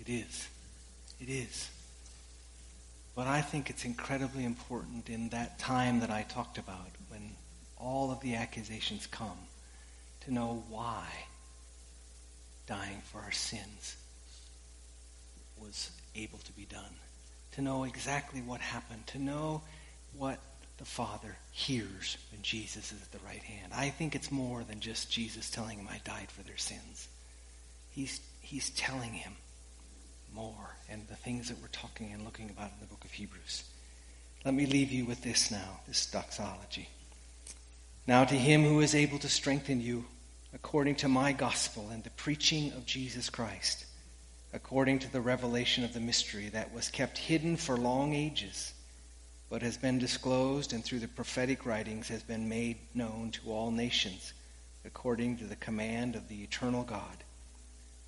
It 0.00 0.08
is. 0.08 0.48
It 1.20 1.28
is. 1.28 1.70
But 3.14 3.28
I 3.28 3.42
think 3.42 3.70
it's 3.70 3.84
incredibly 3.84 4.44
important 4.44 5.08
in 5.08 5.28
that 5.28 5.60
time 5.60 6.00
that 6.00 6.10
I 6.10 6.22
talked 6.22 6.58
about, 6.58 6.90
when 7.10 7.30
all 7.76 8.10
of 8.10 8.18
the 8.18 8.34
accusations 8.34 9.06
come, 9.06 9.38
to 10.22 10.34
know 10.34 10.64
why 10.68 11.06
dying 12.66 13.00
for 13.04 13.20
our 13.20 13.30
sins 13.30 13.96
was 15.60 15.92
able 16.16 16.38
to 16.38 16.52
be 16.54 16.64
done. 16.64 16.96
To 17.52 17.62
know 17.62 17.84
exactly 17.84 18.40
what 18.40 18.60
happened. 18.60 19.06
To 19.06 19.20
know 19.20 19.62
what 20.12 20.40
the 20.78 20.84
Father 20.84 21.36
hears 21.50 22.16
when 22.32 22.40
Jesus 22.42 22.92
is 22.92 23.02
at 23.02 23.12
the 23.12 23.26
right 23.26 23.42
hand. 23.42 23.72
I 23.74 23.90
think 23.90 24.14
it's 24.14 24.30
more 24.30 24.62
than 24.62 24.80
just 24.80 25.10
Jesus 25.10 25.50
telling 25.50 25.78
him 25.78 25.88
I 25.90 26.00
died 26.04 26.30
for 26.30 26.42
their 26.42 26.56
sins. 26.56 27.08
He's, 27.90 28.20
he's 28.40 28.70
telling 28.70 29.12
him 29.12 29.32
more 30.34 30.76
and 30.88 31.06
the 31.08 31.16
things 31.16 31.48
that 31.48 31.60
we're 31.60 31.68
talking 31.68 32.12
and 32.12 32.24
looking 32.24 32.48
about 32.50 32.70
in 32.70 32.80
the 32.80 32.86
book 32.86 33.04
of 33.04 33.10
Hebrews. 33.10 33.64
Let 34.44 34.54
me 34.54 34.66
leave 34.66 34.92
you 34.92 35.04
with 35.04 35.22
this 35.22 35.50
now, 35.50 35.80
this 35.86 36.06
doxology. 36.06 36.88
Now 38.06 38.24
to 38.24 38.34
him 38.34 38.62
who 38.64 38.80
is 38.80 38.94
able 38.94 39.18
to 39.18 39.28
strengthen 39.28 39.80
you 39.80 40.04
according 40.54 40.94
to 40.96 41.08
my 41.08 41.32
gospel 41.32 41.88
and 41.90 42.04
the 42.04 42.10
preaching 42.10 42.72
of 42.72 42.86
Jesus 42.86 43.28
Christ, 43.28 43.84
according 44.52 45.00
to 45.00 45.12
the 45.12 45.20
revelation 45.20 45.84
of 45.84 45.92
the 45.92 46.00
mystery 46.00 46.48
that 46.50 46.72
was 46.72 46.88
kept 46.88 47.18
hidden 47.18 47.56
for 47.56 47.76
long 47.76 48.14
ages, 48.14 48.72
but 49.50 49.62
has 49.62 49.76
been 49.76 49.98
disclosed 49.98 50.72
and 50.72 50.84
through 50.84 50.98
the 50.98 51.08
prophetic 51.08 51.64
writings 51.64 52.08
has 52.08 52.22
been 52.22 52.48
made 52.48 52.76
known 52.94 53.30
to 53.30 53.50
all 53.50 53.70
nations, 53.70 54.32
according 54.84 55.36
to 55.38 55.44
the 55.44 55.56
command 55.56 56.14
of 56.16 56.28
the 56.28 56.42
eternal 56.42 56.82
God, 56.82 57.24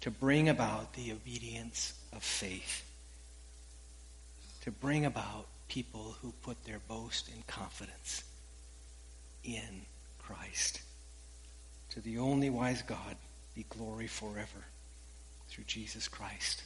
to 0.01 0.11
bring 0.11 0.49
about 0.49 0.95
the 0.95 1.13
obedience 1.13 1.95
of 2.13 2.23
faith, 2.23 2.85
to 4.63 4.71
bring 4.71 5.07
about 5.07 5.47
people 5.69 6.17
who 6.21 6.33
put 6.43 6.65
their 6.65 6.81
boast 6.89 7.29
and 7.29 7.47
confidence 7.47 8.25
in 9.45 9.83
Christ. 10.19 10.83
To 11.91 12.01
the 12.01 12.19
only 12.19 12.51
wise 12.51 12.83
God 12.83 13.17
be 13.55 13.65
glory 13.69 14.07
forever 14.07 14.65
through 15.49 15.65
Jesus 15.65 16.07
Christ. 16.07 16.63